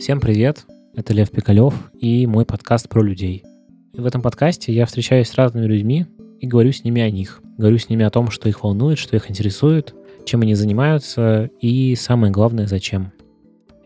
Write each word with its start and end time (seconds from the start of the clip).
Всем 0.00 0.18
привет, 0.18 0.64
это 0.94 1.12
Лев 1.12 1.30
Пикалев 1.30 1.74
и 1.92 2.26
мой 2.26 2.46
подкаст 2.46 2.88
про 2.88 3.02
людей. 3.02 3.44
И 3.92 4.00
в 4.00 4.06
этом 4.06 4.22
подкасте 4.22 4.72
я 4.72 4.86
встречаюсь 4.86 5.28
с 5.28 5.34
разными 5.34 5.66
людьми 5.66 6.06
и 6.40 6.46
говорю 6.46 6.72
с 6.72 6.84
ними 6.84 7.02
о 7.02 7.10
них. 7.10 7.42
Говорю 7.58 7.76
с 7.76 7.90
ними 7.90 8.06
о 8.06 8.10
том, 8.10 8.30
что 8.30 8.48
их 8.48 8.62
волнует, 8.62 8.96
что 8.96 9.14
их 9.14 9.30
интересует, 9.30 9.94
чем 10.24 10.40
они 10.40 10.54
занимаются 10.54 11.50
и, 11.60 11.94
самое 11.96 12.32
главное, 12.32 12.66
зачем. 12.66 13.12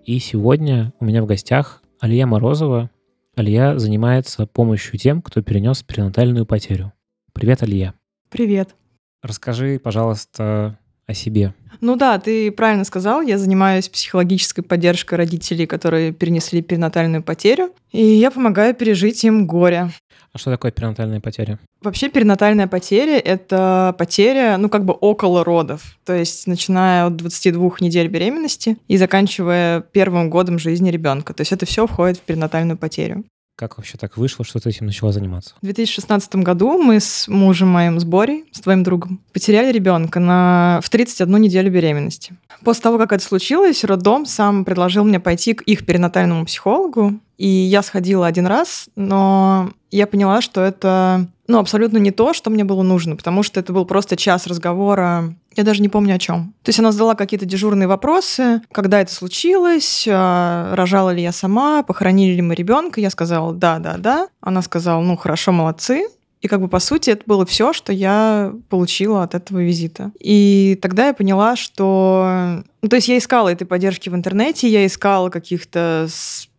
И 0.05 0.21
сегодня 0.21 0.93
у 1.01 1.05
меня 1.05 1.21
в 1.21 1.27
гостях 1.27 1.83
Алия 1.99 2.29
Морозова. 2.29 2.91
Алия 3.35 3.77
занимается 3.77 4.47
помощью 4.47 5.01
тем, 5.01 5.21
кто 5.21 5.43
перенес 5.43 5.83
перинатальную 5.83 6.47
потерю. 6.47 6.93
Привет, 7.33 7.65
Алия. 7.65 7.93
Привет. 8.31 8.77
Расскажи, 9.21 9.81
пожалуйста, 9.83 10.79
о 11.07 11.15
себе. 11.15 11.55
Ну 11.81 11.97
да, 11.97 12.19
ты 12.19 12.51
правильно 12.51 12.85
сказал, 12.85 13.21
я 13.21 13.37
занимаюсь 13.39 13.89
психологической 13.89 14.65
поддержкой 14.65 15.17
родителей, 15.17 15.67
которые 15.67 16.13
перенесли 16.13 16.63
перинатальную 16.63 17.23
потерю, 17.23 17.73
и 17.93 18.05
я 18.05 18.31
помогаю 18.31 18.75
пережить 18.75 19.23
им 19.25 19.47
горе. 19.47 19.91
А 20.33 20.39
что 20.39 20.51
такое 20.51 20.73
перинатальная 20.73 21.21
потеря? 21.21 21.61
Вообще 21.81 22.09
перинатальная 22.09 22.67
потеря— 22.67 23.19
это 23.25 23.95
потеря, 23.97 24.57
ну, 24.59 24.69
как 24.69 24.85
бы 24.85 24.93
около 24.93 25.45
родов. 25.45 25.97
То 26.05 26.13
есть 26.13 26.47
начиная 26.49 27.07
от 27.07 27.17
22 27.17 27.77
недель 27.81 28.09
беременности 28.09 28.77
и 28.89 28.97
заканчивая 28.97 29.81
первым 29.81 30.31
годом 30.31 30.59
жизни 30.59 30.91
ребенка. 30.91 31.35
То 31.35 31.43
есть 31.43 31.53
это 31.53 31.67
все 31.67 31.87
входит 31.87 32.17
в 32.19 32.23
перинатальную 32.23 32.77
потерю. 32.77 33.25
Как 33.57 33.77
вообще 33.77 33.97
так 33.97 34.17
вышло, 34.17 34.45
что 34.45 34.59
ты 34.59 34.71
этим 34.71 34.87
начала 34.87 35.13
заниматься? 35.13 35.55
В 35.63 35.65
2016 35.65 36.37
году 36.37 36.77
мы 36.77 36.99
с 36.99 37.29
мужем 37.29 37.69
моим, 37.69 38.01
с 38.01 38.05
Борей, 38.05 38.47
с 38.51 38.61
твоим 38.61 38.83
другом, 38.83 39.21
потеряли 39.33 39.71
ребенка 39.71 40.19
на... 40.19 40.81
в 40.83 40.91
31 40.91 41.41
неделю 41.41 41.71
беременности. 41.71 42.37
После 42.65 42.83
того, 42.83 42.99
как 42.99 43.13
это 43.13 43.25
случилось, 43.25 43.85
роддом 43.85 44.27
сам 44.27 44.65
предложил 44.65 45.05
мне 45.05 45.21
пойти 45.21 45.55
к 45.55 45.63
их 45.63 45.87
перинатальному 45.87 46.45
психологу, 46.47 47.21
и 47.39 47.47
я 47.47 47.83
сходила 47.83 48.27
один 48.27 48.47
раз, 48.47 48.89
но 48.97 49.71
я 49.93 50.09
поняла, 50.09 50.41
что 50.41 50.61
это 50.61 51.29
ну, 51.47 51.59
абсолютно 51.59 51.99
не 51.99 52.11
то, 52.11 52.33
что 52.33 52.51
мне 52.51 52.65
было 52.65 52.83
нужно, 52.83 53.17
потому 53.17 53.43
что 53.43 53.61
это 53.61 53.73
был 53.73 53.85
просто 53.85 54.17
час 54.17 54.47
разговора. 54.47 55.35
Я 55.55 55.63
даже 55.63 55.83
не 55.83 55.89
помню 55.89 56.15
о 56.15 56.19
чем. 56.19 56.55
То 56.63 56.71
есть 56.71 56.79
она 56.79 56.91
задала 56.91 57.15
какие-то 57.15 57.45
дежурные 57.45 57.87
вопросы, 57.87 58.63
когда 58.73 59.01
это 59.01 59.13
случилось, 59.13 60.07
а, 60.11 60.75
рожала 60.75 61.11
ли 61.11 61.23
я 61.23 61.33
сама, 61.33 61.83
похоронили 61.83 62.35
ли 62.35 62.43
мы 62.43 62.55
ребенка. 62.55 63.01
Я 63.01 63.11
сказала 63.11 63.53
да, 63.53 63.79
да, 63.79 63.97
да. 63.99 64.29
Она 64.41 64.63
сказала, 64.63 65.01
ну 65.03 65.17
хорошо, 65.17 65.53
молодцы. 65.53 66.09
И 66.41 66.49
как 66.49 66.61
бы 66.61 66.69
по 66.69 66.79
сути 66.79 67.11
это 67.11 67.23
было 67.27 67.47
все, 67.47 67.73
что 67.73 67.93
я 67.93 68.53
получила 68.69 69.23
от 69.23 69.35
этого 69.35 69.61
визита. 69.61 70.13
И 70.21 70.79
тогда 70.83 71.07
я 71.07 71.15
поняла, 71.15 71.57
что... 71.57 72.63
Ну, 72.83 72.89
то 72.89 72.97
есть 72.97 73.09
я 73.09 73.17
искала 73.17 73.51
этой 73.51 73.67
поддержки 73.67 74.11
в 74.11 74.15
интернете, 74.15 74.69
я 74.69 74.85
искала 74.85 75.31
каких-то 75.31 76.07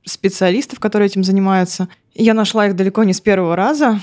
специалистов, 0.04 0.80
которые 0.80 1.08
этим 1.08 1.24
занимаются. 1.24 1.88
Я 2.16 2.34
нашла 2.34 2.68
их 2.68 2.76
далеко 2.76 3.04
не 3.04 3.14
с 3.14 3.22
первого 3.22 3.56
раза. 3.56 4.00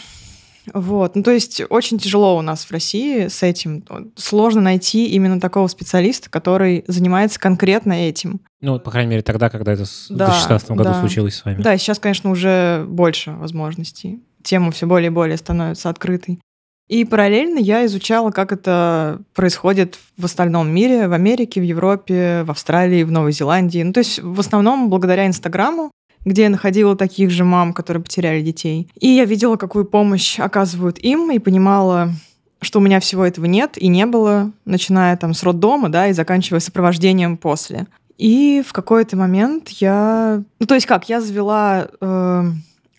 Вот. 0.72 1.16
Ну, 1.16 1.22
то 1.22 1.30
есть 1.30 1.62
очень 1.68 1.98
тяжело 1.98 2.36
у 2.36 2.42
нас 2.42 2.64
в 2.64 2.70
России 2.70 3.28
с 3.28 3.42
этим. 3.42 3.84
Сложно 4.16 4.60
найти 4.60 5.06
именно 5.08 5.40
такого 5.40 5.66
специалиста, 5.68 6.30
который 6.30 6.84
занимается 6.86 7.40
конкретно 7.40 7.92
этим. 7.92 8.40
Ну, 8.60 8.78
по 8.78 8.90
крайней 8.90 9.10
мере, 9.10 9.22
тогда, 9.22 9.50
когда 9.50 9.72
это 9.72 9.84
да, 10.10 10.26
в 10.26 10.30
2016 10.30 10.70
году 10.70 10.84
да. 10.84 11.00
случилось 11.00 11.36
с 11.36 11.44
вами. 11.44 11.62
Да, 11.62 11.76
сейчас, 11.76 11.98
конечно, 11.98 12.30
уже 12.30 12.84
больше 12.88 13.32
возможностей. 13.32 14.20
Тема 14.42 14.70
все 14.72 14.86
более 14.86 15.08
и 15.08 15.10
более 15.10 15.36
становится 15.36 15.88
открытой. 15.88 16.38
И 16.88 17.04
параллельно 17.04 17.58
я 17.58 17.86
изучала, 17.86 18.30
как 18.32 18.52
это 18.52 19.20
происходит 19.34 19.98
в 20.18 20.24
остальном 20.24 20.68
мире, 20.70 21.08
в 21.08 21.12
Америке, 21.12 21.60
в 21.60 21.64
Европе, 21.64 22.42
в 22.44 22.50
Австралии, 22.50 23.02
в 23.02 23.10
Новой 23.10 23.32
Зеландии. 23.32 23.82
Ну, 23.82 23.92
то 23.92 24.00
есть 24.00 24.18
в 24.20 24.38
основном 24.38 24.90
благодаря 24.90 25.26
Инстаграму, 25.26 25.90
где 26.24 26.42
я 26.42 26.50
находила 26.50 26.96
таких 26.96 27.30
же 27.30 27.44
мам, 27.44 27.72
которые 27.72 28.02
потеряли 28.02 28.42
детей. 28.42 28.88
И 28.98 29.08
я 29.08 29.24
видела, 29.24 29.56
какую 29.56 29.84
помощь 29.84 30.38
оказывают 30.38 30.98
им, 30.98 31.30
и 31.30 31.38
понимала, 31.38 32.10
что 32.60 32.78
у 32.78 32.82
меня 32.82 33.00
всего 33.00 33.24
этого 33.24 33.46
нет 33.46 33.76
и 33.76 33.88
не 33.88 34.06
было, 34.06 34.52
начиная 34.64 35.16
там 35.16 35.34
с 35.34 35.42
роддома, 35.42 35.88
да, 35.88 36.08
и 36.08 36.12
заканчивая 36.12 36.60
сопровождением 36.60 37.36
после. 37.36 37.86
И 38.18 38.62
в 38.66 38.72
какой-то 38.72 39.16
момент 39.16 39.70
я... 39.70 40.42
Ну, 40.60 40.66
то 40.66 40.74
есть 40.74 40.86
как, 40.86 41.08
я 41.08 41.20
завела 41.20 41.88
э, 42.00 42.44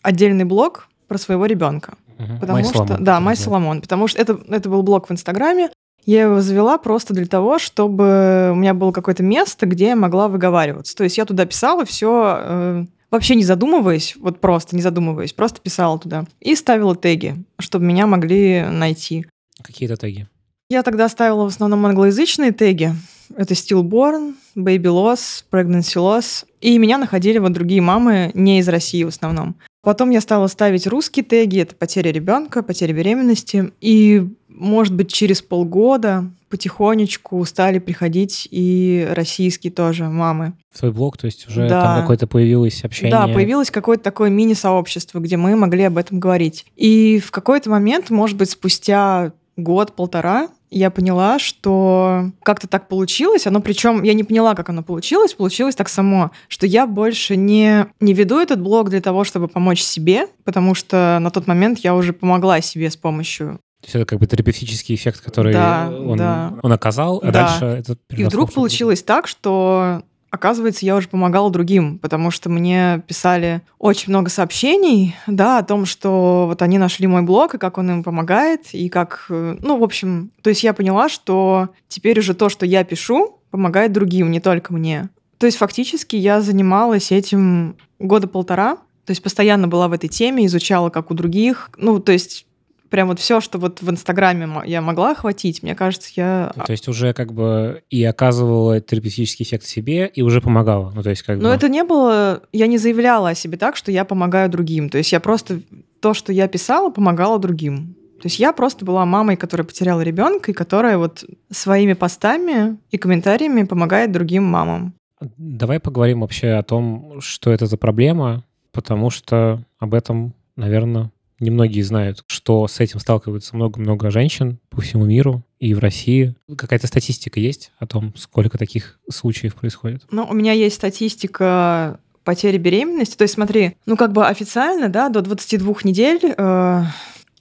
отдельный 0.02 0.44
блог 0.44 0.88
про 1.08 1.18
своего 1.18 1.46
ребенка. 1.46 1.94
Угу. 2.20 2.40
Потому 2.42 2.54
Май 2.54 2.64
что, 2.64 2.74
Соломон. 2.74 3.04
да, 3.04 3.20
Май 3.20 3.36
Соломон, 3.36 3.82
потому 3.82 4.08
что 4.08 4.22
это, 4.22 4.40
это 4.50 4.70
был 4.70 4.84
блог 4.84 5.08
в 5.08 5.12
Инстаграме. 5.12 5.70
Я 6.06 6.24
его 6.24 6.42
завела 6.42 6.78
просто 6.78 7.14
для 7.14 7.26
того, 7.26 7.60
чтобы 7.60 8.50
у 8.52 8.56
меня 8.56 8.74
было 8.74 8.92
какое-то 8.92 9.24
место, 9.24 9.66
где 9.66 9.88
я 9.88 9.96
могла 9.96 10.28
выговариваться. 10.28 10.96
То 10.98 11.06
есть 11.06 11.18
я 11.18 11.24
туда 11.24 11.46
писала 11.46 11.86
все, 11.86 12.38
э, 12.42 12.86
вообще 13.14 13.36
не 13.36 13.44
задумываясь, 13.44 14.16
вот 14.20 14.40
просто 14.40 14.76
не 14.76 14.82
задумываясь, 14.82 15.34
просто 15.34 15.62
писала 15.62 16.00
туда 16.00 16.26
и 16.40 16.56
ставила 16.56 16.96
теги, 16.96 17.36
чтобы 17.60 17.86
меня 17.86 18.08
могли 18.08 18.64
найти. 18.64 19.28
Какие-то 19.62 19.98
теги? 19.98 20.28
Я 20.72 20.82
тогда 20.82 21.08
ставила 21.10 21.44
в 21.44 21.48
основном 21.48 21.86
англоязычные 21.86 22.52
теги. 22.52 22.92
Это 23.38 23.54
stillborn, 23.54 24.34
baby 24.56 24.86
loss, 24.86 25.44
pregnancy 25.52 25.98
loss. 25.98 26.44
И 26.60 26.76
меня 26.80 26.98
находили 26.98 27.38
вот 27.38 27.54
другие 27.54 27.82
мамы 27.82 28.32
не 28.34 28.58
из 28.58 28.68
России 28.68 29.04
в 29.04 29.10
основном. 29.10 29.58
Потом 29.84 30.10
я 30.10 30.20
стала 30.20 30.48
ставить 30.48 30.88
русские 30.88 31.24
теги, 31.24 31.60
это 31.60 31.76
потеря 31.76 32.12
ребенка, 32.12 32.64
потеря 32.64 32.94
беременности. 32.94 33.74
И, 33.80 34.28
может 34.48 34.96
быть, 34.96 35.14
через 35.14 35.44
полгода 35.44 36.32
потихонечку 36.54 37.44
стали 37.46 37.80
приходить 37.80 38.48
и 38.52 39.08
российские 39.10 39.74
тоже 39.74 40.04
мамы. 40.04 40.54
В 40.72 40.78
твой 40.78 40.92
блог, 40.92 41.18
то 41.18 41.26
есть 41.26 41.48
уже 41.48 41.68
да. 41.68 41.82
там 41.82 42.02
какое-то 42.02 42.28
появилось 42.28 42.84
общение? 42.84 43.12
Да, 43.12 43.28
появилось 43.28 43.72
какое-то 43.72 44.04
такое 44.04 44.30
мини-сообщество, 44.30 45.18
где 45.18 45.36
мы 45.36 45.56
могли 45.56 45.86
об 45.86 45.98
этом 45.98 46.20
говорить. 46.20 46.68
И 46.76 47.20
в 47.26 47.32
какой-то 47.32 47.72
момент, 47.72 48.12
может 48.12 48.38
быть, 48.38 48.52
спустя 48.52 49.34
год-полтора, 49.58 50.50
я 50.70 50.92
поняла, 50.92 51.40
что 51.40 52.30
как-то 52.44 52.68
так 52.68 52.88
получилось. 52.88 53.48
Оно 53.48 53.60
причем 53.60 54.04
я 54.04 54.14
не 54.14 54.24
поняла, 54.24 54.54
как 54.54 54.70
оно 54.70 54.84
получилось. 54.84 55.34
Получилось 55.34 55.74
так 55.74 55.90
само, 55.90 56.30
что 56.50 56.68
я 56.68 56.86
больше 56.86 57.36
не, 57.36 57.88
не 58.00 58.14
веду 58.14 58.40
этот 58.40 58.62
блог 58.62 58.92
для 58.92 59.02
того, 59.02 59.24
чтобы 59.24 59.48
помочь 59.48 59.82
себе, 59.82 60.28
потому 60.44 60.76
что 60.76 61.18
на 61.20 61.32
тот 61.32 61.48
момент 61.48 61.80
я 61.80 61.96
уже 61.96 62.14
помогла 62.14 62.62
себе 62.62 62.92
с 62.92 62.96
помощью 62.96 63.60
то 63.84 63.88
есть 63.88 63.96
это 63.96 64.06
как 64.06 64.20
бы 64.20 64.28
терапевтический 64.28 64.96
эффект, 64.96 65.20
который 65.20 65.52
да, 65.52 65.92
он, 65.94 66.18
да. 66.18 66.54
он 66.64 66.72
оказал, 66.72 67.20
а 67.22 67.32
да. 67.32 67.32
дальше 67.32 67.66
это 67.66 67.98
И 68.16 68.24
вдруг 68.24 68.54
получилось 68.54 69.04
так, 69.04 69.28
что 69.28 70.04
оказывается, 70.30 70.86
я 70.86 70.96
уже 70.96 71.10
помогала 71.10 71.52
другим, 71.52 72.00
потому 72.00 72.32
что 72.32 72.50
мне 72.50 73.04
писали 73.08 73.62
очень 73.80 74.10
много 74.10 74.30
сообщений, 74.30 75.18
да, 75.28 75.58
о 75.58 75.64
том, 75.64 75.86
что 75.86 76.46
вот 76.48 76.62
они 76.62 76.78
нашли 76.78 77.08
мой 77.08 77.24
блог, 77.24 77.56
и 77.56 77.58
как 77.58 77.78
он 77.78 77.92
им 77.92 78.04
помогает, 78.04 78.74
и 78.74 78.88
как, 78.88 79.26
э, 79.30 79.58
ну, 79.62 79.78
в 79.78 79.84
общем, 79.84 80.32
то 80.42 80.50
есть 80.50 80.64
я 80.64 80.74
поняла, 80.74 81.10
что 81.10 81.70
теперь 81.90 82.18
уже 82.18 82.34
то, 82.34 82.48
что 82.48 82.66
я 82.66 82.86
пишу, 82.86 83.42
помогает 83.52 83.92
другим, 83.92 84.32
не 84.32 84.40
только 84.40 84.72
мне. 84.72 85.10
То 85.40 85.46
есть 85.46 85.58
фактически 85.58 86.16
я 86.16 86.40
занималась 86.40 87.12
этим 87.12 87.76
года 88.00 88.30
полтора, 88.30 88.78
то 89.06 89.12
есть 89.12 89.22
постоянно 89.22 89.68
была 89.68 89.90
в 89.90 89.92
этой 89.92 90.08
теме, 90.08 90.46
изучала, 90.46 90.90
как 90.90 91.12
у 91.12 91.14
других. 91.14 91.70
Ну, 91.78 92.00
то 92.00 92.14
есть 92.14 92.48
прям 92.94 93.08
вот 93.08 93.18
все, 93.18 93.42
что 93.42 93.58
вот 93.58 93.82
в 93.82 93.90
Инстаграме 93.90 94.48
я 94.66 94.80
могла 94.80 95.14
охватить, 95.14 95.64
мне 95.64 95.74
кажется, 95.74 96.12
я... 96.16 96.54
То 96.64 96.72
есть 96.72 96.88
уже 96.88 97.14
как 97.14 97.34
бы 97.34 97.82
и 97.90 98.04
оказывала 98.04 98.80
терапевтический 98.82 99.46
эффект 99.46 99.66
себе, 99.66 100.06
и 100.14 100.22
уже 100.22 100.42
помогала? 100.42 100.92
Ну, 100.96 101.02
то 101.02 101.10
есть 101.10 101.24
как 101.24 101.40
Но 101.40 101.50
бы... 101.50 101.56
это 101.56 101.70
не 101.70 101.84
было... 101.84 102.44
Я 102.52 102.68
не 102.68 102.78
заявляла 102.78 103.30
о 103.30 103.34
себе 103.34 103.58
так, 103.58 103.78
что 103.78 103.92
я 103.92 104.06
помогаю 104.06 104.48
другим. 104.48 104.92
То 104.92 105.00
есть 105.00 105.12
я 105.12 105.20
просто... 105.20 105.62
То, 106.02 106.14
что 106.14 106.32
я 106.32 106.48
писала, 106.48 106.92
помогала 106.92 107.40
другим. 107.40 107.96
То 108.22 108.28
есть 108.28 108.38
я 108.38 108.54
просто 108.54 108.86
была 108.86 109.08
мамой, 109.08 109.38
которая 109.38 109.66
потеряла 109.66 110.02
ребенка, 110.02 110.52
и 110.52 110.54
которая 110.54 111.00
вот 111.00 111.26
своими 111.50 111.94
постами 111.94 112.78
и 112.92 113.00
комментариями 113.00 113.64
помогает 113.64 114.12
другим 114.12 114.44
мамам. 114.44 114.94
Давай 115.20 115.80
поговорим 115.80 116.22
вообще 116.22 116.50
о 116.50 116.62
том, 116.62 117.20
что 117.22 117.52
это 117.52 117.66
за 117.66 117.78
проблема, 117.78 118.44
потому 118.72 119.10
что 119.10 119.66
об 119.80 119.96
этом, 119.96 120.36
наверное, 120.56 121.10
Немногие 121.44 121.84
знают, 121.84 122.24
что 122.28 122.68
с 122.68 122.80
этим 122.80 123.00
сталкиваются 123.00 123.56
много-много 123.56 124.12
женщин 124.12 124.60
по 124.70 124.82
всему 124.82 125.06
миру 125.06 125.44
и 125.60 125.74
в 125.74 125.80
России. 125.80 126.36
Какая-то 126.58 126.88
статистика 126.88 127.40
есть 127.40 127.72
о 127.80 127.86
том, 127.86 128.14
сколько 128.16 128.58
таких 128.58 129.00
случаев 129.12 129.56
происходит? 129.56 130.04
Ну, 130.10 130.26
у 130.26 130.34
меня 130.34 130.54
есть 130.54 130.76
статистика 130.76 132.00
потери 132.24 132.58
беременности. 132.58 133.18
То 133.18 133.24
есть 133.24 133.34
смотри, 133.34 133.76
ну 133.86 133.98
как 133.98 134.14
бы 134.14 134.26
официально, 134.26 134.88
да, 134.88 135.10
до 135.10 135.22
22 135.22 135.76
недель 135.84 136.22
э, 136.24 136.84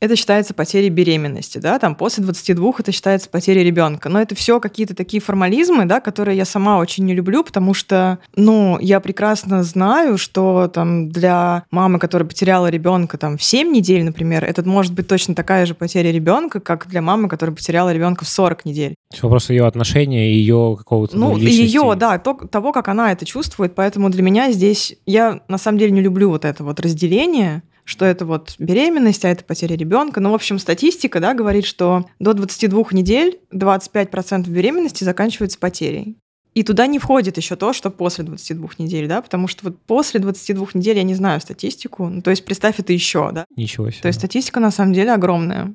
это 0.02 0.16
считается 0.16 0.52
потерей 0.52 0.88
беременности, 0.88 1.58
да, 1.58 1.78
там 1.78 1.94
после 1.94 2.25
22 2.25 2.72
это 2.81 2.90
считается 2.90 3.31
потерей 3.31 3.62
ребенка. 3.62 4.08
Но 4.08 4.20
это 4.20 4.34
все 4.34 4.58
какие-то 4.58 4.96
такие 4.96 5.22
формализмы, 5.22 5.84
да, 5.84 6.00
которые 6.00 6.37
я 6.37 6.44
сама 6.44 6.78
очень 6.78 7.04
не 7.04 7.14
люблю, 7.14 7.44
потому 7.44 7.72
что, 7.72 8.19
ну, 8.34 8.81
я 8.81 8.99
прекрасно 8.99 9.62
знаю, 9.62 10.19
что 10.19 10.66
там 10.66 11.08
для 11.08 11.62
мамы, 11.70 12.00
которая 12.00 12.28
потеряла 12.28 12.66
ребенка 12.66 13.16
там 13.16 13.38
в 13.38 13.44
7 13.44 13.70
недель, 13.70 14.02
например, 14.02 14.44
это 14.44 14.69
может 14.69 14.93
быть 14.93 15.06
точно 15.06 15.37
такая 15.37 15.66
же 15.66 15.75
потеря 15.75 16.10
ребенка, 16.10 16.58
как 16.58 16.88
для 16.88 17.00
мамы, 17.00 17.28
которая 17.28 17.55
потеряла 17.55 17.93
ребенка 17.93 18.25
в 18.25 18.28
40 18.28 18.64
недель. 18.64 18.96
Вопрос 19.20 19.50
ее 19.50 19.66
отношения 19.66 20.32
и 20.32 20.34
ее 20.34 20.75
какого-то 20.76 21.16
ну, 21.16 21.37
личности. 21.37 21.60
ее, 21.60 21.94
да, 21.94 22.19
то, 22.19 22.34
того, 22.34 22.72
как 22.72 22.88
она 22.88 23.12
это 23.12 23.25
чувствует, 23.25 23.76
поэтому 23.76 24.10
для 24.10 24.25
меня 24.25 24.50
здесь 24.50 24.96
я 25.06 25.43
на 25.46 25.58
самом 25.58 25.78
деле 25.78 25.93
не 25.93 26.00
люблю 26.00 26.28
вот 26.28 26.44
это 26.44 26.64
вот 26.64 26.81
разделение, 26.81 27.62
что 27.84 28.05
это 28.05 28.25
вот 28.25 28.55
беременность, 28.58 29.25
а 29.25 29.29
это 29.29 29.44
потеря 29.44 29.76
ребенка. 29.76 30.20
Ну, 30.20 30.31
в 30.31 30.34
общем, 30.34 30.58
статистика 30.58 31.20
да, 31.20 31.34
говорит, 31.34 31.64
что 31.64 32.06
до 32.19 32.32
22 32.32 32.84
недель 32.93 33.40
25% 33.52 34.49
беременности 34.49 35.05
заканчивается 35.05 35.58
потерей. 35.58 36.17
И 36.55 36.64
туда 36.64 36.87
не 36.87 36.99
входит 36.99 37.38
еще 37.38 37.56
то, 37.56 37.73
что 37.73 37.90
после 37.90 38.25
22 38.25 38.69
недель, 38.79 39.08
да, 39.08 39.23
потому 39.23 39.49
что 39.49 39.64
вот 39.64 39.79
после 39.87 40.20
22 40.20 40.69
недель 40.75 40.99
я 40.99 41.02
не 41.02 41.14
знаю 41.14 41.40
статистику. 41.40 42.08
Ну, 42.08 42.20
то 42.20 42.31
есть 42.31 42.44
представь 42.44 42.79
это 42.79 42.93
еще, 42.93 43.31
да. 43.32 43.46
Ничего 43.56 43.90
себе. 43.90 44.02
То 44.02 44.08
есть 44.08 44.19
статистика 44.19 44.61
на 44.61 44.70
самом 44.70 44.93
деле 44.93 45.12
огромная. 45.12 45.75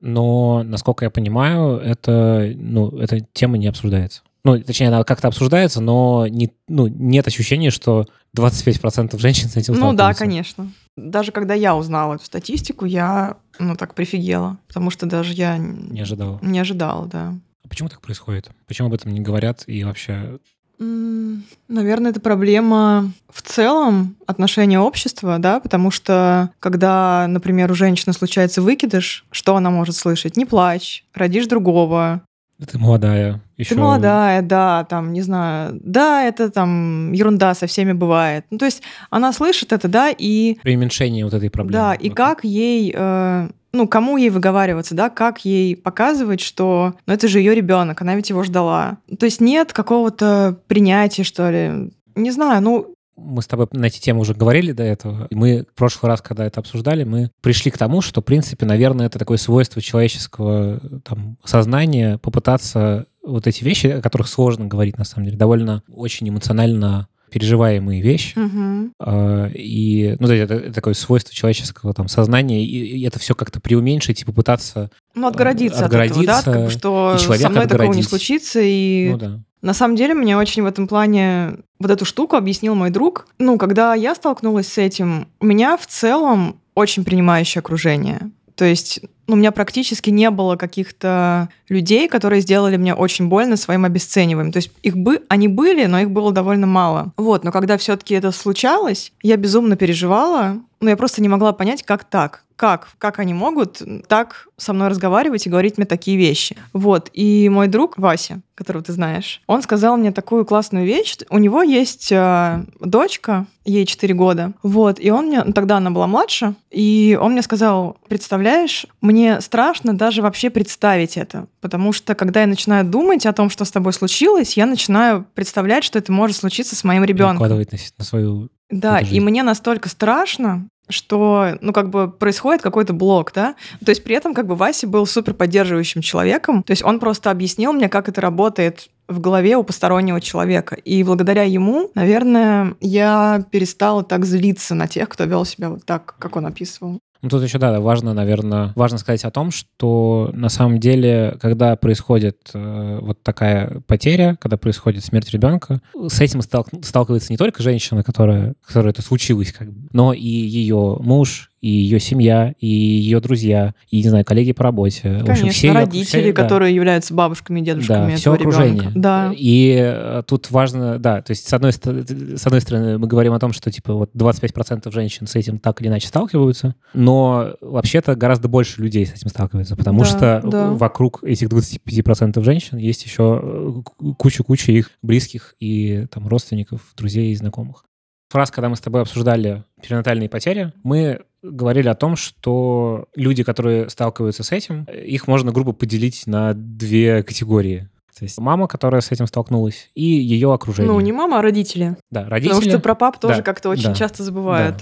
Но, 0.00 0.62
насколько 0.64 1.04
я 1.04 1.10
понимаю, 1.10 1.78
это, 1.78 2.52
ну, 2.56 2.98
эта 2.98 3.20
тема 3.32 3.56
не 3.56 3.68
обсуждается. 3.68 4.22
Ну, 4.46 4.62
точнее, 4.62 4.88
она 4.88 5.02
как-то 5.02 5.26
обсуждается, 5.26 5.80
но 5.80 6.28
не, 6.28 6.52
ну, 6.68 6.86
нет 6.86 7.26
ощущения, 7.26 7.70
что 7.70 8.06
25% 8.36 9.18
женщин 9.18 9.48
с 9.48 9.56
этим 9.56 9.74
Ну 9.74 9.92
да, 9.92 10.14
конечно. 10.14 10.70
Даже 10.96 11.32
когда 11.32 11.54
я 11.54 11.74
узнала 11.74 12.14
эту 12.14 12.24
статистику, 12.24 12.84
я, 12.84 13.38
ну, 13.58 13.74
так 13.74 13.94
прифигела, 13.94 14.56
потому 14.68 14.90
что 14.90 15.06
даже 15.06 15.32
я... 15.32 15.58
Не 15.58 16.00
ожидала. 16.00 16.38
Не 16.42 16.60
ожидала, 16.60 17.06
да. 17.06 17.34
А 17.64 17.68
почему 17.68 17.88
так 17.88 18.00
происходит? 18.00 18.48
Почему 18.68 18.86
об 18.86 18.94
этом 18.94 19.12
не 19.12 19.20
говорят 19.20 19.64
и 19.66 19.82
вообще... 19.82 20.38
Наверное, 20.78 22.12
это 22.12 22.20
проблема 22.20 23.12
в 23.28 23.42
целом 23.42 24.14
отношения 24.26 24.78
общества, 24.78 25.38
да, 25.40 25.58
потому 25.58 25.90
что 25.90 26.50
когда, 26.60 27.26
например, 27.28 27.72
у 27.72 27.74
женщины 27.74 28.12
случается 28.12 28.62
выкидыш, 28.62 29.24
что 29.32 29.56
она 29.56 29.70
может 29.70 29.96
слышать? 29.96 30.36
Не 30.36 30.44
плачь, 30.44 31.04
родишь 31.14 31.46
другого, 31.46 32.22
ты 32.64 32.78
молодая. 32.78 33.40
Еще... 33.58 33.74
Ты 33.74 33.80
молодая, 33.80 34.40
да, 34.42 34.84
там, 34.84 35.12
не 35.12 35.22
знаю, 35.22 35.78
да, 35.82 36.24
это 36.24 36.50
там 36.50 37.12
ерунда 37.12 37.54
со 37.54 37.66
всеми 37.66 37.92
бывает. 37.92 38.46
Ну, 38.50 38.58
то 38.58 38.64
есть 38.64 38.82
она 39.10 39.32
слышит 39.32 39.72
это, 39.72 39.88
да, 39.88 40.10
и... 40.16 40.56
Преуменьшение 40.62 41.24
вот 41.24 41.34
этой 41.34 41.50
проблемы. 41.50 41.82
Да, 41.82 41.94
и 41.94 42.08
как 42.08 42.44
ей, 42.44 42.94
э, 42.96 43.48
ну, 43.72 43.88
кому 43.88 44.16
ей 44.16 44.30
выговариваться, 44.30 44.94
да, 44.94 45.10
как 45.10 45.44
ей 45.44 45.76
показывать, 45.76 46.40
что, 46.40 46.94
ну, 47.06 47.12
это 47.12 47.28
же 47.28 47.38
ее 47.40 47.54
ребенок, 47.54 48.00
она 48.00 48.14
ведь 48.14 48.30
его 48.30 48.42
ждала. 48.42 48.98
То 49.18 49.26
есть 49.26 49.40
нет 49.40 49.72
какого-то 49.72 50.58
принятия, 50.66 51.24
что 51.24 51.50
ли. 51.50 51.92
Не 52.14 52.30
знаю, 52.30 52.62
ну, 52.62 52.95
мы 53.16 53.42
с 53.42 53.46
тобой 53.46 53.66
на 53.72 53.86
эти 53.86 54.00
темы 54.00 54.20
уже 54.20 54.34
говорили 54.34 54.72
до 54.72 54.82
этого. 54.82 55.26
И 55.30 55.34
мы 55.34 55.64
в 55.70 55.74
прошлый 55.74 56.10
раз, 56.10 56.20
когда 56.20 56.44
это 56.44 56.60
обсуждали, 56.60 57.04
мы 57.04 57.30
пришли 57.40 57.70
к 57.70 57.78
тому, 57.78 58.00
что, 58.00 58.20
в 58.20 58.24
принципе, 58.24 58.66
наверное, 58.66 59.06
это 59.06 59.18
такое 59.18 59.38
свойство 59.38 59.80
человеческого 59.80 60.80
там, 61.04 61.38
сознания 61.44 62.18
попытаться 62.18 63.06
вот 63.22 63.46
эти 63.46 63.64
вещи, 63.64 63.88
о 63.88 64.02
которых 64.02 64.28
сложно 64.28 64.66
говорить, 64.66 64.98
на 64.98 65.04
самом 65.04 65.26
деле, 65.26 65.36
довольно 65.36 65.82
очень 65.88 66.28
эмоционально 66.28 67.08
переживаемые 67.30 68.02
вещи. 68.02 68.38
Угу. 68.38 69.50
и, 69.54 70.16
ну, 70.20 70.28
это, 70.28 70.54
это 70.54 70.72
такое 70.72 70.94
свойство 70.94 71.34
человеческого 71.34 71.92
там 71.92 72.08
сознания, 72.08 72.64
и, 72.64 72.98
и 72.98 73.06
это 73.06 73.18
все 73.18 73.34
как-то 73.34 73.60
преуменьшить 73.60 74.22
и 74.22 74.24
попытаться 74.24 74.90
ну, 75.14 75.26
отгородиться, 75.26 75.86
отгородиться 75.86 76.38
от 76.38 76.42
этого, 76.42 76.54
да, 76.54 76.60
как 76.60 76.64
бы, 76.66 76.70
что 76.70 77.18
со 77.18 77.48
мной 77.48 77.64
отгородить. 77.64 77.70
такого 77.70 77.94
не 77.94 78.02
случится, 78.02 78.60
и 78.62 79.08
ну, 79.10 79.18
да. 79.18 79.40
На 79.66 79.74
самом 79.74 79.96
деле, 79.96 80.14
мне 80.14 80.36
очень 80.36 80.62
в 80.62 80.66
этом 80.66 80.86
плане 80.86 81.56
вот 81.80 81.90
эту 81.90 82.04
штуку 82.04 82.36
объяснил 82.36 82.76
мой 82.76 82.90
друг. 82.90 83.26
Ну, 83.40 83.58
когда 83.58 83.94
я 83.94 84.14
столкнулась 84.14 84.68
с 84.68 84.78
этим, 84.78 85.26
у 85.40 85.44
меня 85.44 85.76
в 85.76 85.88
целом 85.88 86.60
очень 86.76 87.04
принимающее 87.04 87.58
окружение. 87.58 88.30
То 88.54 88.64
есть 88.64 89.00
ну, 89.26 89.34
у 89.34 89.36
меня 89.36 89.50
практически 89.50 90.10
не 90.10 90.30
было 90.30 90.54
каких-то 90.54 91.48
людей, 91.68 92.08
которые 92.08 92.42
сделали 92.42 92.76
мне 92.76 92.94
очень 92.94 93.26
больно 93.26 93.56
своим 93.56 93.84
обесцениванием. 93.84 94.52
То 94.52 94.58
есть 94.58 94.70
их 94.82 94.96
бы, 94.96 95.22
они 95.28 95.48
были, 95.48 95.86
но 95.86 95.98
их 95.98 96.12
было 96.12 96.30
довольно 96.30 96.68
мало. 96.68 97.12
Вот, 97.16 97.42
но 97.42 97.50
когда 97.50 97.76
все-таки 97.76 98.14
это 98.14 98.30
случалось, 98.30 99.12
я 99.22 99.36
безумно 99.36 99.76
переживала, 99.76 100.58
но 100.80 100.90
я 100.90 100.96
просто 100.96 101.22
не 101.22 101.28
могла 101.28 101.52
понять, 101.52 101.82
как 101.82 102.04
так 102.04 102.42
как, 102.56 102.88
как 102.98 103.18
они 103.18 103.34
могут 103.34 103.82
так 104.08 104.48
со 104.56 104.72
мной 104.72 104.88
разговаривать 104.88 105.46
и 105.46 105.50
говорить 105.50 105.76
мне 105.76 105.86
такие 105.86 106.16
вещи. 106.16 106.56
Вот. 106.72 107.10
И 107.12 107.48
мой 107.50 107.68
друг 107.68 107.98
Вася, 107.98 108.40
которого 108.54 108.82
ты 108.82 108.92
знаешь, 108.92 109.42
он 109.46 109.62
сказал 109.62 109.98
мне 109.98 110.10
такую 110.10 110.46
классную 110.46 110.86
вещь. 110.86 111.18
У 111.28 111.36
него 111.36 111.62
есть 111.62 112.10
э, 112.10 112.64
дочка, 112.80 113.46
ей 113.66 113.84
4 113.84 114.14
года. 114.14 114.52
Вот. 114.62 114.98
И 114.98 115.10
он 115.10 115.26
мне, 115.26 115.44
ну, 115.44 115.52
тогда 115.52 115.76
она 115.76 115.90
была 115.90 116.06
младше, 116.06 116.54
и 116.70 117.18
он 117.20 117.32
мне 117.32 117.42
сказал, 117.42 117.98
представляешь, 118.08 118.86
мне 119.02 119.40
страшно 119.42 119.96
даже 119.96 120.22
вообще 120.22 120.48
представить 120.48 121.18
это. 121.18 121.46
Потому 121.60 121.92
что, 121.92 122.14
когда 122.14 122.40
я 122.40 122.46
начинаю 122.46 122.86
думать 122.86 123.26
о 123.26 123.34
том, 123.34 123.50
что 123.50 123.66
с 123.66 123.70
тобой 123.70 123.92
случилось, 123.92 124.56
я 124.56 124.64
начинаю 124.64 125.26
представлять, 125.34 125.84
что 125.84 125.98
это 125.98 126.10
может 126.10 126.38
случиться 126.38 126.74
с 126.74 126.84
моим 126.84 127.04
ребенком. 127.04 127.34
Накладывать 127.34 127.72
на, 127.72 127.78
на 127.98 128.04
свою 128.04 128.48
да, 128.70 129.00
и 129.00 129.20
мне 129.20 129.42
настолько 129.42 129.88
страшно, 129.88 130.68
что, 130.88 131.58
ну, 131.60 131.72
как 131.72 131.90
бы 131.90 132.10
происходит 132.10 132.62
какой-то 132.62 132.92
блок, 132.92 133.32
да. 133.34 133.56
То 133.84 133.90
есть 133.90 134.04
при 134.04 134.14
этом 134.14 134.34
как 134.34 134.46
бы 134.46 134.54
Вася 134.54 134.86
был 134.86 135.06
супер 135.06 135.34
поддерживающим 135.34 136.00
человеком. 136.00 136.62
То 136.62 136.72
есть 136.72 136.84
он 136.84 137.00
просто 137.00 137.30
объяснил 137.30 137.72
мне, 137.72 137.88
как 137.88 138.08
это 138.08 138.20
работает 138.20 138.88
в 139.08 139.20
голове 139.20 139.56
у 139.56 139.62
постороннего 139.62 140.20
человека. 140.20 140.76
И 140.76 141.02
благодаря 141.02 141.42
ему, 141.42 141.90
наверное, 141.94 142.74
я 142.80 143.44
перестала 143.50 144.02
так 144.04 144.24
злиться 144.24 144.74
на 144.74 144.86
тех, 144.86 145.08
кто 145.08 145.24
вел 145.24 145.44
себя 145.44 145.70
вот 145.70 145.84
так, 145.84 146.14
как 146.18 146.36
он 146.36 146.46
описывал. 146.46 147.00
Ну, 147.22 147.28
тут 147.28 147.42
еще, 147.42 147.58
да, 147.58 147.80
важно, 147.80 148.14
наверное, 148.14 148.72
важно 148.76 148.98
сказать 148.98 149.24
о 149.24 149.30
том, 149.30 149.50
что 149.50 150.30
на 150.32 150.48
самом 150.48 150.78
деле, 150.78 151.36
когда 151.40 151.76
происходит 151.76 152.50
э, 152.54 152.98
вот 153.00 153.22
такая 153.22 153.80
потеря, 153.86 154.36
когда 154.40 154.56
происходит 154.56 155.04
смерть 155.04 155.30
ребенка, 155.30 155.80
с 155.94 156.20
этим 156.20 156.40
сталк- 156.40 156.84
сталкивается 156.84 157.32
не 157.32 157.36
только 157.36 157.62
женщина, 157.62 158.02
которая, 158.02 158.54
которая 158.66 158.92
это 158.92 159.02
случилось, 159.02 159.52
как 159.52 159.72
бы, 159.72 159.88
но 159.92 160.12
и 160.12 160.26
ее 160.26 160.96
муж, 161.00 161.50
и 161.60 161.68
ее 161.68 161.98
семья, 162.00 162.54
и 162.58 162.66
ее 162.66 163.20
друзья, 163.20 163.74
и, 163.90 164.02
не 164.02 164.08
знаю, 164.08 164.24
коллеги 164.24 164.52
по 164.52 164.62
работе. 164.62 165.02
Конечно, 165.02 165.26
в 165.26 165.30
общем, 165.30 165.48
все 165.50 165.72
родители, 165.72 166.20
ее, 166.20 166.32
которые 166.32 166.70
да. 166.70 166.74
являются 166.76 167.14
бабушками 167.14 167.60
и 167.60 167.62
дедушками 167.62 168.12
да, 168.12 168.16
все 168.16 168.32
окружение. 168.32 168.80
Ребенка. 168.82 168.98
Да. 168.98 169.32
И 169.36 169.76
э, 169.78 170.22
тут 170.26 170.50
важно, 170.50 170.98
да, 170.98 171.22
то 171.22 171.30
есть 171.30 171.48
с 171.48 171.52
одной, 171.52 171.72
с 171.72 172.46
одной 172.46 172.60
стороны 172.60 172.98
мы 172.98 173.06
говорим 173.06 173.32
о 173.32 173.38
том, 173.38 173.52
что 173.52 173.70
типа 173.70 173.94
вот 173.94 174.10
25% 174.14 174.92
женщин 174.92 175.26
с 175.26 175.34
этим 175.34 175.58
так 175.58 175.80
или 175.80 175.88
иначе 175.88 176.08
сталкиваются, 176.08 176.74
но 176.92 177.54
вообще-то 177.60 178.14
гораздо 178.16 178.48
больше 178.48 178.82
людей 178.82 179.06
с 179.06 179.12
этим 179.12 179.28
сталкиваются, 179.28 179.76
потому 179.76 180.00
да, 180.00 180.04
что 180.04 180.42
да. 180.44 180.70
вокруг 180.72 181.24
этих 181.24 181.48
25% 181.48 182.42
женщин 182.42 182.76
есть 182.76 183.04
еще 183.04 183.40
э, 183.42 184.12
куча-куча 184.18 184.72
их 184.72 184.90
близких 185.02 185.54
и 185.58 186.06
там 186.12 186.28
родственников, 186.28 186.80
друзей 186.96 187.32
и 187.32 187.34
знакомых. 187.34 187.84
Раз, 188.32 188.50
когда 188.50 188.68
мы 188.68 188.76
с 188.76 188.80
тобой 188.80 189.02
обсуждали 189.02 189.64
перинатальные 189.80 190.28
потери, 190.28 190.72
мы 190.82 191.20
говорили 191.50 191.88
о 191.88 191.94
том, 191.94 192.16
что 192.16 193.06
люди, 193.14 193.42
которые 193.42 193.88
сталкиваются 193.88 194.42
с 194.42 194.52
этим, 194.52 194.84
их 194.84 195.26
можно 195.26 195.52
грубо 195.52 195.72
поделить 195.72 196.26
на 196.26 196.54
две 196.54 197.22
категории. 197.22 197.88
То 198.18 198.24
есть 198.24 198.38
мама, 198.38 198.66
которая 198.66 199.02
с 199.02 199.12
этим 199.12 199.26
столкнулась, 199.26 199.90
и 199.94 200.04
ее 200.04 200.52
окружение. 200.52 200.90
Ну, 200.90 200.98
не 201.00 201.12
мама, 201.12 201.38
а 201.38 201.42
родители. 201.42 201.96
Да, 202.10 202.24
родители. 202.28 202.54
Потому 202.54 202.70
что 202.70 202.78
про 202.80 202.94
пап 202.94 203.20
тоже 203.20 203.36
да, 203.36 203.42
как-то 203.42 203.68
очень 203.68 203.90
да, 203.90 203.94
часто 203.94 204.22
забывают. 204.22 204.76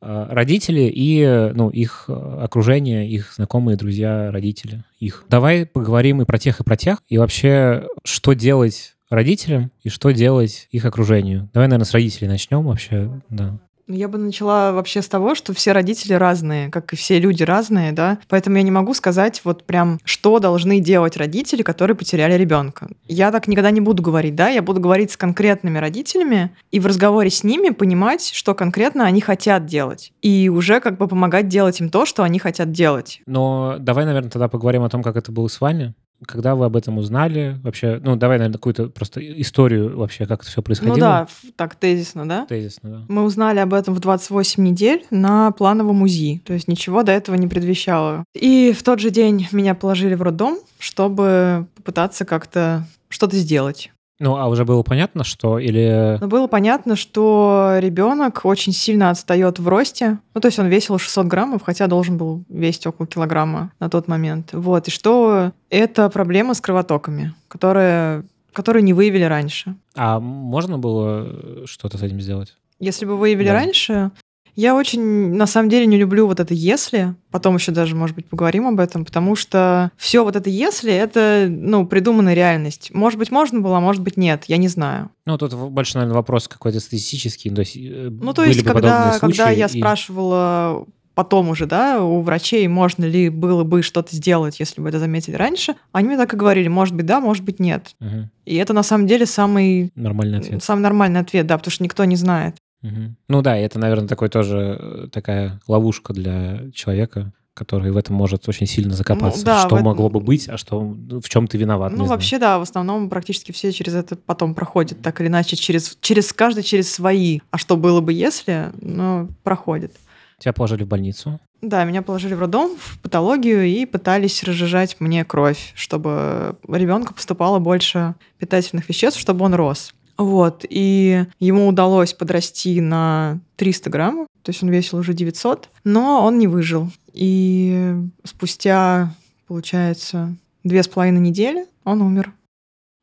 Да. 0.00 0.28
Родители 0.30 0.90
и 0.94 1.52
ну, 1.54 1.70
их 1.70 2.08
окружение, 2.08 3.08
их 3.08 3.32
знакомые, 3.34 3.76
друзья, 3.76 4.30
родители, 4.30 4.84
их. 5.00 5.24
Давай 5.28 5.66
поговорим 5.66 6.22
и 6.22 6.24
про 6.24 6.38
тех, 6.38 6.60
и 6.60 6.64
про 6.64 6.76
тех, 6.76 7.02
и 7.08 7.18
вообще, 7.18 7.86
что 8.04 8.32
делать 8.32 8.94
родителям 9.10 9.70
и 9.82 9.88
что 9.88 10.10
делать 10.10 10.68
их 10.70 10.84
окружению. 10.84 11.48
Давай, 11.52 11.68
наверное, 11.68 11.86
с 11.86 11.92
родителей 11.92 12.28
начнем 12.28 12.64
вообще, 12.64 13.10
да. 13.28 13.58
Ну, 13.88 13.94
я 13.94 14.06
бы 14.06 14.18
начала 14.18 14.72
вообще 14.72 15.00
с 15.00 15.08
того, 15.08 15.34
что 15.34 15.54
все 15.54 15.72
родители 15.72 16.12
разные, 16.12 16.68
как 16.68 16.92
и 16.92 16.96
все 16.96 17.18
люди 17.18 17.42
разные, 17.42 17.92
да. 17.92 18.18
Поэтому 18.28 18.58
я 18.58 18.62
не 18.62 18.70
могу 18.70 18.92
сказать 18.92 19.40
вот 19.44 19.64
прям, 19.64 19.98
что 20.04 20.38
должны 20.40 20.78
делать 20.78 21.16
родители, 21.16 21.62
которые 21.62 21.96
потеряли 21.96 22.34
ребенка. 22.34 22.88
Я 23.06 23.32
так 23.32 23.48
никогда 23.48 23.70
не 23.70 23.80
буду 23.80 24.02
говорить, 24.02 24.34
да. 24.34 24.50
Я 24.50 24.60
буду 24.60 24.78
говорить 24.78 25.12
с 25.12 25.16
конкретными 25.16 25.78
родителями 25.78 26.50
и 26.70 26.80
в 26.80 26.86
разговоре 26.86 27.30
с 27.30 27.42
ними 27.42 27.70
понимать, 27.70 28.30
что 28.34 28.54
конкретно 28.54 29.06
они 29.06 29.22
хотят 29.22 29.64
делать. 29.64 30.12
И 30.20 30.50
уже 30.50 30.80
как 30.80 30.98
бы 30.98 31.08
помогать 31.08 31.48
делать 31.48 31.80
им 31.80 31.88
то, 31.88 32.04
что 32.04 32.24
они 32.24 32.38
хотят 32.38 32.70
делать. 32.70 33.22
Но 33.24 33.76
давай, 33.80 34.04
наверное, 34.04 34.30
тогда 34.30 34.48
поговорим 34.48 34.82
о 34.82 34.90
том, 34.90 35.02
как 35.02 35.16
это 35.16 35.32
было 35.32 35.48
с 35.48 35.62
вами 35.62 35.94
Когда 36.26 36.54
вы 36.54 36.64
об 36.64 36.76
этом 36.76 36.98
узнали? 36.98 37.58
Вообще, 37.62 38.00
ну, 38.02 38.16
давай, 38.16 38.38
наверное, 38.38 38.58
какую-то 38.58 38.88
просто 38.88 39.20
историю 39.40 39.96
вообще, 39.96 40.26
как 40.26 40.40
это 40.42 40.50
все 40.50 40.62
происходило. 40.62 40.94
Ну 40.94 41.00
да, 41.00 41.28
так 41.56 41.76
тезисно, 41.76 42.28
да? 42.28 42.46
Тезисно, 42.46 42.90
да. 42.90 43.04
Мы 43.08 43.22
узнали 43.22 43.60
об 43.60 43.72
этом 43.72 43.94
в 43.94 44.00
28 44.00 44.62
недель 44.62 45.06
на 45.10 45.52
плановом 45.52 46.02
УЗИ. 46.02 46.42
То 46.44 46.52
есть 46.54 46.66
ничего 46.68 47.02
до 47.02 47.12
этого 47.12 47.36
не 47.36 47.46
предвещало. 47.46 48.24
И 48.34 48.74
в 48.76 48.82
тот 48.82 48.98
же 49.00 49.10
день 49.10 49.46
меня 49.52 49.74
положили 49.74 50.14
в 50.14 50.22
роддом, 50.22 50.58
чтобы 50.78 51.66
попытаться 51.76 52.24
как-то 52.24 52.84
что-то 53.08 53.36
сделать. 53.36 53.90
Ну, 54.20 54.36
а 54.36 54.48
уже 54.48 54.64
было 54.64 54.82
понятно, 54.82 55.22
что 55.22 55.58
или... 55.58 56.18
Но 56.20 56.26
было 56.26 56.48
понятно, 56.48 56.96
что 56.96 57.76
ребенок 57.78 58.40
очень 58.44 58.72
сильно 58.72 59.10
отстает 59.10 59.60
в 59.60 59.68
росте. 59.68 60.18
Ну, 60.34 60.40
то 60.40 60.46
есть 60.48 60.58
он 60.58 60.66
весил 60.66 60.98
600 60.98 61.26
граммов, 61.26 61.62
хотя 61.64 61.86
должен 61.86 62.16
был 62.16 62.42
весить 62.48 62.86
около 62.86 63.06
килограмма 63.06 63.70
на 63.78 63.88
тот 63.88 64.08
момент. 64.08 64.50
Вот. 64.52 64.88
И 64.88 64.90
что 64.90 65.52
это 65.70 66.08
проблема 66.10 66.54
с 66.54 66.60
кровотоками, 66.60 67.32
которые, 67.46 68.24
которые 68.52 68.82
не 68.82 68.92
выявили 68.92 69.22
раньше. 69.24 69.76
А 69.94 70.18
можно 70.18 70.78
было 70.78 71.64
что-то 71.66 71.96
с 71.98 72.02
этим 72.02 72.20
сделать? 72.20 72.56
Если 72.80 73.06
бы 73.06 73.16
выявили 73.16 73.48
Да. 73.48 73.54
раньше, 73.54 74.10
я 74.58 74.74
очень, 74.74 75.34
на 75.34 75.46
самом 75.46 75.68
деле, 75.68 75.86
не 75.86 75.96
люблю 75.96 76.26
вот 76.26 76.40
это 76.40 76.52
«если». 76.52 77.14
Потом 77.30 77.54
еще 77.54 77.70
даже, 77.70 77.94
может 77.94 78.16
быть, 78.16 78.28
поговорим 78.28 78.66
об 78.66 78.80
этом, 78.80 79.04
потому 79.04 79.36
что 79.36 79.92
все 79.96 80.24
вот 80.24 80.34
это 80.34 80.50
«если»— 80.50 80.92
это, 80.94 81.46
ну, 81.48 81.86
придуманная 81.86 82.34
реальность. 82.34 82.90
Может 82.92 83.20
быть, 83.20 83.30
можно 83.30 83.60
было, 83.60 83.76
а 83.76 83.80
может 83.80 84.02
быть, 84.02 84.16
нет. 84.16 84.46
Я 84.48 84.56
не 84.56 84.66
знаю. 84.66 85.10
Ну, 85.26 85.38
тут 85.38 85.54
больше, 85.54 85.94
наверное, 85.94 86.16
вопрос 86.16 86.48
какой-то 86.48 86.80
статистический. 86.80 87.50
То 87.50 87.60
есть, 87.60 87.76
э, 87.76 88.08
Ну, 88.10 88.34
то 88.34 88.42
есть, 88.42 88.64
когда, 88.64 89.16
когда 89.20 89.50
я 89.50 89.66
и- 89.66 89.78
спрашивала 89.78 90.84
потом 91.14 91.50
уже, 91.50 91.66
да, 91.66 92.02
у 92.02 92.20
врачей, 92.20 92.66
можно 92.66 93.04
ли 93.04 93.28
было 93.28 93.62
бы 93.62 93.82
что-то 93.82 94.16
сделать, 94.16 94.58
если 94.58 94.80
бы 94.80 94.88
это 94.88 94.98
заметили 94.98 95.36
раньше, 95.36 95.76
они 95.92 96.08
мне 96.08 96.16
так 96.16 96.34
и 96.34 96.36
говорили, 96.36 96.66
может 96.66 96.96
быть, 96.96 97.06
да, 97.06 97.20
может 97.20 97.44
быть, 97.44 97.60
нет. 97.60 97.94
Мгм. 98.00 98.30
И 98.44 98.56
это 98.56 98.72
на 98.72 98.82
самом 98.82 99.06
деле 99.06 99.24
самый, 99.24 99.92
Нормальный 99.94 100.38
ответ. 100.38 100.64
самый 100.64 100.80
нормальный 100.80 101.20
ответ, 101.20 101.46
да, 101.46 101.56
потому 101.58 101.70
что 101.70 101.84
никто 101.84 102.04
не 102.04 102.16
знает. 102.16 102.56
Мгм. 102.82 103.16
Ну 103.28 103.42
да, 103.42 103.56
это, 103.56 103.78
наверное, 103.78 104.08
такой 104.08 104.28
тоже 104.28 104.78
э, 104.80 105.08
такая 105.12 105.60
ловушка 105.66 106.12
для 106.12 106.70
человека, 106.72 107.32
который 107.54 107.90
в 107.90 107.96
этом 107.96 108.14
может 108.14 108.48
очень 108.48 108.66
сильно 108.66 108.94
закопаться. 108.94 109.40
Ну 109.40 109.44
да, 109.44 109.58
что 109.66 109.76
этом- 109.76 109.86
могло 109.86 110.08
бы 110.08 110.20
быть, 110.20 110.48
а 110.48 110.56
что 110.56 110.80
ну, 110.82 111.20
в 111.20 111.28
чем 111.28 111.48
ты 111.48 111.58
виноват. 111.58 111.90
Ну, 111.90 111.98
не 111.98 112.04
знаю. 112.04 112.10
вообще, 112.10 112.38
да, 112.38 112.58
в 112.58 112.62
основном 112.62 113.10
практически 113.10 113.50
все 113.50 113.72
через 113.72 113.94
это 113.94 114.14
потом 114.16 114.54
проходят, 114.54 115.02
так 115.02 115.20
или 115.20 115.26
иначе, 115.26 115.56
через, 115.56 115.98
через 116.00 116.32
каждый 116.32 116.62
через 116.62 116.92
свои. 116.92 117.40
А 117.50 117.58
что 117.58 117.76
было 117.76 118.00
бы, 118.00 118.12
если, 118.12 118.70
ну, 118.80 119.28
проходит. 119.42 119.92
Тебя 120.38 120.52
положили 120.52 120.84
в 120.84 120.86
больницу. 120.88 121.40
Да, 121.60 121.82
меня 121.82 122.02
положили 122.02 122.34
в 122.34 122.38
роддом, 122.38 122.76
в 122.78 123.00
патологию 123.00 123.64
и 123.66 123.84
пытались 123.84 124.44
разжижать 124.44 124.96
мне 125.00 125.24
кровь, 125.24 125.72
чтобы 125.74 126.56
ребенку 126.68 127.12
поступало 127.12 127.58
больше 127.58 128.14
питательных 128.38 128.88
веществ, 128.88 129.18
чтобы 129.18 129.44
он 129.44 129.54
рос. 129.54 129.92
Вот, 130.18 130.64
и 130.68 131.26
ему 131.38 131.68
удалось 131.68 132.12
подрасти 132.12 132.80
на 132.80 133.38
300 133.54 133.88
граммов, 133.88 134.26
то 134.42 134.50
есть 134.50 134.62
он 134.64 134.68
весил 134.68 134.98
уже 134.98 135.14
900, 135.14 135.70
но 135.84 136.24
он 136.24 136.38
не 136.38 136.48
выжил. 136.48 136.90
И 137.12 137.94
спустя, 138.24 139.14
получается, 139.46 140.34
две 140.64 140.82
с 140.82 140.88
половиной 140.88 141.20
недели 141.20 141.66
он 141.84 142.02
умер. 142.02 142.34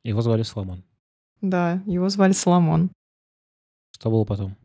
Его 0.04 0.22
звали 0.22 0.44
Соломон. 0.44 0.84
Да, 1.42 1.82
его 1.86 2.10
звали 2.10 2.34
Соломон. 2.34 2.92
Что 3.94 4.12
было 4.12 4.26
потом? 4.26 4.56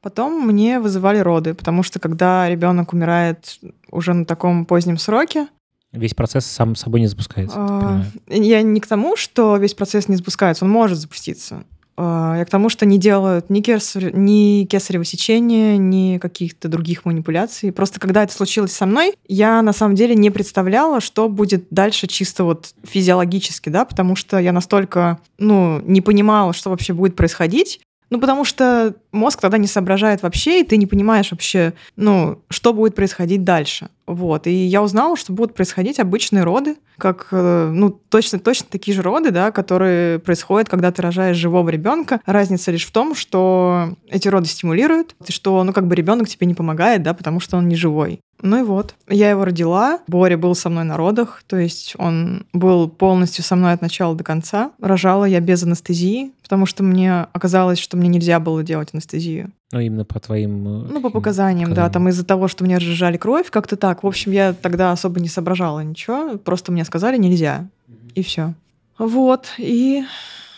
Потом 0.00 0.46
мне 0.46 0.80
вызывали 0.80 1.18
роды, 1.18 1.54
потому 1.54 1.82
что 1.82 2.00
когда 2.00 2.48
ребенок 2.48 2.92
умирает 2.92 3.60
уже 3.90 4.12
на 4.12 4.24
таком 4.24 4.64
позднем 4.66 4.98
сроке, 4.98 5.46
Весь 5.92 6.14
процесс 6.14 6.46
сам 6.46 6.76
собой 6.76 7.00
не 7.00 7.06
запускается. 7.08 7.56
А. 7.58 8.04
Я 8.28 8.62
не 8.62 8.80
к 8.80 8.86
тому, 8.86 9.16
что 9.16 9.56
весь 9.56 9.74
процесс 9.74 10.08
не 10.08 10.16
запускается, 10.16 10.64
он 10.64 10.70
может 10.70 10.98
запуститься. 10.98 11.64
А, 11.96 12.36
Я 12.38 12.44
к 12.44 12.50
тому, 12.50 12.68
что 12.68 12.86
не 12.86 12.96
делают 12.96 13.50
ни, 13.50 13.60
кесар- 13.60 14.16
ни 14.16 14.64
кесарево 14.64 15.04
сечения, 15.04 15.76
ни 15.76 16.18
каких-то 16.18 16.68
других 16.68 17.04
манипуляций. 17.04 17.72
Просто 17.72 17.98
когда 18.00 18.22
это 18.22 18.32
случилось 18.32 18.72
со 18.72 18.86
мной, 18.86 19.14
я 19.28 19.60
на 19.62 19.72
самом 19.72 19.96
деле 19.96 20.14
не 20.14 20.30
представляла, 20.30 21.00
что 21.00 21.28
будет 21.28 21.66
дальше 21.70 22.06
чисто 22.06 22.44
вот 22.44 22.72
физиологически, 22.84 23.68
да, 23.68 23.84
потому 23.84 24.16
что 24.16 24.38
я 24.38 24.52
настолько, 24.52 25.18
ну, 25.38 25.80
не 25.84 26.00
понимала, 26.00 26.52
что 26.52 26.70
вообще 26.70 26.92
будет 26.94 27.16
происходить. 27.16 27.80
Ну, 28.10 28.18
потому 28.18 28.44
что 28.44 28.94
мозг 29.12 29.40
тогда 29.40 29.56
не 29.56 29.68
соображает 29.68 30.22
вообще, 30.22 30.60
и 30.60 30.64
ты 30.64 30.76
не 30.76 30.86
понимаешь 30.86 31.30
вообще, 31.30 31.74
ну, 31.96 32.42
что 32.50 32.72
будет 32.72 32.96
происходить 32.96 33.44
дальше. 33.44 33.88
Вот. 34.06 34.48
И 34.48 34.52
я 34.52 34.82
узнала, 34.82 35.16
что 35.16 35.32
будут 35.32 35.54
происходить 35.54 36.00
обычные 36.00 36.42
роды, 36.42 36.76
как, 36.98 37.28
э, 37.30 37.70
ну, 37.72 37.90
точно, 37.90 38.40
точно 38.40 38.66
такие 38.68 38.94
же 38.96 39.02
роды, 39.02 39.30
да, 39.30 39.52
которые 39.52 40.18
происходят, 40.18 40.68
когда 40.68 40.90
ты 40.90 41.00
рожаешь 41.02 41.36
живого 41.36 41.68
ребенка. 41.68 42.20
Разница 42.26 42.72
лишь 42.72 42.84
в 42.84 42.90
том, 42.90 43.14
что 43.14 43.94
эти 44.08 44.26
роды 44.26 44.48
стимулируют, 44.48 45.14
что, 45.28 45.62
ну, 45.62 45.72
как 45.72 45.86
бы 45.86 45.94
ребенок 45.94 46.28
тебе 46.28 46.48
не 46.48 46.54
помогает, 46.54 47.04
да, 47.04 47.14
потому 47.14 47.38
что 47.38 47.56
он 47.56 47.68
не 47.68 47.76
живой. 47.76 48.20
Ну 48.42 48.60
и 48.60 48.62
вот, 48.62 48.94
я 49.08 49.30
его 49.30 49.44
родила. 49.44 50.00
Боря 50.06 50.36
был 50.38 50.54
со 50.54 50.70
мной 50.70 50.84
на 50.84 50.96
родах, 50.96 51.42
то 51.46 51.56
есть 51.56 51.94
он 51.98 52.46
был 52.52 52.88
полностью 52.88 53.44
со 53.44 53.56
мной 53.56 53.72
от 53.72 53.82
начала 53.82 54.14
до 54.14 54.24
конца. 54.24 54.72
Рожала 54.80 55.24
я 55.24 55.40
без 55.40 55.62
анестезии, 55.62 56.32
потому 56.42 56.66
что 56.66 56.82
мне 56.82 57.26
оказалось, 57.32 57.78
что 57.78 57.96
мне 57.96 58.08
нельзя 58.08 58.40
было 58.40 58.62
делать 58.62 58.90
анестезию. 58.92 59.50
Ну, 59.72 59.80
именно 59.80 60.04
по 60.04 60.18
твоим... 60.20 60.66
э, 60.66 60.70
Ну, 60.70 60.86
по 60.86 60.94
таким 60.94 61.10
показаниям, 61.12 61.68
да, 61.70 61.84
показаниям. 61.84 61.92
там 61.92 62.08
из-за 62.08 62.24
того, 62.24 62.48
что 62.48 62.64
мне 62.64 62.76
разжижали 62.76 63.16
кровь, 63.18 63.50
как-то 63.50 63.76
так. 63.76 64.02
В 64.02 64.06
общем, 64.06 64.32
я 64.32 64.52
тогда 64.52 64.90
особо 64.92 65.20
не 65.20 65.28
соображала 65.28 65.80
ничего, 65.80 66.38
просто 66.38 66.72
мне 66.72 66.84
сказали 66.84 67.18
нельзя, 67.18 67.68
и 68.14 68.22
все. 68.22 68.54
Вот, 68.98 69.46
и 69.58 70.04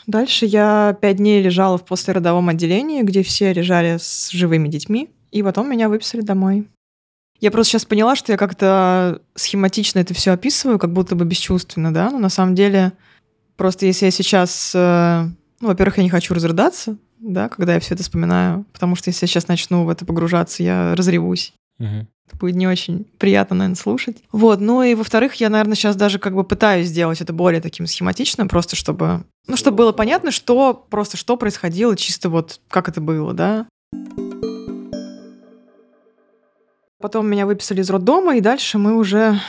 дальше 0.07 0.47
я 0.47 0.97
пять 1.01 1.17
дней 1.19 1.43
лежала 1.43 1.79
в 1.79 1.85
послеродовом 1.85 2.49
отделении, 2.49 3.03
где 3.03 3.23
все 3.23 3.53
лежали 3.53 3.99
с 4.01 4.31
живыми 4.31 4.69
детьми, 4.69 5.09
и 5.31 5.43
потом 5.43 5.71
меня 5.71 5.89
выписали 5.89 6.23
домой. 6.23 6.67
Я 7.43 7.51
просто 7.51 7.73
сейчас 7.73 7.85
поняла, 7.85 8.15
что 8.15 8.31
я 8.31 8.39
как-то 8.39 9.21
схематично 9.35 9.99
это 9.99 10.15
все 10.15 10.31
описываю, 10.31 10.79
как 10.79 10.93
будто 10.93 11.17
бы 11.17 11.25
бесчувственно, 11.25 11.93
да, 11.93 12.09
но 12.11 12.21
на 12.21 12.29
самом 12.29 12.55
деле 12.55 12.93
просто 13.57 13.85
если 13.85 14.05
я 14.05 14.13
сейчас, 14.13 14.71
э, 14.77 15.27
ну, 15.61 15.67
во-первых, 15.67 15.97
я 15.97 16.05
не 16.05 16.09
хочу 16.09 16.35
разрыдаться, 16.35 16.97
да, 17.19 17.49
когда 17.49 17.75
я 17.75 17.81
все 17.81 17.95
это 17.95 18.05
вспоминаю, 18.05 18.65
потому 18.73 18.95
что 18.95 19.09
если 19.11 19.25
я 19.25 19.29
сейчас 19.29 19.49
начну 19.49 19.83
в 19.83 19.89
это 19.89 20.07
погружаться, 20.07 20.63
я 20.63 20.95
разревусь. 20.95 21.53
Мгм. 21.81 22.07
Это 22.29 22.37
будет 22.37 22.55
не 22.55 22.69
очень 22.69 23.07
приятно, 23.19 23.57
наверное, 23.57 23.75
слушать. 23.75 24.19
Вот, 24.31 24.61
ну 24.61 24.85
и 24.85 24.95
во-вторых, 24.95 25.35
я, 25.35 25.51
наверное, 25.51 25.75
сейчас 25.75 25.97
даже 25.97 26.21
как 26.21 26.37
бы 26.37 26.45
пытаюсь 26.45 26.87
сделать 26.87 27.21
это 27.21 27.33
более 27.33 27.61
таким 27.61 27.89
схематичным, 27.89 28.49
просто 28.49 28.77
чтобы, 28.77 29.25
ну, 29.49 29.57
чтобы 29.57 29.79
было 29.79 29.91
понятно, 29.91 30.31
что 30.31 30.75
просто 30.75 31.17
что 31.17 31.37
происходило, 31.37 31.97
чисто 31.97 32.29
вот 32.29 32.61
как 32.69 32.89
это 32.89 33.01
было, 33.01 33.35
да. 33.35 33.67
Потом 37.03 37.29
меня 37.29 37.47
выписали 37.47 37.81
из 37.81 37.91
роддома, 37.91 38.37
и 38.37 38.41
дальше 38.41 38.79
мы 38.79 38.97
уже 38.97 39.41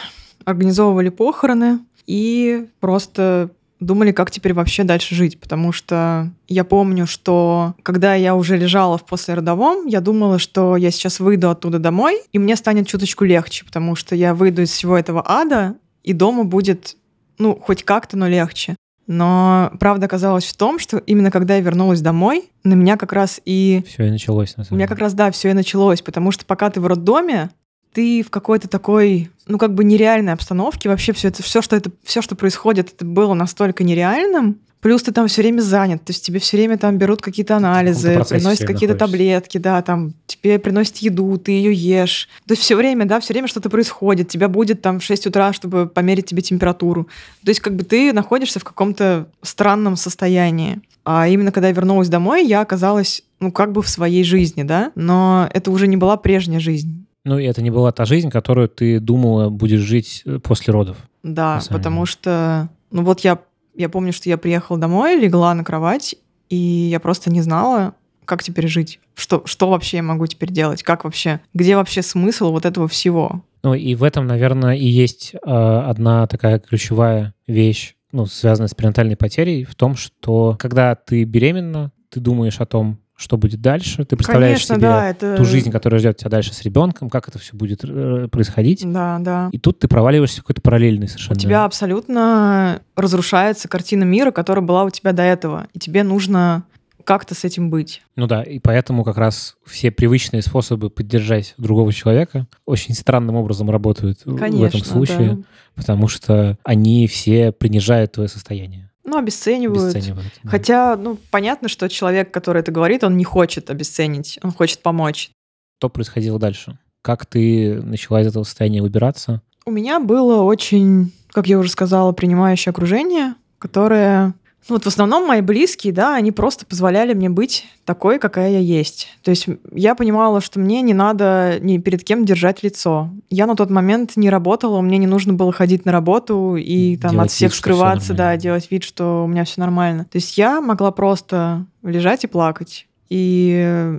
организовывали 0.44 1.10
похороны 1.10 1.80
и 2.08 2.66
просто 2.80 3.52
думали, 3.80 4.12
как 4.12 4.32
теперь 4.32 4.56
вообще 4.56 4.84
дальше 4.84 5.14
жить, 5.14 5.40
потому 5.40 5.72
что 5.72 6.32
я 6.48 6.64
помню, 6.64 7.06
что 7.06 7.76
когда 7.84 8.16
я 8.16 8.34
уже 8.34 8.58
лежала 8.58 8.98
в 8.98 9.06
послеродовом, 9.06 9.86
я 9.86 10.02
думала, 10.02 10.40
что 10.40 10.78
я 10.78 10.90
сейчас 10.90 11.20
выйду 11.20 11.52
оттуда 11.52 11.78
домой, 11.78 12.22
и 12.32 12.40
мне 12.40 12.56
станет 12.56 12.88
чуточку 12.88 13.24
легче, 13.24 13.66
потому 13.66 13.96
что 13.96 14.16
я 14.16 14.34
выйду 14.34 14.64
из 14.64 14.72
всего 14.72 14.98
этого 14.98 15.24
ада, 15.24 15.76
и 16.04 16.14
дома 16.14 16.46
будет, 16.46 16.98
ну, 17.38 17.56
хоть 17.56 17.84
как-то, 17.84 18.18
но 18.18 18.28
легче. 18.28 18.76
Но 19.08 19.72
правда 19.80 20.06
оказалась 20.06 20.46
в 20.46 20.56
том, 20.56 20.80
что 20.80 20.98
именно 20.98 21.30
когда 21.30 21.56
я 21.56 21.62
вернулась 21.62 22.02
домой, 22.02 22.50
на 22.64 22.74
меня 22.74 22.96
как 22.98 23.12
раз 23.12 23.42
и 23.46 23.84
Все 23.88 24.08
и 24.08 24.12
началось, 24.12 24.56
на 24.56 24.62
у 24.62 24.66
самом 24.66 24.78
меня 24.78 24.88
деле. 24.88 24.96
как 24.96 25.00
раз, 25.00 25.14
да, 25.14 25.32
все 25.32 25.50
и 25.50 25.54
началось, 25.54 26.02
потому 26.02 26.32
что 26.32 26.46
пока 26.46 26.70
ты 26.70 26.80
в 26.80 26.88
роддоме, 26.88 27.50
ты 27.94 28.24
в 28.24 28.30
какой-то 28.30 28.68
такой, 28.68 29.30
ну, 29.48 29.58
как 29.58 29.74
бы 29.74 29.84
нереальной 29.84 30.34
обстановке. 30.34 30.90
Вообще 30.90 31.14
все 31.14 31.28
это, 31.28 31.44
все, 31.44 31.62
что 31.62 31.76
это, 31.76 31.92
все, 32.04 32.22
что 32.22 32.36
происходит, 32.36 32.94
это 32.94 33.06
было 33.06 33.34
настолько 33.34 33.84
нереальным. 33.84 34.60
Плюс 34.84 35.02
ты 35.02 35.14
там 35.14 35.28
все 35.28 35.42
время 35.42 35.62
занят, 35.62 36.04
то 36.04 36.12
есть 36.12 36.26
тебе 36.26 36.40
все 36.40 36.58
время 36.58 36.78
там 36.78 36.98
берут 36.98 37.22
какие-то 37.22 37.56
анализы, 37.56 38.22
приносят 38.30 38.68
какие-то 38.68 38.96
таблетки, 38.96 39.58
да, 39.58 39.82
там 39.82 40.14
тебе 40.28 40.60
приносят 40.60 40.98
еду, 40.98 41.38
ты 41.38 41.54
ее 41.54 41.74
ешь. 41.74 42.28
То 42.46 42.52
есть 42.52 42.62
все 42.62 42.76
время, 42.76 43.06
да, 43.06 43.22
все 43.22 43.34
время 43.34 43.48
что-то 43.48 43.70
происходит. 43.70 44.28
Тебя 44.28 44.50
будет 44.50 44.82
там 44.82 45.00
в 45.00 45.04
6 45.04 45.28
утра, 45.28 45.54
чтобы 45.54 45.88
померить 45.88 46.26
тебе 46.26 46.42
температуру. 46.42 47.08
То 47.46 47.50
есть 47.50 47.62
как 47.62 47.76
бы 47.76 47.84
ты 47.84 48.12
находишься 48.12 48.60
в 48.60 48.66
каком-то 48.66 49.28
странном 49.42 49.96
состоянии. 49.96 50.82
А 51.06 51.28
именно 51.30 51.52
когда 51.52 51.70
я 51.70 51.74
вернулась 51.74 52.10
домой, 52.10 52.46
я 52.46 52.62
оказалась, 52.62 53.24
ну, 53.40 53.52
как 53.52 53.72
бы 53.72 53.82
в 53.82 53.90
своей 53.90 54.24
жизни, 54.24 54.64
да, 54.64 54.92
но 54.96 55.50
это 55.54 55.72
уже 55.72 55.88
не 55.88 55.98
была 55.98 56.18
прежняя 56.18 56.60
жизнь. 56.60 57.06
Ну, 57.26 57.38
и 57.40 57.46
это 57.46 57.62
не 57.62 57.72
была 57.72 57.94
та 57.94 58.04
жизнь, 58.04 58.30
которую 58.30 58.68
ты 58.68 59.00
думала 59.00 59.50
будешь 59.50 59.80
жить 59.80 60.24
э, 60.26 60.40
после 60.40 60.74
родов. 60.74 60.98
Да, 61.24 61.62
потому 61.70 62.02
деле. 62.02 62.06
что, 62.06 62.70
ну 62.92 63.04
вот 63.04 63.22
я, 63.22 63.40
я 63.76 63.90
помню, 63.90 64.14
что 64.14 64.30
я 64.30 64.38
приехала 64.38 64.78
домой, 64.78 65.20
легла 65.20 65.54
на 65.54 65.64
кровать, 65.64 66.16
и 66.50 66.56
я 66.56 67.00
просто 67.00 67.32
не 67.32 67.42
знала, 67.42 67.96
как 68.26 68.44
теперь 68.44 68.68
жить? 68.68 69.00
Что, 69.16 69.44
что 69.46 69.70
вообще 69.70 69.98
я 69.98 70.04
могу 70.04 70.28
теперь 70.28 70.52
делать? 70.52 70.84
Как 70.84 71.04
вообще? 71.04 71.42
Где 71.54 71.76
вообще 71.76 72.02
смысл 72.02 72.52
вот 72.52 72.66
этого 72.66 72.88
всего? 72.88 73.44
Ну 73.64 73.74
и 73.74 73.96
в 73.96 74.04
этом, 74.04 74.28
наверное, 74.28 74.76
и 74.76 74.86
есть 74.86 75.34
э, 75.34 75.38
одна 75.48 76.28
такая 76.28 76.60
ключевая 76.60 77.34
вещь, 77.48 77.96
ну, 78.12 78.26
связанная 78.26 78.68
с 78.68 78.74
перинатальной 78.74 79.16
потерей, 79.16 79.64
в 79.64 79.76
том, 79.76 79.96
что 79.96 80.56
когда 80.60 80.96
ты 80.96 81.24
беременна, 81.24 81.92
ты 82.10 82.20
думаешь 82.20 82.60
о 82.60 82.66
том, 82.66 83.00
что 83.16 83.38
будет 83.38 83.62
дальше, 83.62 84.06
ты 84.06 84.16
представляешь 84.16 84.66
Конечно, 84.66 84.76
себе 84.76 84.88
да, 84.88 85.10
это... 85.10 85.38
ту 85.38 85.46
жизнь, 85.46 85.72
которая 85.72 86.00
ждет 86.00 86.18
тебя 86.18 86.30
дальше 86.30 86.54
с 86.54 86.62
ребенком, 86.64 87.10
как 87.10 87.28
это 87.28 87.40
все 87.40 87.56
будет 87.56 87.82
э, 87.84 88.28
происходить. 88.32 88.82
Да, 88.92 89.20
да. 89.20 89.50
И 89.52 89.60
тут 89.60 89.80
ты 89.80 89.88
проваливаешься 89.88 90.42
в 90.42 90.44
какой-то 90.44 90.62
параллельный 90.62 91.08
совершенно. 91.08 91.38
У 91.38 91.40
тебя 91.40 91.66
абсолютно 91.66 92.82
разрушается 92.96 93.68
картина 93.68 94.04
мира, 94.04 94.32
которая 94.32 94.66
была 94.66 94.84
у 94.84 94.90
тебя 94.90 95.14
до 95.14 95.22
этого. 95.22 95.68
И 95.74 95.80
тебе 95.80 96.04
нужно 96.04 96.64
как-то 97.04 97.36
с 97.36 97.44
этим 97.44 97.70
быть. 97.70 98.02
Ну 98.16 98.28
да, 98.28 98.44
и 98.44 98.60
поэтому 98.60 99.04
как 99.04 99.18
раз 99.18 99.58
все 99.66 99.92
привычные 99.92 100.42
способы 100.42 100.90
поддержать 100.90 101.54
другого 101.58 101.92
человека 101.94 102.48
очень 102.66 102.96
странным 102.96 103.36
образом 103.36 103.70
работают 103.70 104.20
Конечно, 104.24 104.60
в 104.60 104.64
этом 104.64 104.84
случае, 104.84 105.36
да. 105.36 105.44
потому 105.76 106.08
что 106.08 106.58
они 106.64 107.08
все 107.08 107.52
принижают 107.52 108.14
твое 108.14 108.30
состояние. 108.30 108.90
Ну, 109.06 109.18
обесценивают. 109.18 109.96
Обесценивают. 109.96 110.32
да. 110.44 110.50
Хотя, 110.50 110.96
ну, 110.96 111.18
понятно, 111.32 111.68
что 111.68 111.90
человек, 111.90 112.32
который 112.32 112.62
это 112.62 112.72
говорит, 112.72 113.04
он 113.04 113.18
не 113.18 113.24
хочет 113.24 113.70
обесценить, 113.70 114.40
он 114.44 114.52
хочет 114.52 114.82
помочь. 114.82 115.32
Что 115.80 115.90
происходило 115.90 116.40
дальше? 116.40 116.78
Как 117.02 117.26
ты 117.26 117.82
начала 117.82 118.22
из 118.22 118.28
этого 118.28 118.44
состояния 118.44 118.82
выбираться? 118.82 119.42
У 119.66 119.72
меня 119.72 120.00
было 120.00 120.44
очень, 120.44 121.14
как 121.32 121.48
я 121.48 121.60
уже 121.60 121.70
сказала, 121.70 122.12
принимающее 122.12 122.72
окружение, 122.72 123.36
которое... 123.60 124.34
Ну, 124.70 124.76
вот 124.76 124.84
в 124.84 124.88
основном 124.88 125.28
мои 125.28 125.42
близкие, 125.42 125.92
да, 125.92 126.16
они 126.16 126.32
просто 126.32 126.66
позволяли 126.66 127.14
мне 127.14 127.30
быть 127.30 127.66
такой, 127.86 128.18
какая 128.18 128.52
я 128.52 128.60
есть. 128.60 129.10
То 129.22 129.32
есть 129.32 129.48
я 129.74 129.94
понимала, 129.94 130.40
что 130.40 130.60
мне 130.60 130.82
не 130.82 130.94
надо 130.94 131.58
ни 131.60 131.78
перед 131.80 132.04
кем 132.04 132.24
держать 132.26 132.64
лицо. 132.64 133.10
Я 133.30 133.46
на 133.46 133.56
тот 133.56 133.70
момент 133.70 134.14
не 134.16 134.30
работала, 134.30 134.80
мне 134.82 134.98
не 134.98 135.08
нужно 135.08 135.34
было 135.34 135.52
ходить 135.52 135.86
на 135.86 135.92
работу 135.92 136.56
и 136.56 136.96
там 136.98 137.12
Делать 137.12 137.26
от 137.26 137.32
всех 137.32 137.52
вид, 137.52 137.58
скрываться, 137.58 138.14
да, 138.14 138.38
делать 138.38 138.72
вид, 138.72 138.84
что 138.84 139.26
у 139.26 139.28
меня 139.28 139.44
все 139.44 139.60
нормально. 139.60 140.06
То 140.06 140.18
есть 140.18 140.38
я 140.38 140.62
могла 140.62 140.92
просто 140.92 141.66
лежать 141.84 142.24
и 142.24 142.28
плакать. 142.28 142.88
И 143.10 143.98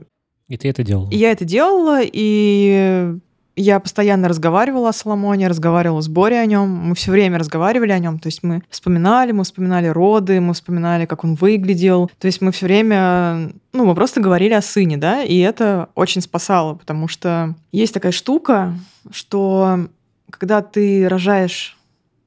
И 0.49 0.56
ты 0.56 0.68
это 0.71 0.83
делала? 0.83 1.11
и 1.11 1.16
я 1.16 1.30
это 1.30 1.44
делала, 1.44 2.00
и 2.02 3.16
я 3.57 3.79
постоянно 3.79 4.29
разговаривала 4.29 4.89
о 4.89 4.93
Соломоне, 4.93 5.49
разговаривала 5.49 6.01
с 6.01 6.09
Борей 6.09 6.43
о 6.43 6.47
нем. 6.47 6.69
Мы 6.69 6.95
все 6.95 7.13
время 7.13 7.39
разговаривали 7.39 7.93
о 7.93 7.99
нем. 7.99 8.19
То 8.19 8.27
есть 8.27 8.43
мы 8.43 8.63
вспоминали, 8.69 9.33
мы 9.33 9.45
вспоминали 9.45 9.87
роды, 9.87 10.41
мы 10.41 10.55
вспоминали, 10.55 11.07
как 11.07 11.25
он 11.25 11.35
выглядел. 11.35 12.11
То 12.19 12.27
есть 12.27 12.41
мы 12.41 12.53
все 12.53 12.67
время, 12.67 13.53
ну, 13.73 13.85
мы 13.85 13.95
просто 13.95 14.21
говорили 14.21 14.55
о 14.55 14.63
сыне, 14.63 14.97
да, 14.97 15.23
и 15.23 15.39
это 15.39 15.89
очень 15.95 16.21
спасало, 16.21 16.75
потому 16.75 17.09
что 17.09 17.55
есть 17.71 17.95
такая 17.95 18.13
штука, 18.13 18.75
что 19.11 19.89
когда 20.31 20.63
ты 20.63 21.09
рожаешь 21.09 21.77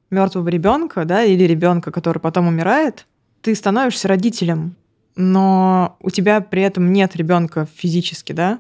мертвого 0.10 0.48
ребенка, 0.48 1.04
да, 1.04 1.24
или 1.24 1.44
ребенка, 1.44 1.92
который 1.92 2.20
потом 2.20 2.48
умирает, 2.48 3.06
ты 3.42 3.54
становишься 3.54 4.08
родителем, 4.08 4.76
но 5.16 5.98
у 6.00 6.10
тебя 6.10 6.40
при 6.42 6.62
этом 6.62 6.94
нет 6.94 7.16
ребенка 7.16 7.68
физически, 7.76 8.32
да, 8.32 8.60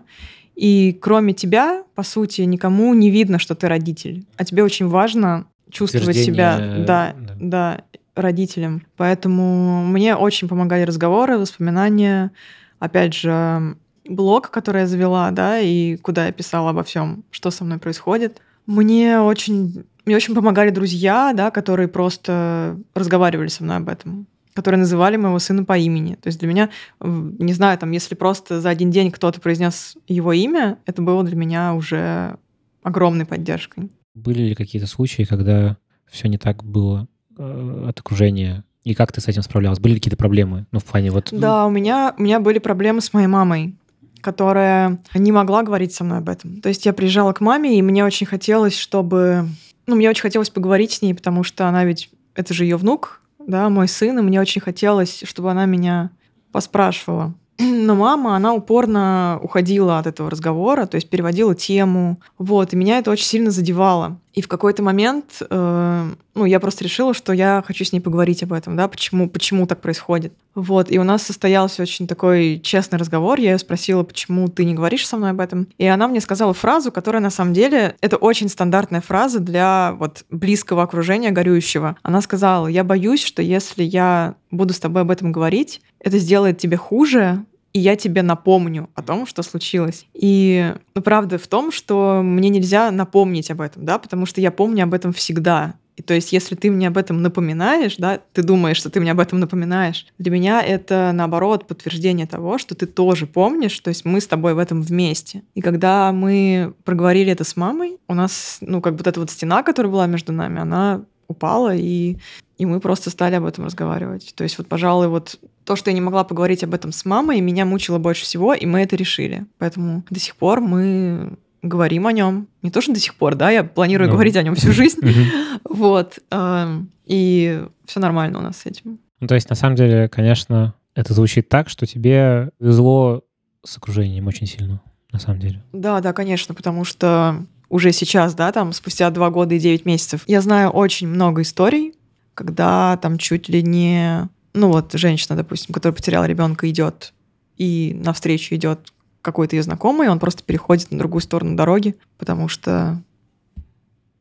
и 0.57 0.97
кроме 0.99 1.33
тебя, 1.33 1.83
по 1.93 2.01
сути, 2.01 2.41
никому 2.41 2.95
не 2.95 3.11
видно, 3.11 3.37
что 3.37 3.53
ты 3.53 3.67
родитель. 3.67 4.25
А 4.37 4.43
тебе 4.43 4.63
очень 4.63 4.87
важно 4.87 5.45
чувствовать 5.69 6.17
себя, 6.17 6.57
да, 6.57 7.13
да. 7.15 7.35
да, 7.39 7.81
родителем. 8.15 8.81
Поэтому 8.97 9.85
мне 9.85 10.15
очень 10.15 10.47
помогали 10.47 10.81
разговоры, 10.81 11.37
воспоминания. 11.37 12.31
Опять 12.79 13.13
же, 13.13 13.77
блог, 14.09 14.49
который 14.49 14.81
я 14.81 14.87
завела, 14.87 15.29
да, 15.29 15.59
и 15.59 15.95
куда 15.97 16.25
я 16.25 16.31
писала 16.31 16.71
обо 16.71 16.83
всем, 16.83 17.23
что 17.29 17.51
со 17.51 17.63
мной 17.63 17.77
происходит. 17.77 18.41
Мне 18.65 19.19
очень, 19.19 19.85
мне 20.05 20.15
очень 20.15 20.33
помогали 20.33 20.71
друзья, 20.71 21.33
да, 21.35 21.51
которые 21.51 21.87
просто 21.87 22.79
разговаривали 22.95 23.49
со 23.49 23.63
мной 23.63 23.77
об 23.77 23.89
этом 23.89 24.25
которые 24.57 24.79
называли 24.79 25.17
моего 25.17 25.37
сына 25.37 25.63
по 25.63 25.77
имени. 25.77 26.15
То 26.15 26.29
есть 26.29 26.39
для 26.39 26.47
меня, 26.47 26.71
не 26.99 27.53
знаю, 27.53 27.77
там, 27.77 27.91
если 27.91 28.15
просто 28.15 28.59
за 28.59 28.69
один 28.69 28.89
день 28.89 29.11
кто-то 29.11 29.39
произнес 29.39 29.95
его 30.07 30.33
имя, 30.33 30.79
это 30.87 31.03
было 31.03 31.23
для 31.23 31.35
меня 31.35 31.75
уже 31.75 32.37
огромной 32.81 33.27
поддержкой. 33.27 33.91
Были 34.15 34.41
ли 34.41 34.55
какие-то 34.55 34.87
случаи, 34.87 35.25
когда 35.25 35.77
все 36.09 36.27
не 36.27 36.39
так 36.39 36.63
было 36.63 37.07
э, 37.37 37.85
от 37.87 37.99
окружения? 37.99 38.63
И 38.83 38.95
как 38.95 39.11
ты 39.11 39.21
с 39.21 39.27
этим 39.27 39.43
справлялась? 39.43 39.77
Были 39.77 39.93
ли 39.93 39.99
какие-то 39.99 40.17
проблемы? 40.17 40.65
Ну, 40.71 40.79
в 40.79 40.85
плане 40.85 41.11
вот... 41.11 41.29
Да, 41.31 41.67
у 41.67 41.69
меня, 41.69 42.15
у 42.17 42.23
меня 42.23 42.39
были 42.39 42.57
проблемы 42.57 43.01
с 43.01 43.13
моей 43.13 43.27
мамой, 43.27 43.75
которая 44.21 44.97
не 45.13 45.31
могла 45.31 45.61
говорить 45.61 45.93
со 45.93 46.03
мной 46.03 46.17
об 46.17 46.29
этом. 46.29 46.61
То 46.61 46.69
есть 46.69 46.83
я 46.87 46.93
приезжала 46.93 47.31
к 47.31 47.41
маме, 47.41 47.77
и 47.77 47.81
мне 47.83 48.03
очень 48.03 48.25
хотелось, 48.25 48.75
чтобы... 48.75 49.47
Ну, 49.85 49.95
мне 49.95 50.09
очень 50.09 50.23
хотелось 50.23 50.49
поговорить 50.49 50.93
с 50.93 51.03
ней, 51.03 51.13
потому 51.13 51.43
что 51.43 51.67
она 51.67 51.85
ведь... 51.85 52.09
Это 52.33 52.55
же 52.55 52.65
ее 52.65 52.77
внук, 52.77 53.21
да, 53.47 53.69
мой 53.69 53.87
сын, 53.87 54.19
и 54.19 54.21
мне 54.21 54.39
очень 54.39 54.61
хотелось, 54.61 55.23
чтобы 55.25 55.49
она 55.49 55.65
меня 55.65 56.11
поспрашивала. 56.51 57.33
Но 57.59 57.95
мама, 57.95 58.35
она 58.35 58.53
упорно 58.53 59.39
уходила 59.41 59.97
от 59.97 60.05
этого 60.05 60.29
разговора, 60.29 60.85
то 60.85 60.95
есть 60.95 61.09
переводила 61.09 61.55
тему. 61.55 62.19
Вот, 62.37 62.73
и 62.73 62.75
меня 62.75 62.99
это 62.99 63.09
очень 63.09 63.25
сильно 63.25 63.49
задевало. 63.49 64.19
И 64.37 64.41
в 64.43 64.47
какой-то 64.47 64.83
момент, 64.83 65.41
э, 65.49 66.11
ну, 66.35 66.45
я 66.45 66.59
просто 66.59 66.83
решила, 66.83 67.15
что 67.15 67.33
я 67.33 67.63
хочу 67.65 67.83
с 67.83 67.91
ней 67.91 68.01
поговорить 68.01 68.43
об 68.43 68.53
этом, 68.53 68.75
да, 68.75 68.87
почему, 68.87 69.27
почему 69.27 69.65
так 69.65 69.81
происходит. 69.81 70.31
Вот, 70.53 70.91
и 70.91 70.99
у 70.99 71.03
нас 71.03 71.23
состоялся 71.23 71.81
очень 71.81 72.05
такой 72.05 72.59
честный 72.63 72.99
разговор. 72.99 73.39
Я 73.39 73.53
ее 73.53 73.57
спросила, 73.57 74.03
почему 74.03 74.47
ты 74.47 74.63
не 74.63 74.75
говоришь 74.75 75.07
со 75.07 75.17
мной 75.17 75.31
об 75.31 75.39
этом. 75.39 75.67
И 75.79 75.87
она 75.87 76.07
мне 76.07 76.21
сказала 76.21 76.53
фразу, 76.53 76.91
которая 76.91 77.19
на 77.19 77.31
самом 77.31 77.55
деле, 77.55 77.95
это 77.99 78.17
очень 78.17 78.47
стандартная 78.47 79.01
фраза 79.01 79.39
для 79.39 79.95
вот 79.97 80.23
близкого 80.29 80.83
окружения 80.83 81.31
горюющего. 81.31 81.97
Она 82.03 82.21
сказала, 82.21 82.67
я 82.67 82.83
боюсь, 82.83 83.23
что 83.23 83.41
если 83.41 83.81
я 83.81 84.35
буду 84.51 84.75
с 84.75 84.79
тобой 84.79 85.01
об 85.01 85.09
этом 85.09 85.31
говорить, 85.31 85.81
это 85.99 86.19
сделает 86.19 86.59
тебе 86.59 86.77
хуже, 86.77 87.43
и 87.77 87.79
я 87.79 87.95
тебе 87.95 88.23
напомню 88.23 88.89
о 88.95 89.03
том, 89.03 89.27
что 89.27 89.43
случилось. 89.43 90.07
И 90.15 90.73
ну, 90.95 91.01
правда 91.03 91.37
в 91.37 91.45
том, 91.45 91.71
что 91.71 92.21
мне 92.23 92.49
нельзя 92.49 92.89
напомнить 92.89 93.51
об 93.51 93.61
этом, 93.61 93.85
да, 93.85 93.99
потому 93.99 94.25
что 94.25 94.41
я 94.41 94.49
помню 94.49 94.85
об 94.85 94.95
этом 94.95 95.13
всегда. 95.13 95.75
И 95.95 96.01
то 96.01 96.15
есть, 96.15 96.33
если 96.33 96.55
ты 96.55 96.71
мне 96.71 96.87
об 96.87 96.97
этом 96.97 97.21
напоминаешь, 97.21 97.97
да, 97.97 98.19
ты 98.33 98.41
думаешь, 98.41 98.77
что 98.77 98.89
ты 98.89 98.99
мне 98.99 99.11
об 99.11 99.19
этом 99.19 99.39
напоминаешь, 99.39 100.07
для 100.17 100.31
меня 100.31 100.63
это, 100.63 101.11
наоборот, 101.13 101.67
подтверждение 101.67 102.25
того, 102.25 102.57
что 102.57 102.73
ты 102.73 102.87
тоже 102.87 103.27
помнишь, 103.27 103.79
то 103.79 103.89
есть 103.89 104.05
мы 104.05 104.21
с 104.21 104.27
тобой 104.27 104.55
в 104.55 104.57
этом 104.57 104.81
вместе. 104.81 105.43
И 105.53 105.61
когда 105.61 106.11
мы 106.11 106.73
проговорили 106.83 107.31
это 107.31 107.43
с 107.43 107.55
мамой, 107.55 107.97
у 108.07 108.15
нас, 108.15 108.57
ну, 108.61 108.81
как 108.81 108.93
вот 108.93 109.05
эта 109.05 109.19
вот 109.19 109.29
стена, 109.29 109.61
которая 109.61 109.91
была 109.91 110.07
между 110.07 110.33
нами, 110.33 110.61
она 110.61 111.05
упала, 111.27 111.75
и, 111.75 112.17
и 112.57 112.65
мы 112.65 112.79
просто 112.79 113.09
стали 113.09 113.35
об 113.35 113.45
этом 113.45 113.65
разговаривать. 113.65 114.33
То 114.35 114.43
есть 114.43 114.57
вот, 114.57 114.67
пожалуй, 114.67 115.07
вот 115.07 115.39
то, 115.65 115.75
что 115.75 115.89
я 115.89 115.93
не 115.93 116.01
могла 116.01 116.23
поговорить 116.23 116.63
об 116.63 116.73
этом 116.73 116.91
с 116.91 117.03
мамой, 117.05 117.41
меня 117.41 117.65
мучило 117.65 117.97
больше 117.97 118.23
всего, 118.23 118.53
и 118.53 118.65
мы 118.65 118.81
это 118.81 118.95
решили. 118.95 119.45
Поэтому 119.57 120.03
до 120.09 120.19
сих 120.19 120.35
пор 120.35 120.61
мы 120.61 121.33
говорим 121.61 122.07
о 122.07 122.11
нем. 122.13 122.47
Не 122.61 122.71
то, 122.71 122.79
что 122.81 122.93
до 122.93 122.99
сих 122.99 123.15
пор, 123.15 123.35
да, 123.35 123.49
я 123.49 123.63
планирую 123.63 124.07
Ну. 124.09 124.13
говорить 124.13 124.35
о 124.37 124.43
нем 124.43 124.55
всю 124.55 124.71
жизнь. 124.71 124.99
Вот. 125.69 126.19
эм, 126.31 126.89
И 127.05 127.61
все 127.85 127.99
нормально 127.99 128.39
у 128.39 128.41
нас 128.41 128.57
с 128.57 128.65
этим. 128.65 128.99
Ну, 129.19 129.27
то 129.27 129.35
есть, 129.35 129.49
на 129.49 129.55
самом 129.55 129.75
деле, 129.75 130.07
конечно, 130.07 130.73
это 130.95 131.13
звучит 131.13 131.49
так, 131.49 131.67
что 131.69 131.85
тебе 131.85 132.51
везло 132.59 133.23
с 133.65 133.77
окружением 133.77 134.27
очень 134.27 134.45
сильно, 134.47 134.81
на 135.11 135.19
самом 135.19 135.39
деле. 135.39 135.63
Да, 135.73 135.99
да, 135.99 136.13
конечно, 136.13 136.53
потому 136.55 136.85
что 136.85 137.43
уже 137.69 137.91
сейчас, 137.91 138.33
да, 138.35 138.51
там 138.51 138.73
спустя 138.73 139.09
два 139.09 139.29
года 139.29 139.55
и 139.55 139.59
девять 139.59 139.85
месяцев, 139.85 140.23
я 140.27 140.41
знаю 140.41 140.69
очень 140.69 141.07
много 141.07 141.41
историй, 141.41 141.93
когда 142.33 142.97
там 142.97 143.17
чуть 143.17 143.49
ли 143.49 143.61
не, 143.63 144.29
ну 144.53 144.71
вот 144.71 144.93
женщина, 144.93 145.35
допустим, 145.35 145.73
которая 145.73 145.95
потеряла 145.95 146.25
ребенка, 146.25 146.69
идет 146.69 147.13
и 147.57 147.93
навстречу 148.03 148.55
идет 148.55 148.93
какой-то 149.21 149.55
ее 149.55 149.63
знакомый, 149.63 150.07
он 150.09 150.19
просто 150.19 150.43
переходит 150.43 150.91
на 150.91 150.99
другую 150.99 151.21
сторону 151.21 151.55
дороги, 151.57 151.95
потому 152.17 152.47
что, 152.47 153.01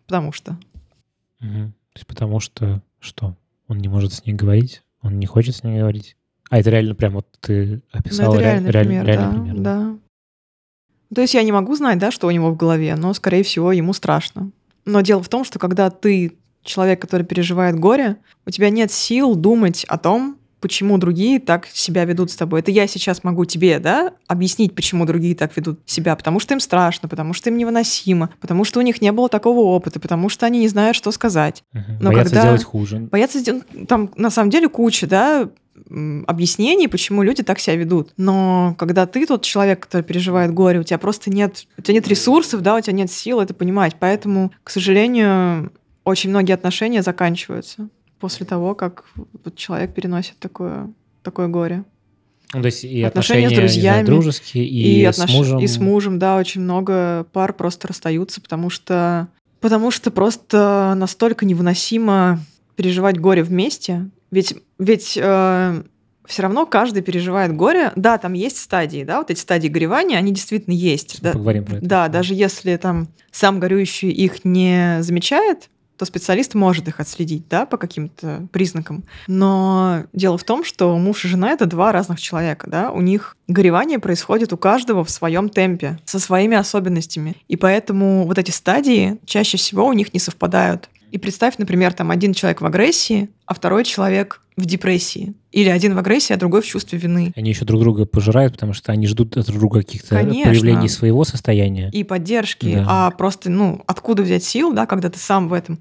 потому 0.06 0.32
что. 0.32 0.58
Мгм. 1.40 1.72
То 1.92 1.98
есть 1.98 2.06
потому 2.06 2.40
что 2.40 2.82
что? 3.00 3.36
Он 3.68 3.78
не 3.78 3.88
может 3.88 4.12
с 4.12 4.24
ней 4.24 4.32
говорить? 4.32 4.82
Он 5.02 5.18
не 5.18 5.26
хочет 5.26 5.54
с 5.56 5.62
ней 5.62 5.78
говорить? 5.78 6.16
А 6.50 6.58
это 6.58 6.70
реально 6.70 6.94
прям 6.94 7.14
вот 7.14 7.26
ты 7.40 7.82
Ну, 7.92 7.98
описала 7.98 8.34
это 8.34 8.38
ре- 8.38 8.44
реальный 8.44 8.70
реаль- 8.70 8.84
пример, 8.86 9.04
реальный 9.06 9.26
да, 9.26 9.32
пример, 9.32 9.60
да. 9.60 9.98
То 11.14 11.20
есть 11.20 11.34
я 11.34 11.42
не 11.42 11.52
могу 11.52 11.74
знать, 11.76 11.98
да, 11.98 12.10
что 12.10 12.26
у 12.26 12.30
него 12.30 12.50
в 12.50 12.56
голове, 12.56 12.94
но, 12.96 13.14
скорее 13.14 13.42
всего, 13.42 13.72
ему 13.72 13.92
страшно. 13.92 14.50
Но 14.84 15.00
дело 15.00 15.22
в 15.22 15.28
том, 15.28 15.44
что 15.44 15.58
когда 15.58 15.90
ты 15.90 16.36
человек, 16.62 17.00
который 17.00 17.24
переживает 17.24 17.78
горе, 17.78 18.16
у 18.44 18.50
тебя 18.50 18.70
нет 18.70 18.90
сил 18.90 19.34
думать 19.36 19.84
о 19.88 19.98
том, 19.98 20.36
почему 20.60 20.98
другие 20.98 21.38
так 21.38 21.66
себя 21.72 22.04
ведут 22.04 22.30
с 22.32 22.36
тобой. 22.36 22.60
Это 22.60 22.70
я 22.72 22.86
сейчас 22.88 23.22
могу 23.22 23.44
тебе, 23.44 23.78
да, 23.78 24.14
объяснить, 24.26 24.74
почему 24.74 25.04
другие 25.04 25.36
так 25.36 25.56
ведут 25.56 25.78
себя. 25.86 26.16
Потому 26.16 26.40
что 26.40 26.54
им 26.54 26.60
страшно, 26.60 27.08
потому 27.08 27.34
что 27.34 27.50
им 27.50 27.56
невыносимо, 27.56 28.30
потому 28.40 28.64
что 28.64 28.80
у 28.80 28.82
них 28.82 29.00
не 29.00 29.12
было 29.12 29.28
такого 29.28 29.60
опыта, 29.60 30.00
потому 30.00 30.28
что 30.28 30.46
они 30.46 30.58
не 30.60 30.68
знают, 30.68 30.96
что 30.96 31.12
сказать. 31.12 31.62
Мгм. 31.72 31.98
Но 32.00 32.10
Боятся 32.10 32.34
когда- 32.34 32.40
сделать 32.42 32.64
хуже. 32.64 32.98
Боятся 32.98 33.38
сделать... 33.38 33.64
Там, 33.86 34.10
на 34.16 34.30
самом 34.30 34.50
деле, 34.50 34.68
куча, 34.68 35.06
да, 35.06 35.48
объяснений, 36.26 36.88
почему 36.88 37.22
люди 37.22 37.42
так 37.42 37.58
себя 37.58 37.76
ведут. 37.76 38.10
Но 38.16 38.74
когда 38.78 39.06
ты 39.06 39.26
тот 39.26 39.42
человек, 39.42 39.80
который 39.80 40.02
переживает 40.02 40.52
горе, 40.52 40.80
у 40.80 40.82
тебя 40.82 40.98
просто 40.98 41.30
нет, 41.30 41.66
у 41.78 41.82
тебя 41.82 41.94
нет 41.94 42.08
ресурсов, 42.08 42.62
да, 42.62 42.76
у 42.76 42.80
тебя 42.80 42.92
нет 42.92 43.10
сил 43.10 43.40
это 43.40 43.54
понимать. 43.54 43.96
Поэтому, 43.98 44.52
к 44.64 44.70
сожалению, 44.70 45.72
очень 46.04 46.30
многие 46.30 46.52
отношения 46.52 47.02
заканчиваются 47.02 47.88
после 48.18 48.46
того, 48.46 48.74
как 48.74 49.04
человек 49.56 49.94
переносит 49.94 50.38
такое, 50.38 50.92
такое 51.22 51.48
горе. 51.48 51.84
Ну, 52.54 52.62
то 52.62 52.66
есть 52.66 52.84
и 52.84 53.02
отношения, 53.02 53.46
отношения 53.46 53.48
с 53.48 53.58
друзьями, 53.58 54.04
знаю, 54.04 54.06
дружеские, 54.06 54.64
и, 54.66 55.00
и 55.00 55.04
отнош... 55.04 55.30
с 55.30 55.34
мужем. 55.34 55.58
И 55.58 55.66
с 55.66 55.78
мужем, 55.78 56.18
да, 56.18 56.36
очень 56.36 56.60
много 56.60 57.26
пар 57.32 57.52
просто 57.52 57.88
расстаются, 57.88 58.40
потому 58.40 58.70
что, 58.70 59.28
потому 59.60 59.90
что 59.90 60.10
просто 60.10 60.94
настолько 60.96 61.44
невыносимо 61.44 62.40
переживать 62.76 63.18
горе 63.18 63.42
вместе. 63.42 64.08
Ведь, 64.30 64.54
ведь 64.78 65.18
э, 65.20 65.82
все 66.26 66.42
равно 66.42 66.66
каждый 66.66 67.02
переживает 67.02 67.54
горе. 67.54 67.92
Да, 67.96 68.18
там 68.18 68.32
есть 68.32 68.58
стадии, 68.58 69.04
да, 69.04 69.18
вот 69.18 69.30
эти 69.30 69.38
стадии 69.38 69.68
горевания, 69.68 70.18
они 70.18 70.32
действительно 70.32 70.74
есть. 70.74 71.22
Да, 71.22 71.32
поговорим 71.32 71.64
про 71.64 71.76
это. 71.78 71.86
Да, 71.86 72.08
даже 72.08 72.34
если 72.34 72.76
там 72.76 73.08
сам 73.30 73.60
горюющий 73.60 74.10
их 74.10 74.44
не 74.44 74.98
замечает, 75.02 75.70
то 75.96 76.04
специалист 76.04 76.54
может 76.54 76.88
их 76.88 77.00
отследить, 77.00 77.48
да, 77.48 77.64
по 77.66 77.78
каким-то 77.78 78.46
признакам. 78.52 79.04
Но 79.26 80.04
дело 80.12 80.36
в 80.36 80.44
том, 80.44 80.64
что 80.64 80.96
муж 80.98 81.24
и 81.24 81.28
жена— 81.28 81.50
это 81.52 81.66
два 81.66 81.92
разных 81.92 82.20
человека, 82.20 82.68
да, 82.68 82.90
у 82.90 83.00
них 83.00 83.36
горевание 83.48 83.98
происходит 83.98 84.52
у 84.52 84.58
каждого 84.58 85.04
в 85.04 85.10
своем 85.10 85.48
темпе, 85.48 85.98
со 86.04 86.18
своими 86.18 86.56
особенностями. 86.56 87.36
И 87.48 87.56
поэтому 87.56 88.26
вот 88.26 88.38
эти 88.38 88.50
стадии 88.50 89.18
чаще 89.24 89.56
всего 89.56 89.86
у 89.86 89.92
них 89.92 90.12
не 90.12 90.20
совпадают. 90.20 90.90
И 91.16 91.18
представь, 91.18 91.56
например, 91.56 91.94
там 91.94 92.10
один 92.10 92.34
человек 92.34 92.60
в 92.60 92.66
агрессии, 92.66 93.30
а 93.46 93.54
второй 93.54 93.84
человек 93.84 94.42
в 94.54 94.66
депрессии. 94.66 95.32
Или 95.50 95.70
один 95.70 95.94
в 95.94 95.98
агрессии, 95.98 96.34
а 96.34 96.36
другой 96.36 96.60
в 96.60 96.66
чувстве 96.66 96.98
вины. 96.98 97.32
Они 97.34 97.48
еще 97.48 97.64
друг 97.64 97.80
друга 97.80 98.04
пожирают, 98.04 98.52
потому 98.52 98.74
что 98.74 98.92
они 98.92 99.06
ждут 99.06 99.30
друг 99.30 99.58
друга 99.58 99.78
каких-то 99.78 100.08
проявлений 100.08 100.90
своего 100.90 101.24
состояния. 101.24 101.88
И 101.90 102.04
поддержки. 102.04 102.74
Да. 102.74 102.84
А 102.86 103.10
просто, 103.12 103.48
ну, 103.48 103.82
откуда 103.86 104.24
взять 104.24 104.44
сил, 104.44 104.74
да, 104.74 104.84
когда 104.84 105.08
ты 105.08 105.18
сам 105.18 105.48
в 105.48 105.54
этом. 105.54 105.78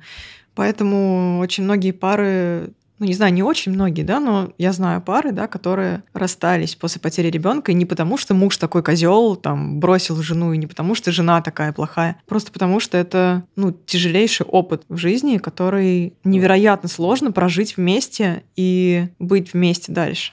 Поэтому 0.53 1.39
очень 1.39 1.65
многие 1.65 1.91
пары 1.91 2.69
ну, 2.99 3.05
не 3.05 3.13
знаю, 3.13 3.33
не 3.33 3.43
очень 3.43 3.73
многие, 3.73 4.03
да, 4.03 4.19
но 4.19 4.51
я 4.57 4.71
знаю 4.71 5.01
пары, 5.01 5.31
да, 5.31 5.47
которые 5.47 6.03
расстались 6.13 6.75
после 6.75 7.01
потери 7.01 7.29
ребенка, 7.29 7.71
и 7.71 7.75
не 7.75 7.85
потому, 7.85 8.17
что 8.17 8.33
муж 8.33 8.57
такой 8.57 8.83
козел, 8.83 9.35
там, 9.35 9.79
бросил 9.79 10.15
жену, 10.21 10.53
и 10.53 10.57
не 10.57 10.67
потому, 10.67 10.95
что 10.95 11.11
жена 11.11 11.41
такая 11.41 11.73
плохая, 11.73 12.21
просто 12.25 12.51
потому, 12.51 12.79
что 12.79 12.97
это, 12.97 13.43
ну, 13.55 13.71
тяжелейший 13.71 14.45
опыт 14.45 14.83
в 14.87 14.97
жизни, 14.97 15.37
который 15.37 16.13
невероятно 16.23 16.87
сложно 16.87 17.31
прожить 17.31 17.77
вместе 17.77 18.43
и 18.55 19.09
быть 19.19 19.53
вместе 19.53 19.91
дальше. 19.91 20.31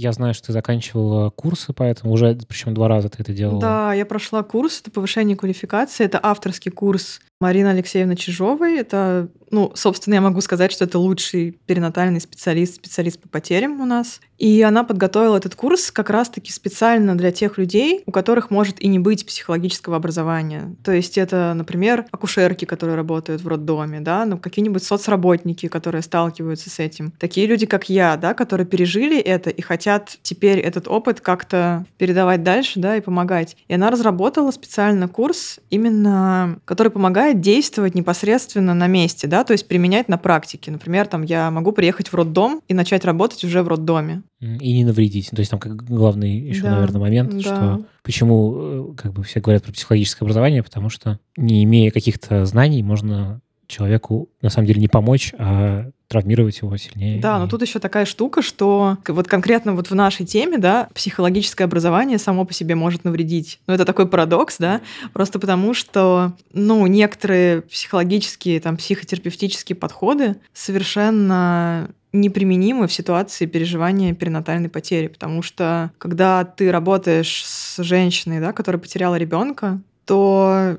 Я 0.00 0.12
знаю, 0.12 0.32
что 0.32 0.46
ты 0.46 0.52
заканчивала 0.52 1.30
курсы, 1.30 1.72
поэтому 1.72 2.12
уже, 2.12 2.38
причем 2.46 2.72
два 2.72 2.86
раза 2.86 3.08
ты 3.08 3.20
это 3.20 3.32
делала. 3.32 3.60
Да, 3.60 3.92
я 3.92 4.06
прошла 4.06 4.44
курс, 4.44 4.80
это 4.80 4.92
повышение 4.92 5.36
квалификации, 5.36 6.04
это 6.04 6.20
авторский 6.22 6.70
курс 6.70 7.20
Марина 7.40 7.70
Алексеевна 7.70 8.16
Чижовой. 8.16 8.78
Это, 8.78 9.28
ну, 9.52 9.70
собственно, 9.76 10.14
я 10.14 10.20
могу 10.20 10.40
сказать, 10.40 10.72
что 10.72 10.84
это 10.86 10.98
лучший 10.98 11.56
перинатальный 11.66 12.20
специалист, 12.20 12.74
специалист 12.74 13.20
по 13.20 13.28
потерям 13.28 13.80
у 13.80 13.86
нас. 13.86 14.20
И 14.38 14.62
она 14.62 14.84
подготовила 14.84 15.36
этот 15.36 15.54
курс 15.54 15.90
как 15.90 16.10
раз-таки 16.10 16.52
специально 16.52 17.16
для 17.16 17.32
тех 17.32 17.58
людей, 17.58 18.02
у 18.06 18.12
которых 18.12 18.50
может 18.50 18.80
и 18.80 18.88
не 18.88 18.98
быть 18.98 19.26
психологического 19.26 19.96
образования. 19.96 20.76
То 20.84 20.92
есть 20.92 21.18
это, 21.18 21.52
например, 21.54 22.06
акушерки, 22.10 22.64
которые 22.64 22.96
работают 22.96 23.42
в 23.42 23.48
роддоме, 23.48 24.00
да, 24.00 24.24
ну, 24.24 24.38
какие-нибудь 24.38 24.82
соцработники, 24.82 25.68
которые 25.68 26.02
сталкиваются 26.02 26.70
с 26.70 26.78
этим. 26.78 27.12
Такие 27.18 27.46
люди, 27.46 27.66
как 27.66 27.88
я, 27.88 28.16
да, 28.16 28.34
которые 28.34 28.66
пережили 28.66 29.18
это 29.18 29.50
и 29.50 29.60
хотят 29.60 30.18
теперь 30.22 30.58
этот 30.58 30.88
опыт 30.88 31.20
как-то 31.20 31.84
передавать 31.98 32.42
дальше, 32.42 32.80
да, 32.80 32.96
и 32.96 33.00
помогать. 33.00 33.56
И 33.66 33.74
она 33.74 33.90
разработала 33.90 34.50
специально 34.50 35.08
курс, 35.08 35.58
именно 35.70 36.60
который 36.64 36.90
помогает 36.90 37.27
действовать 37.34 37.94
непосредственно 37.94 38.74
на 38.74 38.86
месте, 38.86 39.26
да, 39.26 39.44
то 39.44 39.52
есть 39.52 39.68
применять 39.68 40.08
на 40.08 40.18
практике. 40.18 40.70
Например, 40.70 41.06
там 41.06 41.22
я 41.22 41.50
могу 41.50 41.72
приехать 41.72 42.08
в 42.08 42.14
роддом 42.14 42.60
и 42.68 42.74
начать 42.74 43.04
работать 43.04 43.44
уже 43.44 43.62
в 43.62 43.68
роддоме. 43.68 44.22
И 44.40 44.72
не 44.72 44.84
навредить. 44.84 45.30
То 45.30 45.40
есть 45.40 45.50
там 45.50 45.60
как 45.60 45.76
главный 45.76 46.38
еще, 46.38 46.62
да, 46.62 46.76
наверное, 46.76 47.00
момент, 47.00 47.32
да. 47.32 47.40
что 47.40 47.86
почему 48.02 48.54
э, 48.56 48.94
как 48.96 49.12
бы 49.12 49.22
все 49.22 49.40
говорят 49.40 49.64
про 49.64 49.72
психологическое 49.72 50.24
образование, 50.24 50.62
потому 50.62 50.88
что 50.88 51.18
не 51.36 51.64
имея 51.64 51.90
каких-то 51.90 52.46
знаний, 52.46 52.82
можно 52.82 53.40
человеку 53.68 54.28
на 54.42 54.50
самом 54.50 54.66
деле 54.66 54.80
не 54.80 54.88
помочь, 54.88 55.32
а 55.38 55.90
травмировать 56.08 56.58
его 56.62 56.74
сильнее. 56.78 57.20
Да, 57.20 57.38
но 57.38 57.46
тут 57.46 57.60
еще 57.62 57.78
такая 57.78 58.06
штука, 58.06 58.40
что 58.40 58.96
вот 59.06 59.28
конкретно 59.28 59.74
вот 59.74 59.90
в 59.90 59.94
нашей 59.94 60.24
теме, 60.24 60.56
да, 60.56 60.88
психологическое 60.94 61.64
образование 61.64 62.18
само 62.18 62.46
по 62.46 62.54
себе 62.54 62.74
может 62.74 63.04
навредить. 63.04 63.60
Ну, 63.66 63.74
это 63.74 63.84
такой 63.84 64.08
парадокс, 64.08 64.56
да, 64.58 64.80
просто 65.12 65.38
потому 65.38 65.74
что, 65.74 66.32
ну, 66.52 66.86
некоторые 66.86 67.60
психологические, 67.60 68.58
там, 68.60 68.78
психотерапевтические 68.78 69.76
подходы 69.76 70.36
совершенно 70.54 71.90
неприменимы 72.14 72.88
в 72.88 72.92
ситуации 72.92 73.44
переживания 73.44 74.14
перинатальной 74.14 74.70
потери, 74.70 75.08
потому 75.08 75.42
что 75.42 75.92
когда 75.98 76.42
ты 76.44 76.72
работаешь 76.72 77.44
с 77.44 77.82
женщиной, 77.82 78.40
да, 78.40 78.54
которая 78.54 78.80
потеряла 78.80 79.16
ребенка, 79.16 79.78
то 80.06 80.78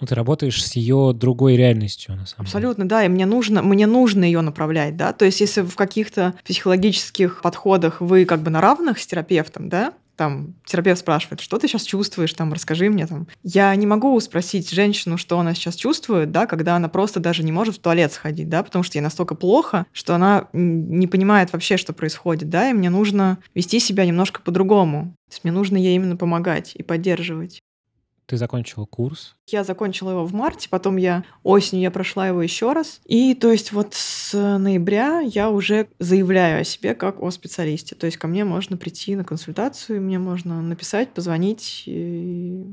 ну, 0.00 0.06
ты 0.06 0.14
работаешь 0.14 0.64
с 0.64 0.72
ее 0.74 1.12
другой 1.14 1.56
реальностью, 1.56 2.16
на 2.16 2.26
самом 2.26 2.46
Абсолютно, 2.46 2.84
деле. 2.84 2.90
да, 2.90 3.04
и 3.04 3.08
мне 3.08 3.26
нужно, 3.26 3.62
мне 3.62 3.86
нужно 3.86 4.24
ее 4.24 4.40
направлять, 4.40 4.96
да. 4.96 5.12
То 5.12 5.24
есть, 5.24 5.40
если 5.40 5.62
в 5.62 5.74
каких-то 5.76 6.34
психологических 6.44 7.40
подходах 7.42 8.00
вы 8.00 8.24
как 8.24 8.42
бы 8.42 8.50
на 8.50 8.60
равных 8.60 8.98
с 8.98 9.06
терапевтом, 9.06 9.68
да, 9.68 9.92
там 10.20 10.52
терапевт 10.66 11.00
спрашивает, 11.00 11.40
что 11.40 11.56
ты 11.56 11.66
сейчас 11.66 11.84
чувствуешь, 11.84 12.34
там, 12.34 12.52
расскажи 12.52 12.90
мне, 12.90 13.06
там. 13.06 13.26
Я 13.42 13.74
не 13.74 13.86
могу 13.86 14.20
спросить 14.20 14.68
женщину, 14.70 15.16
что 15.16 15.38
она 15.38 15.54
сейчас 15.54 15.76
чувствует, 15.76 16.30
да, 16.30 16.44
когда 16.44 16.76
она 16.76 16.90
просто 16.90 17.20
даже 17.20 17.42
не 17.42 17.52
может 17.52 17.76
в 17.76 17.78
туалет 17.78 18.12
сходить, 18.12 18.50
да, 18.50 18.62
потому 18.62 18.82
что 18.82 18.98
ей 18.98 19.02
настолько 19.02 19.34
плохо, 19.34 19.86
что 19.92 20.14
она 20.14 20.48
не 20.52 21.06
понимает 21.06 21.54
вообще, 21.54 21.78
что 21.78 21.94
происходит, 21.94 22.50
да, 22.50 22.68
и 22.68 22.74
мне 22.74 22.90
нужно 22.90 23.38
вести 23.54 23.80
себя 23.80 24.04
немножко 24.04 24.42
по-другому. 24.42 25.14
То 25.30 25.32
есть 25.32 25.44
мне 25.44 25.54
нужно 25.54 25.78
ей 25.78 25.96
именно 25.96 26.16
помогать 26.18 26.72
и 26.74 26.82
поддерживать. 26.82 27.62
Ты 28.30 28.36
закончила 28.36 28.84
курс? 28.84 29.34
Я 29.48 29.64
закончила 29.64 30.10
его 30.10 30.24
в 30.24 30.32
марте, 30.32 30.68
потом 30.68 30.98
я 30.98 31.24
осенью 31.42 31.82
я 31.82 31.90
прошла 31.90 32.28
его 32.28 32.40
еще 32.40 32.72
раз. 32.72 33.00
И 33.04 33.34
то 33.34 33.50
есть 33.50 33.72
вот 33.72 33.94
с 33.94 34.32
ноября 34.56 35.18
я 35.18 35.50
уже 35.50 35.88
заявляю 35.98 36.60
о 36.60 36.64
себе 36.64 36.94
как 36.94 37.20
о 37.20 37.32
специалисте. 37.32 37.96
То 37.96 38.06
есть 38.06 38.18
ко 38.18 38.28
мне 38.28 38.44
можно 38.44 38.76
прийти 38.76 39.16
на 39.16 39.24
консультацию, 39.24 40.00
мне 40.00 40.20
можно 40.20 40.62
написать, 40.62 41.08
позвонить. 41.08 41.82
И... 41.86 42.66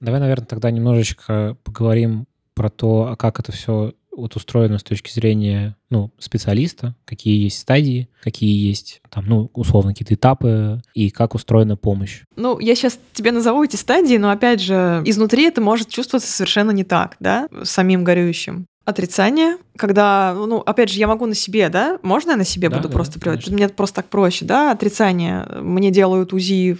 Давай, 0.00 0.18
наверное, 0.18 0.46
тогда 0.46 0.72
немножечко 0.72 1.56
поговорим 1.62 2.26
про 2.54 2.68
то, 2.68 3.06
а 3.08 3.14
как 3.14 3.38
это 3.38 3.52
все 3.52 3.94
вот 4.16 4.34
устроено 4.34 4.78
с 4.78 4.82
точки 4.82 5.12
зрения 5.12 5.76
ну, 5.90 6.10
специалиста, 6.18 6.94
какие 7.04 7.44
есть 7.44 7.58
стадии, 7.58 8.08
какие 8.22 8.66
есть, 8.68 9.00
там, 9.10 9.24
ну, 9.26 9.50
условно, 9.52 9.92
какие-то 9.92 10.14
этапы 10.14 10.80
и 10.94 11.10
как 11.10 11.34
устроена 11.34 11.76
помощь. 11.76 12.22
Ну, 12.34 12.58
я 12.58 12.74
сейчас 12.74 12.98
тебе 13.12 13.30
назову 13.30 13.62
эти 13.62 13.76
стадии, 13.76 14.16
но, 14.16 14.30
опять 14.30 14.60
же, 14.60 15.02
изнутри 15.04 15.44
это 15.44 15.60
может 15.60 15.88
чувствоваться 15.88 16.30
совершенно 16.30 16.70
не 16.70 16.84
так, 16.84 17.16
да, 17.20 17.48
самим 17.62 18.04
горюющим. 18.04 18.66
Отрицание, 18.84 19.58
когда, 19.76 20.32
ну, 20.34 20.58
опять 20.58 20.90
же, 20.90 20.98
я 20.98 21.08
могу 21.08 21.26
на 21.26 21.34
себе, 21.34 21.68
да? 21.68 21.98
Можно 22.02 22.30
я 22.30 22.36
на 22.36 22.44
себе 22.44 22.68
да, 22.68 22.76
буду 22.76 22.88
да, 22.88 22.94
просто 22.94 23.18
приводить? 23.18 23.48
Мне 23.50 23.68
просто 23.68 23.96
так 23.96 24.06
проще, 24.06 24.44
да? 24.44 24.70
Отрицание. 24.70 25.44
Мне 25.60 25.90
делают 25.90 26.32
УЗИ, 26.32 26.78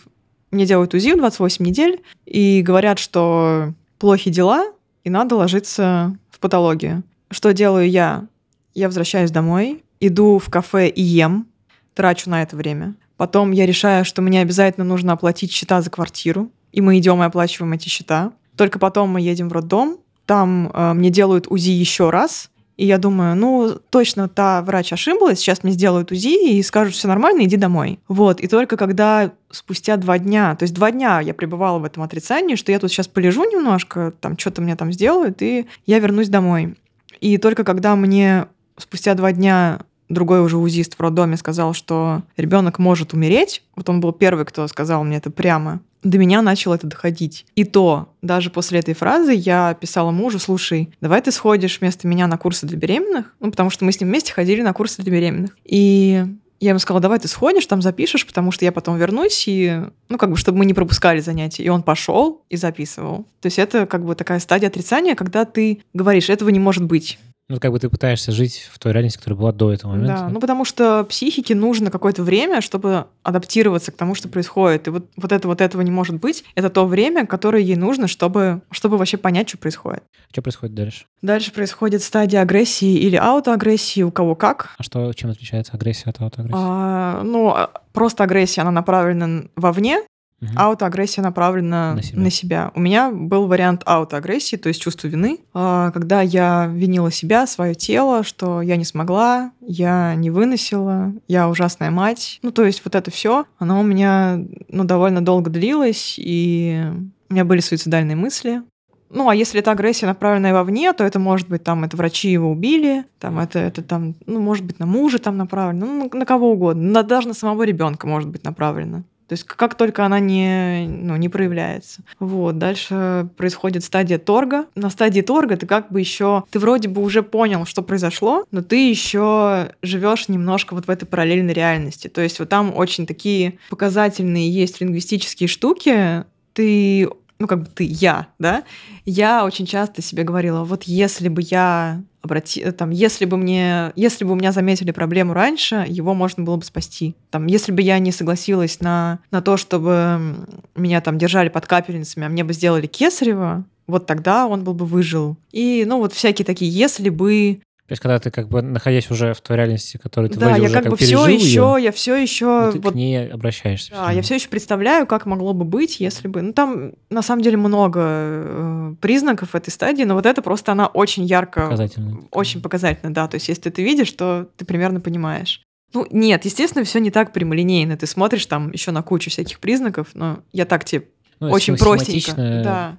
мне 0.53 0.67
делают 0.67 0.95
УЗИ 0.95 1.15
в 1.15 1.19
28 1.19 1.65
недель 1.65 2.03
и 2.25 2.63
говорят, 2.63 3.01
что 3.01 3.75
плохие 3.99 4.33
дела, 4.33 4.73
и 5.03 5.11
надо 5.11 5.35
ложиться 5.35 6.17
в 6.31 6.39
патологию. 6.39 7.03
Что 7.31 7.53
делаю 7.53 7.89
я? 7.89 8.27
Я 8.75 8.89
возвращаюсь 8.89 9.31
домой, 9.31 9.83
иду 10.01 10.39
в 10.39 10.49
кафе 10.51 10.89
и 10.89 11.03
ем, 11.03 11.47
трачу 11.95 12.31
на 12.31 12.43
это 12.43 12.57
время. 12.57 12.95
Потом 13.17 13.51
я 13.51 13.67
решаю, 13.67 14.05
что 14.05 14.23
мне 14.23 14.41
обязательно 14.41 14.85
нужно 14.85 15.13
оплатить 15.13 15.51
счета 15.51 15.81
за 15.81 15.91
квартиру, 15.91 16.51
и 16.73 16.81
мы 16.81 16.99
идем 16.99 17.23
и 17.23 17.27
оплачиваем 17.27 17.73
эти 17.73 17.89
счета. 17.89 18.33
Только 18.57 18.79
потом 18.79 19.11
мы 19.11 19.21
едем 19.21 19.49
в 19.49 19.53
роддом, 19.53 19.99
там 20.27 20.71
э, 20.73 20.93
мне 20.93 21.11
делают 21.11 21.47
УЗИ 21.49 21.71
еще 21.71 22.11
раз, 22.11 22.51
и 22.77 22.85
я 22.85 22.99
думаю, 22.99 23.35
ну, 23.37 23.79
точно 23.89 24.29
та 24.29 24.61
врач 24.61 24.93
ошиблась, 24.93 25.39
сейчас 25.39 25.65
мне 25.65 25.73
сделают 25.73 26.13
УЗИ 26.13 26.59
и 26.59 26.63
скажут, 26.63 26.95
все 26.95 27.09
нормально, 27.09 27.45
иди 27.45 27.57
домой. 27.57 28.01
Вот, 28.07 28.41
и 28.41 28.49
только 28.49 28.77
когда 28.77 29.33
спустя 29.51 29.97
два 29.97 30.19
дня, 30.19 30.55
то 30.57 30.65
есть 30.65 30.75
два 30.75 30.91
дня 30.91 31.21
я 31.21 31.33
пребывала 31.33 31.79
в 31.79 31.85
этом 31.85 32.03
отрицании, 32.03 32.57
что 32.57 32.73
я 32.73 32.79
тут 32.79 32.91
сейчас 32.91 33.09
полежу 33.09 33.45
немножко, 33.51 34.13
там 34.21 34.37
что-то 34.37 34.61
мне 34.61 34.77
там 34.77 34.93
сделают, 34.93 35.41
и 35.41 35.67
я 35.87 35.99
вернусь 35.99 36.29
домой. 36.29 36.77
И 37.21 37.39
только 37.39 37.65
когда 37.65 37.97
мне 37.97 38.47
спустя 38.77 39.15
два 39.15 39.33
дня 39.33 39.81
другой 40.09 40.41
уже 40.41 40.57
узист 40.57 40.95
в 40.95 41.01
роддоме 41.01 41.37
сказал, 41.37 41.75
что 41.75 42.23
ребенок 42.37 42.79
может 42.79 43.13
умереть, 43.13 43.63
вот 43.75 43.89
он 43.89 44.01
был 44.01 44.13
первый, 44.13 44.45
кто 44.45 44.67
сказал 44.69 45.05
мне 45.05 45.17
это 45.17 45.31
прямо, 45.31 45.81
до 46.03 46.19
меня 46.19 46.43
начало 46.43 46.75
это 46.75 46.87
доходить. 46.87 47.47
И 47.57 47.65
то, 47.65 48.09
даже 48.23 48.51
после 48.51 48.79
этой 48.79 48.95
фразы 48.95 49.33
я 49.33 49.75
писала 49.75 50.13
мужу, 50.13 50.39
слушай, 50.39 50.91
давай 51.01 51.21
ты 51.21 51.33
сходишь 51.33 51.81
вместо 51.81 52.07
меня 52.07 52.27
на 52.29 52.39
курсы 52.39 52.67
для 52.67 52.79
беременных, 52.79 53.35
ну, 53.41 53.51
потому 53.51 53.71
что 53.71 53.85
мы 53.85 53.93
с 53.93 54.01
ним 54.01 54.11
вместе 54.11 54.33
ходили 54.33 54.63
на 54.63 54.73
курсы 54.73 55.03
для 55.03 55.13
беременных. 55.13 55.57
И 55.65 56.25
я 56.61 56.71
ему 56.71 56.79
сказала, 56.79 57.01
давай 57.01 57.19
ты 57.19 57.29
сходишь, 57.29 57.67
там 57.67 57.83
запишешь, 57.83 58.27
потому 58.27 58.51
что 58.51 58.65
я 58.65 58.73
потом 58.73 58.97
вернусь, 58.97 59.45
и, 59.47 59.83
ну, 60.09 60.19
как 60.19 60.31
бы, 60.31 60.37
чтобы 60.37 60.59
мы 60.59 60.65
не 60.65 60.75
пропускали 60.75 61.21
занятия. 61.21 61.63
И 61.63 61.69
он 61.69 61.83
пошел 61.83 62.43
и 62.49 62.57
записывал. 62.57 63.27
То 63.41 63.47
есть 63.47 63.59
это 63.59 63.87
как 63.87 64.05
бы 64.05 64.15
такая 64.15 64.41
стадия 64.41 64.69
отрицания, 64.69 65.15
когда 65.15 65.45
ты 65.45 65.83
говоришь, 65.93 66.31
этого 66.31 66.49
не 66.49 66.59
может 66.59 66.85
быть. 66.85 67.19
Ну, 67.49 67.61
как 67.61 67.71
бы 67.71 67.79
ты 67.79 67.89
пытаешься 67.89 68.33
жить 68.33 68.69
в 68.73 68.79
той 68.81 68.93
реальности, 68.93 69.19
которая 69.19 69.39
была 69.39 69.53
до 69.53 69.73
этого 69.73 69.93
момента. 69.93 70.23
Да, 70.23 70.29
ну 70.29 70.41
потому 70.41 70.65
что 70.65 71.05
психике 71.05 71.55
нужно 71.55 71.93
какое-то 71.93 72.25
время, 72.25 72.61
чтобы 72.61 73.07
адаптироваться 73.23 73.93
к 73.93 73.97
тому, 73.97 74.17
что 74.17 74.29
происходит. 74.29 74.89
И 74.89 74.91
вот, 74.91 75.09
вот 75.17 75.31
это 75.31 75.47
вот 75.47 75.61
этого 75.61 75.83
не 75.83 75.93
может 75.93 76.17
быть. 76.17 76.45
Это 76.57 76.71
то 76.71 76.87
время, 76.87 77.25
которое 77.25 77.63
ей 77.63 77.77
нужно, 77.77 78.09
чтобы, 78.09 78.63
чтобы 78.73 78.99
вообще 78.99 79.17
понять, 79.17 79.49
что 79.49 79.59
происходит. 79.59 80.03
Что 80.33 80.43
происходит 80.43 80.75
дальше? 80.75 81.05
Дальше 81.23 81.53
происходит 81.53 82.03
стадия 82.03 82.41
агрессии 82.41 82.95
или 82.95 83.15
аутоагрессии, 83.15 84.03
у 84.03 84.11
кого 84.11 84.35
как. 84.35 84.71
А 84.77 84.83
что, 84.83 85.13
чем 85.13 85.31
отличается 85.31 85.73
агрессия 85.75 86.11
от 86.11 86.21
аутоагрессии? 86.21 86.59
А, 86.61 87.23
ну, 87.23 87.51
а, 87.51 87.71
просто 87.93 88.25
агрессия, 88.25 88.63
она 88.63 88.73
направлена 88.73 89.45
вовне, 89.55 90.01
Угу. 90.43 90.51
Аутоагрессия 90.55 91.23
направлена 91.23 91.95
на 91.95 92.03
себя. 92.03 92.21
на 92.21 92.31
себя. 92.31 92.73
У 92.75 92.81
меня 92.81 93.11
был 93.11 93.47
вариант 93.47 93.83
аутоагрессии, 93.87 94.57
то 94.57 94.69
есть 94.69 94.83
чувство 94.83 95.09
вины, 95.09 95.41
а, 95.55 95.91
когда 95.93 96.21
я 96.21 96.71
винила 96.71 97.11
себя, 97.11 97.47
свое 97.47 97.75
тело, 97.75 98.23
что 98.23 98.61
я 98.61 98.77
не 98.77 98.85
смогла, 98.85 99.53
я 99.61 100.15
не 100.15 100.31
выносила, 100.31 101.13
я 101.27 101.49
ужасная 101.49 101.91
мать. 101.91 102.39
Ну, 102.43 102.51
то 102.51 102.65
есть 102.65 102.83
вот 102.85 102.95
это 102.95 103.11
все, 103.11 103.47
оно 103.59 103.81
у 103.81 103.83
меня 103.83 104.39
ну, 104.69 104.85
довольно 104.85 105.25
долго 105.25 105.51
длилось, 105.51 106.17
и 106.19 106.85
у 107.31 107.33
меня 107.33 107.45
были 107.45 107.61
суицидальные 107.61 108.17
мысли. 108.17 108.63
Ну, 109.09 109.29
а 109.29 109.35
если 109.35 109.61
это 109.61 109.71
агрессия, 109.71 110.07
направленная 110.07 110.53
вовне, 110.53 110.93
то 110.93 111.05
это 111.05 111.19
может 111.19 111.49
быть 111.49 111.63
там, 111.63 111.85
это 111.85 111.97
врачи 111.97 112.31
его 112.31 112.51
убили, 112.51 113.05
там, 113.21 113.39
это, 113.39 113.61
это 113.61 113.83
там, 113.83 114.15
ну, 114.27 114.41
может 114.41 114.65
быть, 114.65 114.79
на 114.81 114.87
мужа 114.87 115.19
там 115.19 115.37
направлено, 115.37 115.87
ну, 115.87 116.11
на, 116.13 116.19
на 116.19 116.27
кого 116.27 116.53
угодно, 116.53 116.83
на, 116.83 117.03
даже 117.03 117.29
на 117.29 117.35
самого 117.35 117.63
ребенка 117.63 118.07
может 118.07 118.29
быть 118.29 118.45
направлено. 118.45 119.05
То 119.29 119.33
есть 119.33 119.45
как 119.45 119.75
только 119.75 120.05
она 120.05 120.21
не, 120.21 120.87
ну, 120.87 121.17
не 121.17 121.29
проявляется. 121.29 122.03
Вот. 122.21 122.59
Дальше 122.59 123.29
происходит 123.37 123.85
стадия 123.85 124.19
торга. 124.19 124.67
На 124.75 124.91
стадии 124.91 125.21
торга 125.21 125.57
ты 125.57 125.67
как 125.67 125.91
бы 125.91 126.01
еще, 126.01 126.45
ты 126.51 126.59
вроде 126.59 126.89
бы 126.89 127.03
уже 127.03 127.23
понял, 127.23 127.67
что 127.67 127.83
произошло, 127.83 128.45
но 128.51 128.63
ты 128.63 128.89
еще 128.89 129.73
живешь 129.83 130.29
немножко 130.29 130.75
вот 130.75 130.87
в 130.87 130.91
этой 130.91 131.07
параллельной 131.07 131.55
реальности. 131.55 132.09
То 132.09 132.21
есть 132.21 132.39
вот 132.39 132.49
там 132.49 132.73
очень 132.77 133.07
такие 133.07 133.59
показательные 133.69 134.51
есть 134.51 134.81
лингвистические 134.81 135.49
штуки. 135.49 136.25
Ты 136.53 137.09
ну, 137.39 137.47
как 137.47 137.61
бы 137.61 137.67
ты, 137.67 137.85
я, 137.85 138.29
да, 138.39 138.65
я 139.05 139.45
очень 139.45 139.67
часто 139.67 140.01
себе 140.01 140.23
говорила, 140.23 140.65
вот 140.65 140.85
если 140.85 141.29
бы 141.29 141.43
я 141.43 142.03
обрати, 142.27 142.71
там, 142.73 142.91
если 142.91 143.25
бы 143.25 143.37
мне, 143.37 143.93
если 143.97 144.25
бы 144.25 144.33
у 144.33 144.37
меня 144.37 144.53
заметили 144.53 144.91
проблему 144.91 145.33
раньше, 145.33 145.85
его 145.89 146.15
можно 146.15 146.43
было 146.43 146.57
бы 146.57 146.65
спасти. 146.65 147.17
Там, 147.31 147.47
если 147.47 147.73
бы 147.73 147.83
я 147.83 147.99
не 147.99 148.13
согласилась 148.13 148.81
на, 148.81 149.21
на 149.31 149.41
то, 149.41 149.57
чтобы 149.57 150.47
меня 150.77 151.01
там 151.01 151.19
держали 151.19 151.49
под 151.49 151.67
капельницами, 151.67 152.27
а 152.27 152.29
мне 152.29 152.45
бы 152.45 152.53
сделали 152.53 152.87
кесарево, 152.87 153.65
вот 153.87 154.07
тогда 154.07 154.47
он 154.47 154.65
был 154.65 154.75
бы 154.75 154.85
выжил. 154.85 155.37
И, 155.53 155.85
ну, 155.87 155.99
вот 155.99 156.13
всякие 156.13 156.45
такие, 156.45 156.71
если 156.71 157.09
бы 157.09 157.61
то 157.87 157.93
есть, 157.93 158.03
когда 158.03 158.19
ты 158.19 158.33
как 158.33 158.49
бы 158.49 158.63
находясь 158.63 159.09
уже 159.13 159.33
в 159.33 159.41
той 159.41 159.57
реальности, 159.57 159.97
которую 159.97 160.29
ты 160.29 160.41
да, 160.41 160.47
вроде 160.47 160.63
я 160.63 160.67
уже 160.67 160.75
как, 160.75 160.83
как 160.83 160.91
бы 160.91 160.97
все 160.97 161.29
еще, 161.29 161.77
я 161.81 161.93
все 161.93 162.17
еще 162.17 162.73
ты 162.73 162.81
вот, 162.81 162.95
к 162.95 162.97
ней 162.97 163.29
обращаешься. 163.29 163.93
Да, 163.93 164.11
я 164.11 164.23
все 164.23 164.35
еще 164.35 164.49
представляю, 164.49 165.07
как 165.07 165.25
могло 165.25 165.55
бы 165.55 165.65
быть, 165.65 166.01
если 166.01 166.27
бы. 166.27 166.43
Ну 166.43 166.53
там 166.53 166.95
на 167.11 167.23
самом 167.23 167.43
деле 167.43 167.57
много 167.57 168.01
э, 168.03 168.95
признаков 169.01 169.55
этой 169.55 169.71
стадии, 169.71 170.03
но 170.03 170.15
вот 170.15 170.27
это 170.27 170.43
просто 170.43 170.73
она 170.73 170.89
очень 170.89 171.25
ярко, 171.27 171.63
показательно, 171.63 172.23
очень 172.33 172.61
показательно, 172.61 173.15
да. 173.15 173.29
То 173.29 173.37
есть, 173.37 173.49
если 173.49 173.71
ты 173.71 173.85
видишь, 173.85 174.11
то 174.11 174.49
ты 174.57 174.65
примерно 174.65 175.01
понимаешь. 175.01 175.63
Ну, 175.93 176.07
нет, 176.11 176.45
естественно, 176.45 176.85
все 176.85 176.99
не 176.99 177.13
так 177.13 177.33
прямолинейно. 177.33 177.97
Ты 177.97 178.07
смотришь 178.07 178.47
там 178.47 178.73
еще 178.73 178.91
на 178.91 179.03
кучу 179.03 179.31
всяких 179.31 179.61
признаков, 179.61 180.09
но 180.15 180.41
я 180.53 180.65
так 180.65 180.85
тебе 180.85 181.07
ну, 181.39 181.51
очень 181.51 181.77
простенько. 181.77 182.35
Да. 182.35 182.99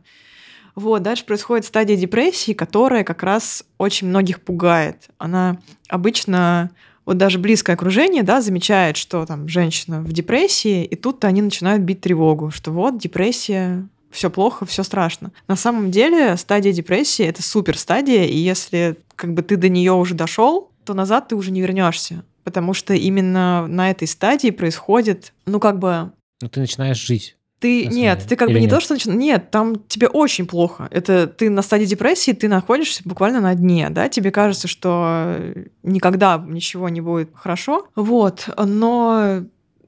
Вот, 0.77 1.01
дальше 1.01 1.25
происходит 1.25 1.65
стадия 1.65 1.97
депрессии, 1.97 2.51
которая 2.51 3.03
как 3.03 3.23
раз 3.23 3.65
очень 3.79 4.09
многих 4.09 4.41
пугает. 4.41 5.09
Она 5.17 5.57
обычно 5.89 6.69
вот 7.03 7.17
даже 7.17 7.39
близкое 7.39 7.73
окружение, 7.73 8.21
да, 8.21 8.41
замечает, 8.41 8.95
что 8.95 9.25
там 9.25 9.47
женщина 9.47 10.01
в 10.01 10.13
депрессии, 10.13 10.85
и 10.85 10.95
тут 10.95 11.25
они 11.25 11.41
начинают 11.41 11.81
бить 11.81 12.01
тревогу, 12.01 12.51
что 12.51 12.69
вот 12.69 12.99
депрессия, 12.99 13.87
все 14.11 14.29
плохо, 14.29 14.67
все 14.67 14.83
страшно. 14.83 15.31
На 15.47 15.55
самом 15.55 15.89
деле 15.89 16.37
стадия 16.37 16.71
депрессии 16.71 17.25
это 17.25 17.41
супер 17.41 17.75
стадия, 17.75 18.25
и 18.25 18.37
если 18.37 18.97
как 19.15 19.33
бы 19.33 19.41
ты 19.41 19.57
до 19.57 19.69
нее 19.69 19.93
уже 19.93 20.13
дошел, 20.13 20.69
то 20.85 20.93
назад 20.93 21.29
ты 21.29 21.35
уже 21.35 21.49
не 21.49 21.61
вернешься, 21.61 22.23
потому 22.43 22.75
что 22.75 22.93
именно 22.93 23.65
на 23.65 23.89
этой 23.89 24.07
стадии 24.07 24.51
происходит, 24.51 25.33
ну 25.47 25.59
как 25.59 25.79
бы. 25.79 26.11
Ну 26.39 26.49
ты 26.49 26.59
начинаешь 26.59 27.03
жить. 27.03 27.36
Ты 27.59 27.87
нет, 27.87 28.23
ты 28.27 28.35
как 28.35 28.49
Или 28.49 28.55
бы 28.55 28.59
не 28.59 28.65
нет? 28.67 28.75
то, 28.75 28.79
что 28.79 28.93
начинаешь. 28.93 29.19
Нет, 29.19 29.51
там 29.51 29.77
тебе 29.87 30.07
очень 30.07 30.45
плохо. 30.45 30.87
Это 30.91 31.25
ты 31.25 31.49
на 31.49 31.61
стадии 31.63 31.85
депрессии, 31.85 32.31
ты 32.31 32.47
находишься 32.47 33.01
буквально 33.03 33.41
на 33.41 33.55
дне, 33.55 33.89
да, 33.89 34.09
тебе 34.09 34.31
кажется, 34.31 34.67
что 34.67 35.37
никогда 35.81 36.43
ничего 36.47 36.89
не 36.89 37.01
будет 37.01 37.31
хорошо. 37.33 37.87
Вот. 37.95 38.47
Но 38.57 39.43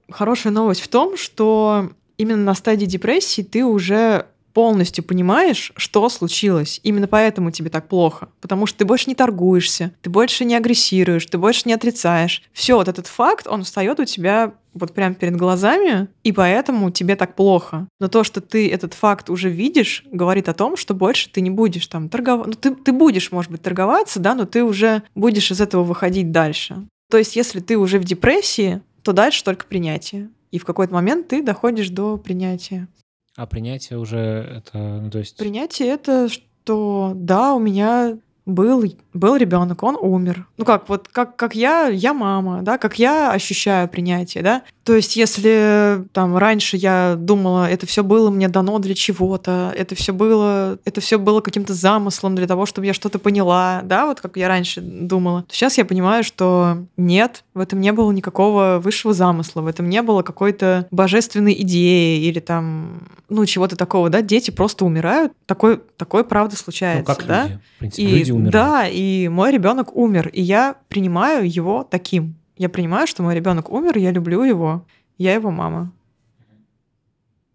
хорошая 0.09 0.51
новость 0.51 0.81
в 0.81 0.87
том, 0.87 1.15
что 1.15 1.91
именно 2.17 2.43
на 2.43 2.55
стадии 2.55 2.85
депрессии 2.85 3.43
ты 3.43 3.63
уже 3.63 4.25
полностью 4.53 5.03
понимаешь, 5.03 5.71
что 5.75 6.09
случилось. 6.09 6.79
Именно 6.83 7.07
поэтому 7.07 7.51
тебе 7.51 7.69
так 7.69 7.87
плохо. 7.87 8.29
Потому 8.41 8.65
что 8.65 8.79
ты 8.79 8.85
больше 8.85 9.05
не 9.07 9.15
торгуешься, 9.15 9.93
ты 10.01 10.09
больше 10.09 10.43
не 10.43 10.55
агрессируешь, 10.55 11.25
ты 11.27 11.37
больше 11.37 11.61
не 11.65 11.73
отрицаешь. 11.73 12.41
Все, 12.51 12.75
вот 12.75 12.87
этот 12.87 13.07
факт, 13.07 13.47
он 13.47 13.63
встает 13.63 13.99
у 13.99 14.05
тебя 14.05 14.53
вот 14.73 14.93
прямо 14.93 15.15
перед 15.15 15.35
глазами, 15.35 16.07
и 16.23 16.31
поэтому 16.31 16.91
тебе 16.91 17.15
так 17.15 17.35
плохо. 17.35 17.87
Но 17.99 18.07
то, 18.07 18.23
что 18.23 18.41
ты 18.41 18.69
этот 18.69 18.93
факт 18.93 19.29
уже 19.29 19.49
видишь, 19.49 20.05
говорит 20.11 20.49
о 20.49 20.53
том, 20.53 20.77
что 20.77 20.93
больше 20.93 21.29
ты 21.29 21.41
не 21.41 21.49
будешь 21.49 21.87
там 21.87 22.09
торговаться. 22.09 22.49
Ну, 22.49 22.55
ты, 22.55 22.75
ты 22.75 22.91
будешь, 22.91 23.31
может 23.31 23.51
быть, 23.51 23.61
торговаться, 23.61 24.19
да, 24.19 24.35
но 24.35 24.45
ты 24.45 24.63
уже 24.63 25.03
будешь 25.15 25.51
из 25.51 25.61
этого 25.61 25.83
выходить 25.83 26.31
дальше. 26.31 26.87
То 27.09 27.17
есть, 27.17 27.35
если 27.35 27.59
ты 27.59 27.77
уже 27.77 27.99
в 27.99 28.03
депрессии, 28.03 28.81
то 29.03 29.13
дальше 29.13 29.43
только 29.43 29.65
принятие. 29.65 30.29
И 30.51 30.59
в 30.59 30.65
какой-то 30.65 30.93
момент 30.93 31.27
ты 31.27 31.43
доходишь 31.43 31.89
до 31.89 32.17
принятия. 32.17 32.87
А 33.35 33.45
принятие 33.47 33.97
уже 33.97 34.17
это, 34.17 34.99
ну, 35.01 35.09
то 35.09 35.19
есть... 35.19 35.37
Принятие 35.37 35.89
это, 35.89 36.27
что 36.29 37.13
да, 37.15 37.53
у 37.55 37.59
меня 37.59 38.17
был, 38.49 38.83
был 39.13 39.35
ребенок, 39.35 39.83
он 39.83 39.97
умер. 39.99 40.47
Ну 40.57 40.65
как, 40.65 40.89
вот 40.89 41.07
как, 41.07 41.35
как 41.35 41.55
я, 41.55 41.87
я 41.87 42.13
мама, 42.13 42.61
да, 42.61 42.77
как 42.77 42.99
я 42.99 43.31
ощущаю 43.31 43.87
принятие, 43.87 44.43
да. 44.43 44.63
То 44.89 44.95
есть, 44.95 45.15
если 45.15 46.03
там 46.13 46.35
раньше 46.35 46.75
я 46.75 47.15
думала, 47.15 47.69
это 47.69 47.85
все 47.85 48.03
было 48.03 48.31
мне 48.31 48.47
дано 48.47 48.79
для 48.79 48.95
чего-то, 48.95 49.71
это 49.77 49.93
все 49.93 50.13
было, 50.13 50.79
это 50.83 50.99
все 50.99 51.19
было 51.19 51.41
каким-то 51.41 51.75
замыслом 51.75 52.33
для 52.33 52.47
того, 52.47 52.65
чтобы 52.65 52.87
я 52.87 52.95
что-то 52.95 53.19
поняла, 53.19 53.81
да, 53.83 54.07
вот 54.07 54.19
как 54.19 54.35
я 54.35 54.47
раньше 54.47 54.81
думала, 54.81 55.43
то 55.43 55.53
сейчас 55.53 55.77
я 55.77 55.85
понимаю, 55.85 56.23
что 56.23 56.87
нет, 56.97 57.43
в 57.53 57.59
этом 57.59 57.81
не 57.81 57.93
было 57.93 58.11
никакого 58.11 58.81
высшего 58.83 59.13
замысла, 59.13 59.61
в 59.61 59.67
этом 59.67 59.87
не 59.89 60.01
было 60.01 60.23
какой-то 60.23 60.87
божественной 60.89 61.53
идеи 61.61 62.23
или 62.23 62.39
там, 62.39 63.03
ну, 63.29 63.45
чего-то 63.45 63.75
такого, 63.75 64.09
да, 64.09 64.23
дети 64.23 64.49
просто 64.49 64.85
умирают, 64.85 65.33
такое, 65.45 65.81
такое 65.97 66.23
правда 66.23 66.55
случается, 66.55 67.05
ну, 67.07 67.15
как 67.15 67.27
да. 67.27 67.43
Люди. 67.43 67.59
В 67.75 67.77
принципе, 67.77 68.03
и, 68.07 68.07
люди 68.07 68.31
умирают. 68.31 68.53
Да, 68.53 68.87
и 68.87 69.27
мой 69.27 69.51
ребенок 69.51 69.95
умер, 69.95 70.29
и 70.29 70.41
я 70.41 70.77
принимаю 70.87 71.47
его 71.47 71.87
таким. 71.87 72.38
Я 72.59 72.67
принимаю, 72.67 73.07
что 73.07 73.23
мой 73.23 73.35
ребенок 73.35 73.71
умер, 73.71 73.97
я 73.97 74.11
люблю 74.11 74.43
его, 74.43 74.85
я 75.17 75.33
его 75.33 75.49
мама. 75.49 75.93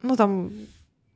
Ну, 0.00 0.16
там 0.16 0.50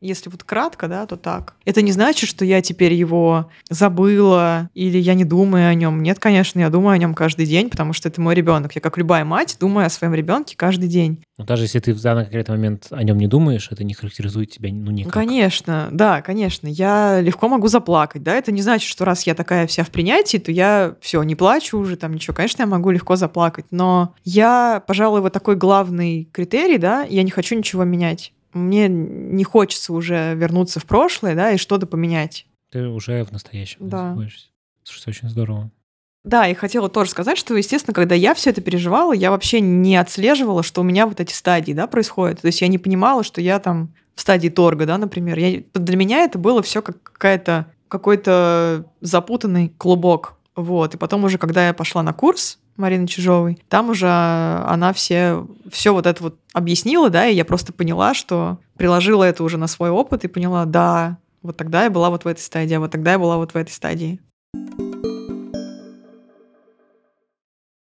если 0.01 0.31
вот 0.31 0.45
кратко, 0.45 0.89
да, 0.89 1.07
то 1.07 1.17
так. 1.17 1.55
Это 1.65 1.83
не 1.83 1.93
значит, 1.93 2.29
что 2.29 2.45
я 2.45 2.63
теперь 2.63 2.93
его 2.93 3.51
забыла 3.69 4.71
или 4.75 4.99
я 4.99 5.15
не 5.15 5.25
думаю 5.25 5.69
о 5.69 5.75
нем. 5.75 6.03
Нет, 6.03 6.19
конечно, 6.19 6.61
я 6.61 6.71
думаю 6.71 6.95
о 6.95 6.99
нем 6.99 7.15
каждый 7.15 7.47
день, 7.47 7.71
потому 7.71 7.93
что 7.93 8.09
это 8.09 8.21
мой 8.21 8.35
ребенок. 8.35 8.75
Я, 8.75 8.81
как 8.81 8.99
любая 8.99 9.25
мать, 9.25 9.57
думаю 9.61 9.87
о 9.87 9.91
своем 9.91 10.15
ребенке 10.15 10.57
каждый 10.57 10.89
день. 10.89 11.23
Но 11.37 11.45
даже 11.45 11.65
если 11.65 11.79
ты 11.79 11.93
в 11.93 12.01
данный 12.01 12.25
конкретный 12.25 12.57
момент 12.57 12.89
о 12.91 13.03
нем 13.03 13.19
не 13.19 13.27
думаешь, 13.27 13.69
это 13.71 13.85
не 13.85 13.95
характеризует 13.95 14.51
тебя 14.51 14.71
ну 14.73 14.91
никак. 14.91 15.13
Конечно, 15.13 15.89
да, 15.93 16.23
конечно. 16.23 16.67
Я 16.69 17.21
легко 17.21 17.49
могу 17.49 17.69
заплакать, 17.69 18.23
да. 18.23 18.35
Это 18.35 18.53
не 18.53 18.63
значит, 18.63 18.89
что 18.89 19.05
раз 19.05 19.27
я 19.27 19.35
такая 19.35 19.67
вся 19.67 19.85
в 19.85 19.91
принятии, 19.91 20.39
то 20.39 20.51
я 20.53 20.95
все 21.01 21.23
не 21.23 21.35
плачу 21.35 21.79
уже 21.79 21.97
там 21.97 22.15
ничего. 22.15 22.35
Конечно, 22.35 22.63
я 22.63 22.67
могу 22.67 22.91
легко 22.91 23.17
заплакать, 23.17 23.67
но 23.71 24.15
я, 24.25 24.83
пожалуй, 24.87 25.21
вот 25.21 25.33
такой 25.33 25.57
главный 25.57 26.29
критерий, 26.33 26.79
да. 26.79 27.05
Я 27.05 27.23
не 27.23 27.31
хочу 27.31 27.57
ничего 27.57 27.85
менять 27.85 28.33
мне 28.53 28.89
не 28.89 29.45
хочется 29.45 29.93
уже 29.93 30.35
вернуться 30.35 30.81
в 30.81 30.85
прошлое, 30.85 31.35
да, 31.35 31.53
и 31.53 31.57
что-то 31.57 31.87
поменять. 31.87 32.47
Ты 32.71 32.87
уже 32.87 33.25
в 33.25 33.33
настоящем 33.33 33.89
да. 33.89 34.11
находишься. 34.11 34.49
Слушай, 34.83 35.11
очень 35.11 35.29
здорово. 35.29 35.71
Да, 36.25 36.47
и 36.49 36.55
хотела 36.55 36.89
тоже 36.89 37.11
сказать, 37.11 37.39
что, 37.39 37.57
естественно, 37.57 37.95
когда 37.95 38.15
я 38.15 38.35
все 38.35 38.51
это 38.51 38.61
переживала, 38.61 39.13
я 39.13 39.31
вообще 39.31 39.61
не 39.61 39.97
отслеживала, 39.97 40.63
что 40.63 40.83
у 40.83 40.85
меня 40.85 41.07
вот 41.07 41.21
эти 41.21 41.33
стадии, 41.33 41.73
да, 41.73 41.87
происходят. 41.87 42.41
То 42.43 42.47
есть 42.49 42.61
я 42.61 42.69
не 42.69 42.79
понимала, 42.79 43.23
что 43.23 43.41
я 43.41 43.59
там 43.59 43.95
в 44.15 44.21
стадии 44.21 44.49
торга, 44.49 44.85
да, 44.85 44.99
например. 44.99 45.39
Я, 45.39 45.63
для 45.75 45.97
меня 45.97 46.25
это 46.25 46.39
было 46.39 46.63
все 46.63 46.83
как 46.83 47.03
какая-то 47.03 47.67
какой-то 47.89 48.85
запутанный 49.01 49.71
клубок. 49.79 50.35
Вот. 50.55 50.95
И 50.95 50.99
потом 50.99 51.25
уже, 51.25 51.39
когда 51.39 51.69
я 51.69 51.73
пошла 51.73 52.03
на 52.03 52.13
курс 52.13 52.59
Марины 52.79 53.07
Чижовой, 53.07 53.59
там 53.69 53.91
уже 53.91 54.09
она 54.09 54.93
все, 54.93 55.47
все 55.71 55.93
вот 55.93 56.07
это 56.07 56.23
вот 56.23 56.39
объяснила, 56.53 57.11
да, 57.11 57.27
и 57.27 57.35
я 57.35 57.45
просто 57.45 57.73
поняла, 57.73 58.15
что 58.15 58.59
приложила 58.77 59.25
это 59.25 59.45
уже 59.45 59.59
на 59.59 59.67
свой 59.67 59.91
опыт 59.91 60.25
и 60.25 60.29
поняла, 60.29 60.65
да, 60.65 61.19
вот 61.43 61.57
тогда 61.57 61.85
я 61.85 61.91
была 61.91 62.11
вот 62.11 62.25
в 62.25 62.29
этой 62.29 62.41
стадии, 62.41 62.75
а 62.75 62.81
вот 62.81 62.91
тогда 62.91 63.13
я 63.13 63.19
была 63.19 63.37
вот 63.37 63.53
в 63.53 63.57
этой 63.57 63.71
стадии. 63.71 64.21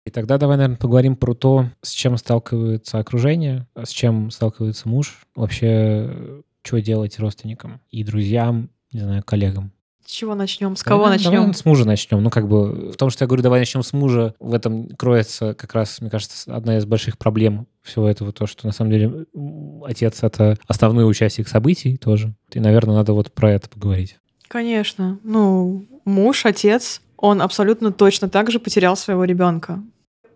И 0.07 0.11
тогда 0.11 0.39
давай, 0.39 0.57
наверное, 0.57 0.79
поговорим 0.79 1.17
про 1.17 1.35
то, 1.35 1.67
с 1.83 1.91
чем 1.91 2.17
сталкивается 2.17 2.99
окружение, 2.99 3.67
с 3.77 3.91
чем 3.91 4.31
сталкивается 4.31 4.89
муж, 4.89 5.27
вообще, 5.35 6.43
что 6.63 6.81
делать 6.81 7.19
родственникам 7.19 7.83
и 7.91 8.03
друзьям, 8.05 8.71
не 8.91 9.01
знаю, 9.01 9.23
коллегам. 9.23 9.73
С 10.09 10.11
чего 10.11 10.35
начнем? 10.35 10.75
С 10.75 10.83
кого 10.83 11.03
давай, 11.03 11.19
начнем? 11.19 11.33
Давай 11.33 11.53
с 11.53 11.67
мужа 11.67 11.85
начнем. 11.85 12.23
Ну, 12.23 12.31
как 12.31 12.49
бы 12.49 12.93
в 12.93 12.97
том, 12.97 13.11
что 13.11 13.25
я 13.25 13.27
говорю, 13.27 13.43
давай 13.43 13.61
начнем 13.61 13.83
с 13.83 13.93
мужа, 13.93 14.35
в 14.41 14.55
этом 14.55 14.89
кроется 14.97 15.53
как 15.53 15.75
раз, 15.75 16.01
мне 16.01 16.09
кажется, 16.09 16.51
одна 16.57 16.79
из 16.79 16.87
больших 16.87 17.19
проблем 17.19 17.67
всего 17.83 18.09
этого, 18.09 18.33
то, 18.33 18.47
что 18.47 18.67
на 18.67 18.73
самом 18.73 18.91
деле 18.91 19.27
отец— 19.85 20.21
это 20.23 20.57
основной 20.67 21.09
участник 21.09 21.47
событий 21.47 21.99
тоже. 21.99 22.35
И, 22.55 22.59
наверное, 22.59 22.95
надо 22.95 23.13
вот 23.13 23.31
про 23.33 23.53
это 23.53 23.69
поговорить. 23.69 24.17
Конечно. 24.49 25.19
Ну, 25.25 25.85
муж, 26.07 26.47
отец, 26.47 27.03
он 27.19 27.43
абсолютно 27.43 27.93
точно 27.93 28.31
так 28.31 28.51
же 28.51 28.61
потерял 28.61 28.97
своего 28.97 29.25
ребенка 29.25 29.83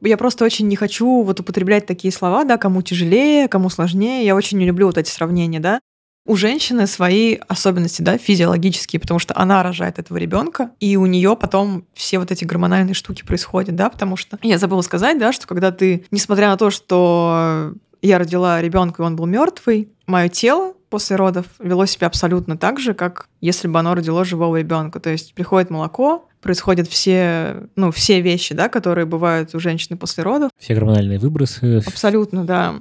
я 0.08 0.16
просто 0.16 0.44
очень 0.44 0.66
не 0.66 0.76
хочу 0.76 1.22
вот 1.22 1.38
употреблять 1.40 1.87
такие 1.87 2.12
слова, 2.12 2.44
да, 2.44 2.58
кому 2.58 2.82
тяжелее, 2.82 3.46
кому 3.46 3.70
сложнее. 3.70 4.24
Я 4.26 4.35
очень 4.35 4.58
не 4.58 4.66
люблю 4.66 4.87
вот 4.87 4.98
эти 4.98 5.08
сравнения, 5.08 5.61
да. 5.61 5.80
У 6.24 6.37
женщины 6.37 6.87
свои 6.87 7.38
особенности, 7.48 8.00
да, 8.00 8.16
физиологические, 8.16 9.00
потому 9.00 9.18
что 9.18 9.37
она 9.37 9.62
рожает 9.62 9.98
этого 9.98 10.18
ребенка, 10.18 10.70
и 10.78 10.96
у 10.96 11.06
нее 11.06 11.37
потом 11.37 11.85
все 11.94 12.18
вот 12.18 12.30
эти 12.30 12.44
гормональные 12.44 12.94
штуки 12.94 13.24
происходят, 13.24 13.74
да, 13.74 13.90
потому 13.90 14.16
что 14.16 14.38
я 14.42 14.58
забыла 14.58 14.82
сказать, 14.82 15.18
да, 15.18 15.32
что 15.32 15.46
когда 15.48 15.72
ты, 15.72 16.04
несмотря 16.12 16.48
на 16.48 16.56
то, 16.56 16.70
что 16.70 17.74
я 18.02 18.18
родила 18.18 18.61
ребенка, 18.61 19.02
и 19.02 19.06
он 19.06 19.16
был 19.16 19.26
мертвый, 19.26 19.88
мое 20.06 20.28
тело 20.28 20.74
после 20.90 21.16
родов 21.16 21.46
вело 21.58 21.87
себя 21.87 22.06
абсолютно 22.08 22.58
так 22.58 22.78
же, 22.78 22.92
как 22.92 23.28
если 23.40 23.66
бы 23.66 23.78
оно 23.78 23.94
родило 23.94 24.26
живого 24.26 24.58
ребенка. 24.58 25.00
То 25.00 25.08
есть 25.08 25.32
приходит 25.32 25.70
молоко, 25.70 26.28
происходят 26.42 26.87
все, 26.87 27.66
ну, 27.76 27.90
все 27.90 28.20
вещи, 28.20 28.54
да, 28.54 28.68
которые 28.68 29.06
бывают 29.06 29.54
у 29.54 29.58
женщины 29.58 29.96
после 29.96 30.22
родов. 30.22 30.50
Все 30.58 30.74
гормональные 30.74 31.18
выбросы. 31.18 31.82
Абсолютно, 31.87 32.44
да. 32.44 32.74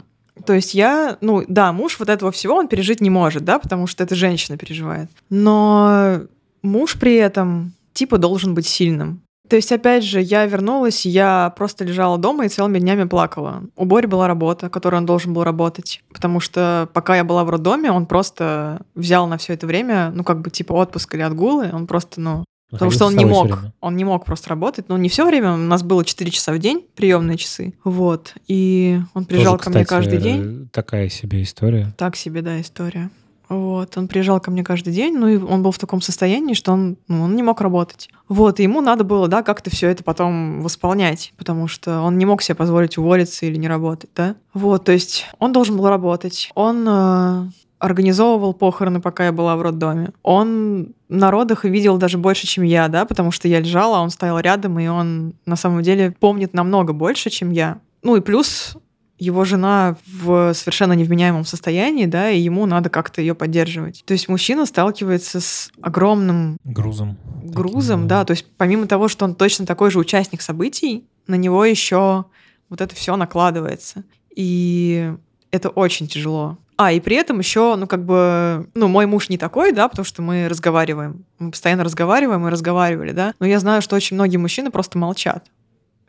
То 0.45 0.53
есть 0.53 0.73
я, 0.73 1.17
ну 1.21 1.43
да, 1.47 1.71
муж 1.71 1.99
вот 1.99 2.09
этого 2.09 2.31
всего 2.31 2.55
он 2.55 2.67
пережить 2.67 3.01
не 3.01 3.09
может, 3.09 3.43
да, 3.43 3.59
потому 3.59 3.87
что 3.87 4.03
это 4.03 4.15
женщина 4.15 4.57
переживает. 4.57 5.09
Но 5.29 6.21
муж 6.61 6.97
при 6.99 7.15
этом 7.15 7.73
типа 7.93 8.17
должен 8.17 8.53
быть 8.53 8.67
сильным. 8.67 9.21
То 9.51 9.57
есть, 9.57 9.69
опять 9.73 10.05
же, 10.05 10.21
я 10.21 10.45
вернулась, 10.45 11.05
я 11.05 11.53
просто 11.57 11.83
лежала 11.83 12.17
дома 12.17 12.45
и 12.45 12.47
целыми 12.47 12.79
днями 12.79 13.03
плакала. 13.03 13.63
У 13.75 13.83
Бори 13.83 14.07
была 14.07 14.25
работа, 14.25 14.69
которую 14.69 14.99
он 14.99 15.05
должен 15.05 15.33
был 15.33 15.43
работать. 15.43 16.01
Потому 16.13 16.39
что 16.39 16.87
пока 16.93 17.17
я 17.17 17.25
была 17.25 17.43
в 17.43 17.49
роддоме, 17.49 17.91
он 17.91 18.05
просто 18.05 18.79
взял 18.95 19.27
на 19.27 19.37
все 19.37 19.51
это 19.51 19.67
время, 19.67 20.09
ну, 20.15 20.23
как 20.23 20.39
бы 20.39 20.51
типа 20.51 20.71
отпуск 20.71 21.13
или 21.15 21.21
отгулы. 21.21 21.69
Он 21.73 21.85
просто, 21.85 22.21
ну, 22.21 22.45
Потому 22.71 22.89
что 22.91 23.05
он 23.05 23.15
не 23.15 23.25
мог, 23.25 23.59
он 23.81 23.95
не 23.97 24.03
мог 24.03 24.25
просто 24.25 24.49
работать. 24.49 24.85
Ну, 24.87 24.97
не 24.97 25.09
все 25.09 25.25
время, 25.25 25.53
у 25.53 25.57
нас 25.57 25.83
было 25.83 26.05
4 26.05 26.31
часа 26.31 26.53
в 26.53 26.59
день, 26.59 26.85
приемные 26.95 27.37
часы. 27.37 27.73
Вот. 27.83 28.33
И 28.47 28.99
он 29.13 29.25
приезжал 29.25 29.57
Тоже, 29.57 29.63
ко 29.65 29.69
мне 29.69 29.85
каждый 29.85 30.19
день. 30.19 30.69
Такая 30.71 31.09
себе 31.09 31.43
история. 31.43 31.93
Так 31.97 32.15
себе, 32.15 32.41
да, 32.41 32.59
история. 32.59 33.09
Вот, 33.51 33.97
он 33.97 34.07
приезжал 34.07 34.39
ко 34.39 34.49
мне 34.49 34.63
каждый 34.63 34.93
день, 34.93 35.17
ну 35.17 35.27
и 35.27 35.35
он 35.35 35.61
был 35.61 35.73
в 35.73 35.77
таком 35.77 35.99
состоянии, 35.99 36.53
что 36.53 36.71
он, 36.71 36.95
ну, 37.09 37.23
он 37.23 37.35
не 37.35 37.43
мог 37.43 37.59
работать. 37.59 38.07
Вот, 38.29 38.61
и 38.61 38.63
ему 38.63 38.79
надо 38.79 39.03
было, 39.03 39.27
да, 39.27 39.43
как-то 39.43 39.69
все 39.69 39.89
это 39.89 40.05
потом 40.05 40.61
восполнять, 40.61 41.33
потому 41.35 41.67
что 41.67 41.99
он 41.99 42.17
не 42.17 42.25
мог 42.25 42.41
себе 42.41 42.55
позволить 42.55 42.97
уволиться 42.97 43.45
или 43.45 43.57
не 43.57 43.67
работать, 43.67 44.09
да. 44.15 44.37
Вот, 44.53 44.85
то 44.85 44.93
есть 44.93 45.25
он 45.37 45.51
должен 45.51 45.75
был 45.75 45.89
работать. 45.89 46.49
Он 46.55 46.85
э, 46.87 47.49
организовывал 47.81 48.53
похороны, 48.53 49.01
пока 49.01 49.25
я 49.25 49.31
была 49.31 49.55
в 49.55 49.61
роддоме. 49.61 50.11
Он 50.21 50.93
на 51.09 51.31
родах 51.31 51.65
видел 51.65 51.97
даже 51.97 52.17
больше, 52.17 52.45
чем 52.45 52.63
я, 52.63 52.87
да, 52.87 53.05
потому 53.05 53.31
что 53.31 53.47
я 53.47 53.59
лежала, 53.59 53.97
а 53.97 54.01
он 54.01 54.11
стоял 54.11 54.39
рядом, 54.39 54.79
и 54.79 54.87
он 54.87 55.33
на 55.45 55.55
самом 55.55 55.81
деле 55.81 56.11
помнит 56.11 56.53
намного 56.53 56.93
больше, 56.93 57.29
чем 57.29 57.49
я. 57.49 57.79
Ну 58.03 58.15
и 58.15 58.21
плюс 58.21 58.77
его 59.17 59.45
жена 59.45 59.97
в 60.07 60.53
совершенно 60.53 60.93
невменяемом 60.93 61.43
состоянии, 61.43 62.05
да, 62.05 62.29
и 62.29 62.39
ему 62.39 62.65
надо 62.65 62.89
как-то 62.89 63.21
ее 63.21 63.35
поддерживать. 63.35 64.03
То 64.05 64.13
есть 64.13 64.27
мужчина 64.29 64.65
сталкивается 64.65 65.41
с 65.41 65.71
огромным 65.81 66.57
грузом. 66.63 67.17
Грузом, 67.43 68.01
Таким, 68.01 68.07
да. 68.07 68.25
То 68.25 68.31
есть 68.31 68.45
помимо 68.57 68.87
того, 68.87 69.07
что 69.07 69.25
он 69.25 69.35
точно 69.35 69.65
такой 69.65 69.91
же 69.91 69.99
участник 69.99 70.41
событий, 70.41 71.05
на 71.27 71.35
него 71.35 71.65
еще 71.65 72.25
вот 72.69 72.81
это 72.81 72.95
все 72.95 73.15
накладывается. 73.15 74.03
И 74.35 75.13
это 75.51 75.69
очень 75.69 76.07
тяжело. 76.07 76.57
А, 76.81 76.91
и 76.91 76.99
при 76.99 77.15
этом 77.15 77.39
еще, 77.39 77.75
ну, 77.75 77.87
как 77.87 78.05
бы, 78.05 78.67
ну, 78.73 78.87
мой 78.87 79.05
муж 79.05 79.29
не 79.29 79.37
такой, 79.37 79.71
да, 79.71 79.87
потому 79.87 80.05
что 80.05 80.21
мы 80.21 80.47
разговариваем. 80.47 81.25
Мы 81.37 81.51
постоянно 81.51 81.83
разговариваем 81.83 82.47
и 82.47 82.49
разговаривали, 82.49 83.11
да. 83.11 83.33
Но 83.39 83.45
я 83.45 83.59
знаю, 83.59 83.81
что 83.81 83.95
очень 83.95 84.15
многие 84.15 84.37
мужчины 84.37 84.71
просто 84.71 84.97
молчат 84.97 85.45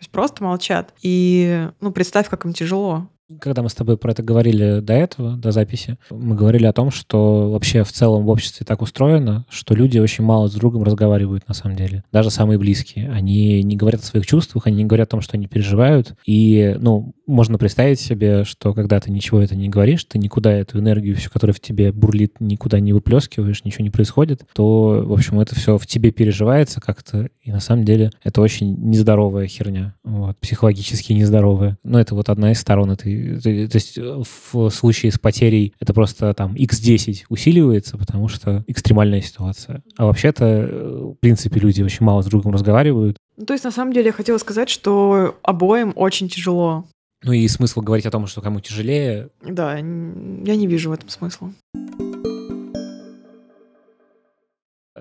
есть 0.03 0.11
просто 0.11 0.43
молчат. 0.43 0.93
И, 1.01 1.69
ну, 1.81 1.93
представь, 1.93 2.29
как 2.29 2.45
им 2.45 2.53
тяжело. 2.53 3.09
Когда 3.40 3.62
мы 3.62 3.68
с 3.68 3.75
тобой 3.75 3.97
про 3.97 4.12
это 4.12 4.23
говорили 4.23 4.81
до 4.81 4.92
этого, 4.92 5.37
до 5.37 5.53
записи, 5.53 5.97
мы 6.11 6.35
говорили 6.35 6.66
о 6.66 6.73
том, 6.73 6.90
что 6.90 7.51
вообще 7.51 7.85
в 7.85 7.92
целом 7.92 8.25
в 8.25 8.29
обществе 8.29 8.66
так 8.66 8.83
устроено, 8.83 9.45
что 9.49 9.75
люди 9.75 9.99
очень 9.99 10.25
мало 10.25 10.49
с 10.49 10.55
другом 10.55 10.83
разговаривают 10.83 11.49
на 11.49 11.55
самом 11.55 11.77
деле. 11.77 12.05
Даже 12.12 12.31
самые 12.31 12.59
близкие. 12.59 13.11
Они 13.11 13.62
не 13.62 13.77
говорят 13.77 14.03
о 14.03 14.07
своих 14.07 14.27
чувствах, 14.27 14.66
они 14.66 14.77
не 14.79 14.85
говорят 14.85 15.09
о 15.09 15.12
том, 15.12 15.21
что 15.21 15.37
они 15.37 15.47
переживают. 15.47 16.14
И, 16.27 16.77
ну, 16.79 17.14
можно 17.27 17.59
представить 17.59 18.01
себе, 18.01 18.45
что 18.45 18.75
когда 18.75 19.01
ты 19.01 19.11
ничего 19.11 19.40
это 19.40 19.57
не 19.57 19.68
говоришь, 19.68 20.05
ты 20.05 20.18
никуда 20.18 20.53
эту 20.53 20.79
энергию, 20.79 21.16
всю, 21.16 21.31
которая 21.31 21.55
в 21.55 21.61
тебе 21.61 21.92
бурлит, 21.92 22.40
никуда 22.40 22.81
не 22.81 22.92
выплескиваешь, 22.92 23.64
ничего 23.64 23.85
не 23.85 23.90
происходит, 23.90 24.42
то, 24.55 25.03
в 25.05 25.12
общем, 25.12 25.40
это 25.40 25.55
все 25.55 25.79
в 25.79 25.87
тебе 25.87 26.11
переживается 26.11 26.81
как-то, 26.81 27.29
и 27.42 27.53
на 27.53 27.61
самом 27.61 27.85
деле 27.85 28.11
это 28.23 28.40
очень 28.40 28.75
нездоровая 28.77 29.47
херня, 29.47 29.95
вот, 30.05 30.37
психологически 30.38 31.12
нездоровая. 31.12 31.79
Но 31.85 32.01
это 32.01 32.14
вот 32.14 32.29
одна 32.29 32.53
из 32.53 32.61
сторон 32.61 32.90
этой, 32.90 33.22
то 33.41 33.49
есть 33.49 33.99
в 33.99 34.71
случае 34.71 35.13
с 35.13 35.19
потерей 35.19 35.75
это 35.81 35.93
просто 35.95 36.33
там 36.35 36.55
x10 36.55 37.25
усиливается, 37.29 37.99
потому 37.99 38.29
что 38.29 38.65
экстремальная 38.67 39.21
ситуация. 39.21 39.83
А 39.97 40.07
вообще-то, 40.07 41.15
в 41.15 41.21
принципе, 41.21 41.61
люди 41.61 41.83
очень 41.83 42.05
мало 42.05 42.23
с 42.23 42.27
другом 42.27 42.53
разговаривают, 42.53 43.17
ну, 43.37 43.47
то 43.47 43.55
есть, 43.55 43.65
на 43.65 43.71
самом 43.71 43.93
деле, 43.93 44.07
я 44.07 44.13
хотела 44.13 44.39
сказать, 44.39 44.69
что 44.69 45.39
обоим 45.43 45.93
очень 45.97 46.29
тяжело. 46.29 46.85
Ну 47.25 47.33
и 47.33 47.49
смысл 47.49 47.81
говорить 47.81 48.07
о 48.07 48.11
том, 48.11 48.27
что 48.27 48.41
кому 48.41 48.61
тяжелее. 48.61 49.31
Да, 49.43 49.77
я 49.77 49.83
не 49.83 50.67
вижу 50.67 50.91
в 50.91 50.93
этом 50.93 51.09
смысла. 51.09 51.53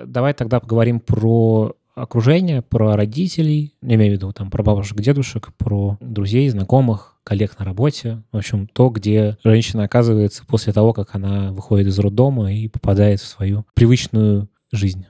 Давай 0.04 0.34
тогда 0.34 0.60
поговорим 0.60 1.00
про 1.00 1.76
окружение, 1.94 2.62
про 2.62 2.96
родителей, 2.96 3.76
я 3.82 3.96
имею 3.96 4.14
в 4.14 4.16
виду 4.16 4.32
там 4.32 4.50
про 4.50 4.64
бабушек, 4.64 5.00
дедушек, 5.00 5.54
про 5.58 5.98
друзей, 6.00 6.50
знакомых, 6.50 7.11
коллег 7.24 7.58
на 7.60 7.66
работе. 7.66 8.24
В 8.32 8.38
общем, 8.38 8.68
то, 8.68 8.90
где 8.90 9.38
женщина 9.44 9.84
оказывается 9.84 10.46
после 10.46 10.74
того, 10.74 10.94
как 10.94 11.16
она 11.16 11.52
выходит 11.52 11.88
из 11.88 12.00
роддома 12.00 12.54
и 12.54 12.68
попадает 12.68 13.20
в 13.20 13.28
свою 13.28 13.66
привычную 13.74 14.50
жизнь. 14.72 15.06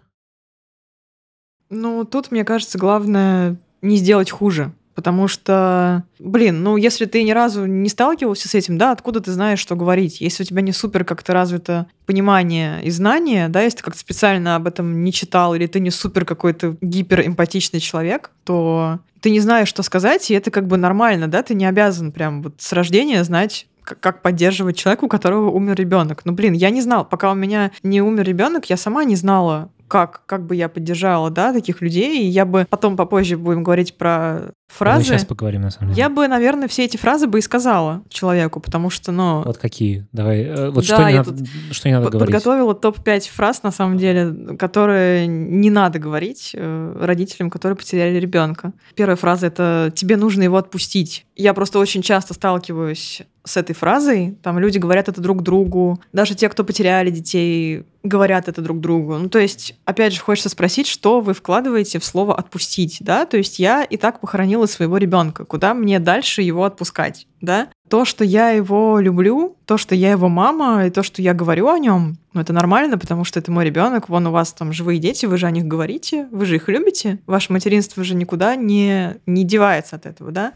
Ну, 1.70 2.04
тут, 2.04 2.32
мне 2.32 2.44
кажется, 2.44 2.78
главное 2.78 3.58
не 3.82 3.98
сделать 3.98 4.30
хуже. 4.30 4.74
Потому 4.96 5.28
что, 5.28 6.04
блин, 6.20 6.64
ну 6.64 6.78
если 6.78 7.06
ты 7.06 7.24
ни 7.24 7.32
разу 7.32 7.66
не 7.66 7.90
сталкивался 7.90 8.50
с 8.50 8.56
этим, 8.56 8.78
да, 8.78 8.92
откуда 8.92 9.22
ты 9.22 9.32
знаешь, 9.32 9.60
что 9.60 9.76
говорить? 9.76 10.22
Если 10.22 10.44
у 10.44 10.46
тебя 10.46 10.62
не 10.62 10.72
супер 10.72 11.06
как-то 11.06 11.34
развито 11.34 11.88
понимание 12.06 12.84
и 12.84 12.90
знание, 12.90 13.48
да, 13.48 13.62
если 13.62 13.78
ты 13.78 13.84
как-то 13.84 14.00
специально 14.00 14.56
об 14.56 14.68
этом 14.68 15.04
не 15.04 15.14
читал, 15.14 15.56
или 15.56 15.68
ты 15.68 15.80
не 15.80 15.92
супер 15.92 16.26
какой-то 16.26 16.76
гиперэмпатичный 16.82 17.80
человек, 17.80 18.32
то 18.44 19.00
ты 19.22 19.30
не 19.30 19.40
знаешь, 19.40 19.68
что 19.68 19.84
сказать, 19.84 20.30
и 20.30 20.34
это 20.34 20.52
как 20.52 20.68
бы 20.68 20.78
нормально, 20.78 21.28
да, 21.28 21.44
ты 21.44 21.54
не 21.54 21.66
обязан 21.66 22.12
прям 22.12 22.42
вот 22.42 22.56
с 22.58 22.74
рождения 22.74 23.24
знать 23.24 23.68
как 23.84 24.22
поддерживать 24.22 24.78
человека, 24.78 25.06
у 25.06 25.08
которого 25.08 25.50
умер 25.50 25.76
ребенок. 25.76 26.22
Ну, 26.24 26.34
блин, 26.34 26.54
я 26.54 26.70
не 26.70 26.82
знал, 26.82 27.04
пока 27.04 27.32
у 27.32 27.36
меня 27.36 27.72
не 27.84 28.02
умер 28.02 28.24
ребенок, 28.26 28.70
я 28.70 28.78
сама 28.78 29.04
не 29.04 29.16
знала, 29.16 29.72
как, 29.88 30.22
как 30.26 30.46
бы 30.46 30.56
я 30.56 30.70
поддержала, 30.70 31.30
да, 31.30 31.52
таких 31.52 31.82
людей, 31.82 32.24
и 32.24 32.28
я 32.28 32.46
бы 32.46 32.66
потом 32.70 32.96
попозже 32.96 33.38
будем 33.38 33.64
говорить 33.64 33.98
про 33.98 34.54
фразы. 34.72 35.00
Мы 35.00 35.04
сейчас 35.06 35.26
поговорим, 35.26 35.62
на 35.62 35.72
самом 35.72 35.90
деле. 35.90 36.02
Я 36.02 36.10
бы, 36.10 36.28
наверное, 36.28 36.68
все 36.68 36.86
эти 36.86 36.98
фразы 36.98 37.28
бы 37.28 37.40
и 37.40 37.42
сказала 37.42 38.02
человеку, 38.10 38.60
потому 38.60 38.90
что, 38.90 39.12
ну... 39.12 39.44
Вот 39.44 39.58
какие? 39.58 40.08
Давай, 40.12 40.42
э, 40.42 40.70
вот 40.70 40.88
да, 40.88 40.96
что, 40.96 41.10
не 41.10 41.18
надо, 41.18 41.36
что 41.72 41.88
не 41.90 41.96
надо 41.96 42.10
говорить? 42.10 42.34
подготовила 42.34 42.74
топ-5 42.74 43.30
фраз, 43.32 43.64
на 43.64 43.72
самом 43.72 43.98
деле, 43.98 44.56
которые 44.58 45.28
не 45.28 45.70
надо 45.70 46.00
говорить 46.00 46.52
э, 46.54 46.98
родителям, 47.02 47.50
которые 47.50 47.76
потеряли 47.76 48.18
ребенка. 48.18 48.74
Первая 48.96 49.16
фраза— 49.16 49.48
это 49.48 49.92
«тебе 49.96 50.18
нужно 50.18 50.44
его 50.44 50.58
отпустить». 50.58 51.26
Я 51.36 51.54
просто 51.54 51.80
очень 51.80 52.02
часто 52.02 52.34
сталкиваюсь 52.34 53.24
с 53.44 53.58
этой 53.58 53.74
фразой. 53.74 54.38
Там 54.44 54.60
люди 54.60 54.78
говорят 54.78 55.10
это 55.10 55.22
друг 55.22 55.42
другу. 55.42 56.00
Даже 56.14 56.36
те, 56.36 56.50
кто 56.50 56.64
потеряли 56.64 57.10
детей, 57.10 57.86
говорят 58.04 58.48
это 58.48 58.62
друг 58.62 58.80
другу. 58.80 59.18
Ну, 59.18 59.30
то 59.30 59.40
есть, 59.40 59.76
опять 59.86 60.14
же, 60.14 60.22
хочется 60.22 60.50
спросить, 60.50 60.88
что 60.88 61.22
вы 61.22 61.34
вкладываете 61.34 62.00
в 62.00 62.06
слово 62.06 62.36
«отпустить», 62.36 62.98
да? 63.00 63.26
То 63.26 63.38
есть 63.38 63.60
я 63.60 63.84
и 63.84 63.98
так 63.98 64.20
похоронила 64.20 64.61
своего 64.66 64.98
ребенка. 64.98 65.46
Куда 65.46 65.74
мне 65.74 66.00
дальше 66.00 66.42
его 66.42 66.66
отпускать, 66.66 67.28
да? 67.42 67.70
То, 67.90 68.06
что 68.06 68.24
я 68.24 68.50
его 68.50 69.00
люблю, 69.00 69.58
то, 69.66 69.78
что 69.78 69.96
я 69.96 70.12
его 70.12 70.30
мама, 70.30 70.88
и 70.88 70.90
то, 70.90 71.04
что 71.04 71.22
я 71.22 71.34
говорю 71.34 71.70
о 71.70 71.78
нем, 71.78 72.18
ну, 72.34 72.42
это 72.42 72.54
нормально, 72.54 72.98
потому 72.98 73.26
что 73.26 73.40
это 73.40 73.52
мой 73.52 73.66
ребенок, 73.66 74.08
вон 74.08 74.28
у 74.28 74.32
вас 74.32 74.54
там 74.54 74.72
живые 74.72 75.00
дети, 75.00 75.26
вы 75.26 75.38
же 75.38 75.46
о 75.48 75.52
них 75.52 75.66
говорите, 75.66 76.28
вы 76.32 76.46
же 76.46 76.56
их 76.56 76.70
любите, 76.70 77.20
ваше 77.28 77.52
материнство 77.52 78.04
же 78.04 78.16
никуда 78.16 78.56
не, 78.56 79.18
не 79.26 79.44
девается 79.44 79.98
от 79.98 80.06
этого, 80.06 80.32
да? 80.32 80.54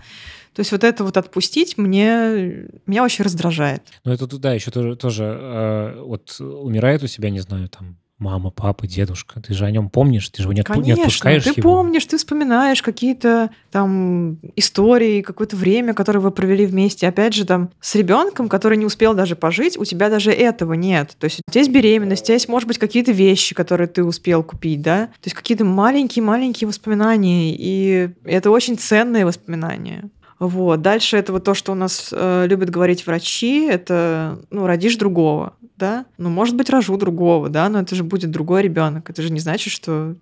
То 0.53 0.61
есть 0.61 0.71
вот 0.71 0.85
это 0.85 1.03
вот 1.03 1.17
отпустить 1.17 1.77
мне, 1.77 2.67
меня 2.85 3.03
очень 3.03 3.25
раздражает. 3.25 3.83
Ну 4.05 4.13
это 4.13 4.25
туда 4.25 4.53
еще 4.53 4.71
тоже, 4.71 4.95
тоже 4.95 5.25
э, 5.25 6.01
вот 6.01 6.39
умирает 6.39 7.03
у 7.03 7.07
себя, 7.07 7.29
не 7.29 7.41
знаю, 7.41 7.67
там 7.67 7.97
мама, 8.17 8.49
папа, 8.49 8.87
дедушка. 8.87 9.41
Ты 9.41 9.53
же 9.53 9.65
о 9.65 9.71
нем 9.71 9.89
помнишь, 9.89 10.29
ты 10.29 10.37
же 10.37 10.43
его 10.43 10.53
не, 10.53 10.63
Конечно, 10.63 10.85
не 10.85 10.91
отпускаешь 10.93 11.43
ты 11.43 11.49
его. 11.49 11.61
помнишь, 11.61 12.05
ты 12.05 12.17
вспоминаешь 12.17 12.81
какие-то 12.81 13.49
там 13.71 14.37
истории, 14.55 15.21
какое-то 15.21 15.55
время, 15.55 15.93
которое 15.93 16.19
вы 16.19 16.31
провели 16.31 16.65
вместе. 16.65 17.07
Опять 17.07 17.33
же, 17.33 17.45
там 17.45 17.71
с 17.81 17.93
ребенком, 17.95 18.47
который 18.47 18.77
не 18.77 18.85
успел 18.85 19.13
даже 19.13 19.35
пожить, 19.35 19.77
у 19.77 19.85
тебя 19.85 20.09
даже 20.09 20.31
этого 20.31 20.73
нет. 20.73 21.15
То 21.19 21.25
есть 21.25 21.41
у 21.45 21.51
тебя 21.51 21.61
есть 21.61 21.71
беременность, 21.71 22.23
у 22.23 22.25
тебя 22.25 22.35
есть, 22.35 22.47
может 22.47 22.67
быть, 22.67 22.77
какие-то 22.77 23.11
вещи, 23.11 23.53
которые 23.53 23.87
ты 23.87 24.03
успел 24.03 24.43
купить, 24.43 24.81
да? 24.81 25.07
То 25.07 25.25
есть 25.25 25.35
какие-то 25.35 25.65
маленькие-маленькие 25.65 26.67
воспоминания, 26.67 27.53
и 27.57 28.09
это 28.23 28.49
очень 28.49 28.77
ценные 28.77 29.25
воспоминания. 29.25 30.09
Вот. 30.39 30.81
Дальше 30.81 31.17
это 31.17 31.31
вот 31.31 31.43
то, 31.43 31.53
что 31.53 31.71
у 31.71 31.75
нас 31.75 32.09
э, 32.11 32.45
любят 32.47 32.69
говорить 32.69 33.05
врачи, 33.05 33.65
это, 33.65 34.39
ну, 34.49 34.67
родишь 34.67 34.97
другого, 34.97 35.53
да? 35.77 36.05
Ну, 36.17 36.29
может 36.29 36.55
быть, 36.55 36.69
рожу 36.69 36.97
другого, 36.97 37.49
да, 37.49 37.69
но 37.69 37.79
это 37.79 37.95
же 37.95 38.03
будет 38.03 38.31
другой 38.31 38.61
ребенок. 38.61 39.09
Это 39.09 39.21
же 39.21 39.31
не 39.31 39.39
значит, 39.39 39.71
что 39.71 40.15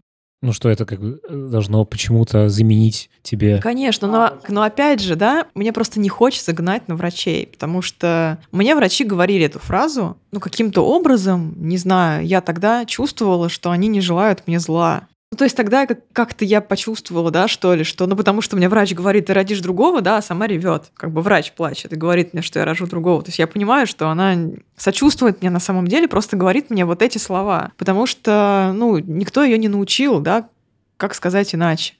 ну 0.43 0.51
что 0.51 0.67
это 0.67 0.85
как 0.85 0.99
бы 0.99 1.21
э, 1.23 1.47
должно 1.49 1.85
почему-то 1.85 2.49
заменить 2.49 3.09
тебе. 3.21 3.59
Конечно, 3.61 4.09
но, 4.09 4.33
но 4.49 4.63
опять 4.63 4.99
же, 4.99 5.15
да, 5.15 5.47
мне 5.55 5.71
просто 5.71 6.01
не 6.01 6.09
хочется 6.09 6.51
гнать 6.51 6.89
на 6.89 6.97
врачей, 6.97 7.47
потому 7.47 7.81
что 7.81 8.37
мне 8.51 8.75
врачи 8.75 9.05
говорили 9.05 9.45
эту 9.45 9.59
фразу, 9.59 10.17
ну 10.33 10.41
каким-то 10.41 10.85
образом, 10.85 11.55
не 11.55 11.77
знаю, 11.77 12.27
я 12.27 12.41
тогда 12.41 12.83
чувствовала, 12.83 13.47
что 13.47 13.71
они 13.71 13.87
не 13.87 14.01
желают 14.01 14.43
мне 14.45 14.59
зла. 14.59 15.07
Ну, 15.33 15.37
то 15.37 15.45
есть 15.45 15.57
тогда 15.57 15.87
как-то 15.87 16.45
я 16.45 16.61
почувствовала, 16.61 17.31
да, 17.31 17.47
что 17.47 17.73
ли, 17.73 17.83
что, 17.83 18.05
ну, 18.05 18.15
потому 18.15 18.41
что 18.41 18.55
мне 18.55 18.69
врач 18.69 18.93
говорит, 18.93 19.25
ты 19.25 19.33
родишь 19.33 19.61
другого, 19.61 19.99
да, 19.99 20.17
а 20.17 20.21
сама 20.21 20.45
ревет. 20.45 20.91
Как 20.95 21.09
бы 21.09 21.23
врач 21.23 21.53
плачет 21.53 21.91
и 21.91 21.95
говорит 21.95 22.33
мне, 22.33 22.43
что 22.43 22.59
я 22.59 22.65
рожу 22.65 22.85
другого. 22.85 23.23
То 23.23 23.29
есть 23.29 23.39
я 23.39 23.47
понимаю, 23.47 23.87
что 23.87 24.09
она 24.09 24.35
сочувствует 24.77 25.41
мне 25.41 25.49
на 25.49 25.59
самом 25.59 25.87
деле, 25.87 26.07
просто 26.07 26.37
говорит 26.37 26.69
мне 26.69 26.85
вот 26.85 27.01
эти 27.01 27.17
слова. 27.17 27.71
Потому 27.77 28.05
что, 28.05 28.73
ну, 28.75 28.99
никто 28.99 29.43
ее 29.43 29.57
не 29.57 29.69
научил, 29.69 30.19
да, 30.19 30.49
как 30.97 31.15
сказать 31.15 31.55
иначе. 31.55 31.95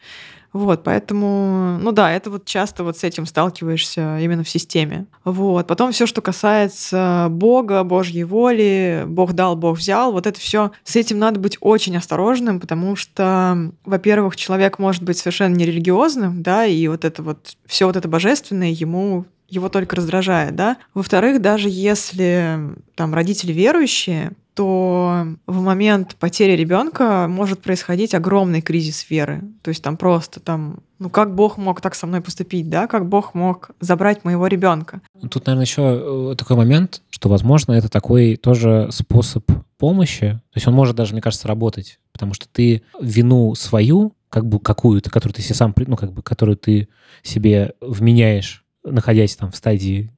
Вот, 0.53 0.83
поэтому, 0.83 1.79
ну 1.81 1.91
да, 1.91 2.11
это 2.11 2.29
вот 2.29 2.45
часто 2.45 2.83
вот 2.83 2.97
с 2.97 3.03
этим 3.03 3.25
сталкиваешься 3.25 4.19
именно 4.19 4.43
в 4.43 4.49
системе. 4.49 5.07
Вот. 5.23 5.65
Потом 5.65 5.91
все, 5.91 6.05
что 6.05 6.21
касается 6.21 7.27
Бога, 7.31 7.83
Божьей 7.83 8.23
воли, 8.23 9.03
Бог 9.07 9.33
дал, 9.33 9.55
Бог 9.55 9.79
взял, 9.79 10.11
вот 10.11 10.27
это 10.27 10.39
все, 10.39 10.71
с 10.83 10.95
этим 10.95 11.17
надо 11.17 11.39
быть 11.39 11.57
очень 11.59 11.97
осторожным, 11.97 12.59
потому 12.59 12.95
что, 12.95 13.71
во-первых, 13.83 14.35
человек 14.35 14.77
может 14.77 15.01
быть 15.01 15.17
совершенно 15.17 15.55
нерелигиозным, 15.55 16.43
да, 16.43 16.67
и 16.67 16.87
вот 16.87 17.03
это 17.03 17.23
вот, 17.23 17.57
все 17.65 17.87
вот 17.87 17.95
это 17.95 18.07
божественное 18.07 18.69
ему 18.69 19.25
его 19.49 19.69
только 19.69 19.95
раздражает, 19.95 20.55
да. 20.55 20.77
Во-вторых, 20.93 21.41
даже 21.41 21.69
если 21.69 22.59
там 22.95 23.13
родители 23.13 23.51
верующие, 23.51 24.33
то 24.53 25.25
в 25.47 25.61
момент 25.61 26.15
потери 26.19 26.53
ребенка 26.53 27.27
может 27.29 27.61
происходить 27.61 28.13
огромный 28.13 28.61
кризис 28.61 29.09
веры. 29.09 29.41
То 29.61 29.69
есть 29.69 29.83
там 29.83 29.97
просто 29.97 30.39
там, 30.39 30.79
ну 30.99 31.09
как 31.09 31.33
Бог 31.33 31.57
мог 31.57 31.81
так 31.81 31.95
со 31.95 32.07
мной 32.07 32.21
поступить, 32.21 32.69
да? 32.69 32.87
Как 32.87 33.07
Бог 33.07 33.33
мог 33.33 33.71
забрать 33.79 34.23
моего 34.23 34.47
ребенка? 34.47 35.01
Тут, 35.29 35.45
наверное, 35.47 35.65
еще 35.65 36.31
э, 36.31 36.35
такой 36.37 36.55
момент, 36.55 37.01
что, 37.09 37.29
возможно, 37.29 37.73
это 37.73 37.89
такой 37.89 38.35
тоже 38.35 38.89
способ 38.91 39.49
помощи. 39.77 40.39
То 40.51 40.57
есть 40.57 40.67
он 40.67 40.73
может 40.73 40.95
даже, 40.95 41.13
мне 41.13 41.21
кажется, 41.21 41.47
работать, 41.47 41.99
потому 42.11 42.33
что 42.33 42.47
ты 42.51 42.83
вину 42.99 43.55
свою, 43.55 44.13
как 44.29 44.45
бы 44.45 44.59
какую-то, 44.59 45.09
которую 45.09 45.35
ты 45.35 45.41
себе 45.41 45.55
сам, 45.55 45.73
ну 45.75 45.95
как 45.95 46.13
бы, 46.13 46.21
которую 46.21 46.57
ты 46.57 46.89
себе 47.21 47.73
вменяешь, 47.81 48.65
находясь 48.83 49.35
там 49.35 49.51
в 49.51 49.55
стадии 49.55 50.11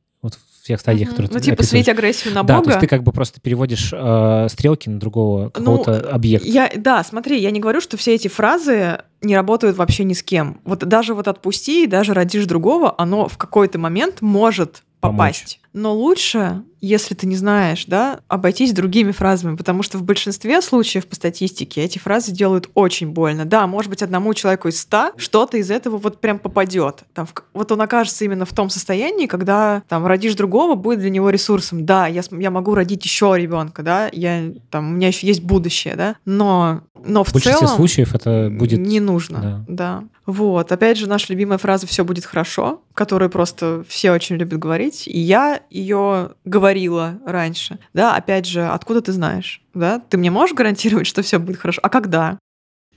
всех 0.65 0.79
стадиях, 0.79 1.09
угу. 1.09 1.15
которые 1.15 1.33
ну, 1.33 1.39
ты 1.39 1.45
типа 1.45 1.63
слить 1.63 1.87
агрессию 1.87 2.33
на 2.33 2.43
да, 2.43 2.55
Бога. 2.55 2.65
то 2.65 2.69
есть 2.71 2.79
ты 2.81 2.87
как 2.87 3.03
бы 3.03 3.11
просто 3.11 3.39
переводишь 3.39 3.93
э, 3.93 4.47
стрелки 4.49 4.89
на 4.89 4.99
другого 4.99 5.49
какого-то 5.49 6.01
ну, 6.03 6.09
объекта. 6.11 6.47
Я, 6.47 6.71
да, 6.75 7.03
смотри, 7.03 7.39
я 7.39 7.51
не 7.51 7.59
говорю, 7.59 7.81
что 7.81 7.97
все 7.97 8.15
эти 8.15 8.27
фразы 8.27 8.99
не 9.21 9.35
работают 9.35 9.77
вообще 9.77 10.03
ни 10.03 10.13
с 10.13 10.23
кем. 10.23 10.59
Вот 10.65 10.79
даже 10.79 11.13
вот 11.13 11.27
отпусти, 11.27 11.85
даже 11.85 12.13
родишь 12.13 12.45
другого, 12.47 12.95
оно 12.97 13.27
в 13.27 13.37
какой-то 13.37 13.77
момент 13.77 14.21
может 14.21 14.81
попасть. 15.01 15.59
Помочь. 15.59 15.64
Но 15.75 15.93
лучше, 15.93 16.63
если 16.79 17.15
ты 17.15 17.27
не 17.27 17.35
знаешь, 17.35 17.83
да, 17.85 18.21
обойтись 18.29 18.71
другими 18.71 19.11
фразами, 19.11 19.57
потому 19.57 19.83
что 19.83 19.97
в 19.97 20.03
большинстве 20.03 20.61
случаев 20.61 21.05
по 21.05 21.15
статистике 21.15 21.81
эти 21.81 21.99
фразы 21.99 22.31
делают 22.31 22.69
очень 22.75 23.09
больно. 23.09 23.43
Да, 23.43 23.67
может 23.67 23.89
быть, 23.89 24.01
одному 24.01 24.33
человеку 24.33 24.69
из 24.69 24.79
ста 24.79 25.11
что-то 25.17 25.57
из 25.57 25.69
этого 25.69 25.97
вот 25.97 26.21
прям 26.21 26.39
попадет. 26.39 27.03
Там, 27.13 27.27
вот 27.53 27.73
он 27.73 27.81
окажется 27.81 28.23
именно 28.23 28.45
в 28.45 28.53
том 28.53 28.69
состоянии, 28.69 29.25
когда 29.27 29.83
там 29.89 30.05
родишь 30.07 30.35
другого, 30.35 30.75
будет 30.75 30.99
для 30.99 31.09
него 31.09 31.29
ресурсом. 31.29 31.85
Да, 31.85 32.07
я, 32.07 32.23
я 32.31 32.51
могу 32.51 32.73
родить 32.73 33.03
еще 33.03 33.33
ребенка, 33.35 33.83
да, 33.83 34.09
я, 34.13 34.53
там, 34.71 34.91
у 34.91 34.95
меня 34.95 35.09
еще 35.09 35.27
есть 35.27 35.41
будущее, 35.41 35.95
да, 35.97 36.15
но, 36.23 36.83
но 37.03 37.25
в, 37.25 37.31
в 37.31 37.33
большинстве 37.33 37.67
целом 37.67 37.75
случаев 37.75 38.15
это 38.15 38.49
будет... 38.49 38.79
Не 38.79 39.01
нужно, 39.01 39.65
да. 39.67 39.99
да. 39.99 40.03
Вот, 40.25 40.71
опять 40.71 40.97
же, 40.97 41.07
наша 41.07 41.31
любимая 41.33 41.59
фраза 41.59 41.85
«все 41.85 42.03
будет 42.03 42.25
хорошо», 42.25 42.81
которую 42.93 43.29
просто 43.29 43.83
все 43.87 44.11
очень 44.11 44.37
любят 44.37 44.57
говорить, 44.57 45.07
и 45.07 45.19
я 45.19 45.61
ее 45.69 46.31
говорила 46.45 47.19
раньше. 47.25 47.79
Да, 47.93 48.15
опять 48.15 48.45
же, 48.45 48.67
откуда 48.67 49.01
ты 49.01 49.11
знаешь? 49.11 49.61
Да, 49.73 49.99
ты 49.99 50.17
мне 50.17 50.31
можешь 50.31 50.55
гарантировать, 50.55 51.07
что 51.07 51.21
все 51.21 51.39
будет 51.39 51.57
хорошо? 51.57 51.79
А 51.83 51.89
когда? 51.89 52.39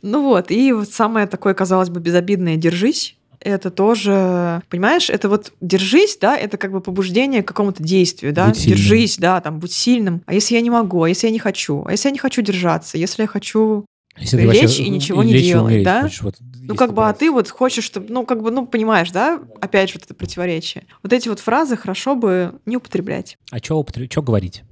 Ну 0.03 0.23
вот, 0.23 0.51
и 0.51 0.73
вот 0.73 0.91
самое 0.91 1.27
такое, 1.27 1.55
казалось 1.55 1.91
бы, 1.91 2.01
безобидное 2.01 2.57
«держись», 2.57 3.19
это 3.41 3.71
тоже, 3.71 4.63
понимаешь, 4.69 5.11
это 5.11 5.29
вот 5.29 5.53
держись, 5.61 6.19
да, 6.21 6.37
это 6.37 6.57
как 6.57 6.73
бы 6.73 6.81
побуждение 6.81 7.43
к 7.43 7.49
какому-то 7.49 7.83
действию, 7.83 8.33
да, 8.33 8.49
будь 8.49 8.67
держись, 8.67 9.17
да, 9.19 9.41
там, 9.41 9.61
будь 9.61 9.73
сильным. 9.73 10.23
А 10.27 10.35
если 10.35 10.55
я 10.55 10.61
не 10.61 10.71
могу, 10.71 11.03
а 11.03 11.09
если 11.09 11.29
я 11.29 11.33
не 11.33 11.39
хочу, 11.39 11.85
а 11.87 11.93
если 11.93 12.09
я 12.09 12.13
не 12.13 12.19
хочу 12.19 12.43
держаться, 12.43 12.99
если 12.99 13.23
я 13.23 13.29
хочу 13.29 13.85
если 14.21 14.43
лечь 14.43 14.79
и 14.79 14.89
ничего 14.89 15.23
не 15.23 15.39
делать, 15.39 15.83
да? 15.83 16.03
Хочешь, 16.03 16.23
вот, 16.23 16.37
ну, 16.41 16.75
как 16.75 16.93
бы, 16.93 17.09
а 17.09 17.13
ты 17.13 17.31
вот 17.31 17.49
хочешь, 17.51 17.85
чтобы, 17.85 18.07
ну, 18.11 18.27
как 18.27 18.43
бы, 18.43 18.51
ну, 18.51 18.67
понимаешь, 18.67 19.11
да, 19.11 19.41
опять 19.61 19.89
же 19.91 19.95
вот 19.95 20.05
это 20.05 20.15
противоречие. 20.15 20.85
Вот 21.03 21.13
эти 21.13 21.29
вот 21.29 21.41
фразы 21.41 21.77
хорошо 21.77 22.15
бы 22.15 22.61
не 22.67 22.77
употреблять. 22.77 23.39
А 23.51 23.59
что 23.59 23.79
употреб... 23.79 24.11
Чё 24.11 24.23
говорить? 24.23 24.65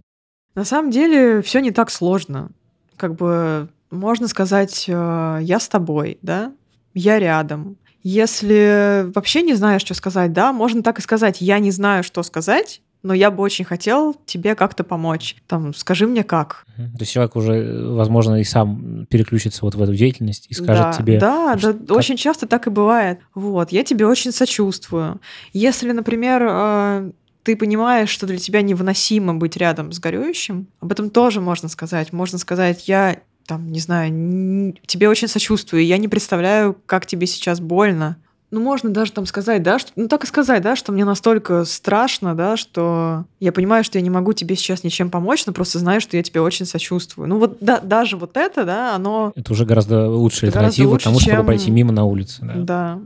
На 0.54 0.64
самом 0.64 0.90
деле 0.90 1.42
все 1.42 1.60
не 1.60 1.70
так 1.70 1.90
сложно. 1.90 2.50
Как 2.96 3.14
бы 3.14 3.68
можно 3.90 4.28
сказать, 4.28 4.86
э, 4.88 5.38
я 5.42 5.60
с 5.60 5.68
тобой, 5.68 6.18
да, 6.22 6.52
я 6.94 7.18
рядом. 7.18 7.76
Если 8.02 9.06
вообще 9.14 9.42
не 9.42 9.54
знаешь, 9.54 9.82
что 9.82 9.94
сказать, 9.94 10.32
да, 10.32 10.52
можно 10.52 10.82
так 10.82 10.98
и 10.98 11.02
сказать, 11.02 11.40
я 11.40 11.58
не 11.58 11.70
знаю, 11.70 12.04
что 12.04 12.22
сказать, 12.22 12.80
но 13.06 13.14
я 13.14 13.30
бы 13.30 13.42
очень 13.42 13.64
хотел 13.64 14.16
тебе 14.26 14.56
как-то 14.56 14.82
помочь. 14.82 15.36
Там, 15.46 15.72
скажи 15.74 16.08
мне 16.08 16.24
как. 16.24 16.66
То 16.76 17.00
есть 17.00 17.12
человек 17.12 17.36
уже, 17.36 17.86
возможно, 17.92 18.40
и 18.40 18.44
сам 18.44 19.06
переключится 19.08 19.64
вот 19.64 19.76
в 19.76 19.82
эту 19.82 19.94
деятельность 19.94 20.46
и 20.48 20.54
скажет 20.54 20.86
да, 20.86 20.92
тебе. 20.92 21.18
Да, 21.18 21.54
да, 21.54 21.72
как... 21.72 21.90
очень 21.92 22.16
часто 22.16 22.48
так 22.48 22.66
и 22.66 22.70
бывает. 22.70 23.20
Вот, 23.34 23.70
я 23.70 23.84
тебе 23.84 24.06
очень 24.06 24.32
сочувствую. 24.32 25.20
Если, 25.52 25.92
например, 25.92 26.46
э, 26.50 27.10
ты 27.44 27.56
понимаешь, 27.56 28.08
что 28.08 28.26
для 28.26 28.38
тебя 28.38 28.60
невыносимо 28.60 29.34
быть 29.34 29.56
рядом 29.56 29.92
с 29.92 30.00
горюющим, 30.00 30.66
об 30.80 30.90
этом 30.90 31.10
тоже 31.10 31.40
можно 31.40 31.68
сказать. 31.68 32.12
Можно 32.12 32.38
сказать, 32.38 32.88
я 32.88 33.20
там, 33.46 33.70
не 33.70 33.78
знаю, 33.78 34.74
тебе 34.86 35.08
очень 35.08 35.28
сочувствую, 35.28 35.86
я 35.86 35.98
не 35.98 36.08
представляю, 36.08 36.76
как 36.86 37.06
тебе 37.06 37.28
сейчас 37.28 37.60
больно, 37.60 38.16
ну, 38.50 38.60
можно 38.60 38.90
даже 38.90 39.12
там 39.12 39.26
сказать, 39.26 39.62
да, 39.62 39.78
что, 39.78 39.90
ну, 39.96 40.08
так 40.08 40.24
и 40.24 40.26
сказать, 40.26 40.62
да, 40.62 40.76
что 40.76 40.92
мне 40.92 41.04
настолько 41.04 41.64
страшно, 41.64 42.34
да, 42.34 42.56
что 42.56 43.24
я 43.40 43.52
понимаю, 43.52 43.82
что 43.82 43.98
я 43.98 44.02
не 44.02 44.10
могу 44.10 44.32
тебе 44.32 44.56
сейчас 44.56 44.84
ничем 44.84 45.10
помочь, 45.10 45.44
но 45.46 45.52
просто 45.52 45.78
знаю, 45.78 46.00
что 46.00 46.16
я 46.16 46.22
тебе 46.22 46.40
очень 46.40 46.66
сочувствую. 46.66 47.28
Ну, 47.28 47.38
вот 47.38 47.58
да, 47.60 47.80
даже 47.80 48.16
вот 48.16 48.36
это, 48.36 48.64
да, 48.64 48.94
оно... 48.94 49.32
Это 49.34 49.52
уже 49.52 49.64
гораздо 49.64 50.08
лучшая 50.08 50.50
альтернатива 50.50 50.90
лучше, 50.90 51.04
тому, 51.04 51.18
чем... 51.18 51.32
чтобы 51.32 51.46
пройти 51.46 51.70
мимо 51.70 51.92
на 51.92 52.04
улице. 52.04 52.42
Да. 52.42 52.54
да. 52.56 53.00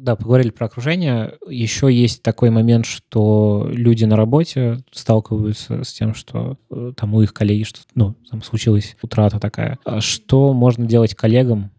Да, 0.00 0.16
поговорили 0.16 0.50
про 0.50 0.66
окружение. 0.66 1.34
Еще 1.48 1.92
есть 1.92 2.22
такой 2.22 2.50
момент, 2.50 2.86
что 2.86 3.68
люди 3.72 4.04
на 4.04 4.16
работе 4.16 4.78
сталкиваются 4.92 5.82
с 5.82 5.92
тем, 5.92 6.14
что 6.14 6.56
э, 6.70 6.92
там 6.96 7.14
у 7.14 7.22
их 7.22 7.34
коллеги 7.34 7.64
что 7.64 7.80
ну, 7.94 8.14
там 8.30 8.42
случилась 8.42 8.96
утрата 9.02 9.40
такая. 9.40 9.78
А 9.84 10.00
что 10.00 10.52
можно 10.52 10.86
делать 10.86 11.14
коллегам, 11.14 11.72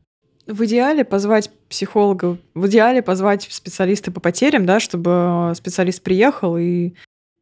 в 0.50 0.66
идеале 0.66 1.06
позвать 1.06 1.52
психолога, 1.70 2.38
в 2.54 2.68
идеале 2.68 3.02
позвать 3.02 3.48
специалиста 3.50 4.12
по 4.12 4.20
потерям, 4.20 4.66
да, 4.66 4.80
чтобы 4.80 5.54
специалист 5.56 6.02
приехал 6.02 6.58
и 6.58 6.94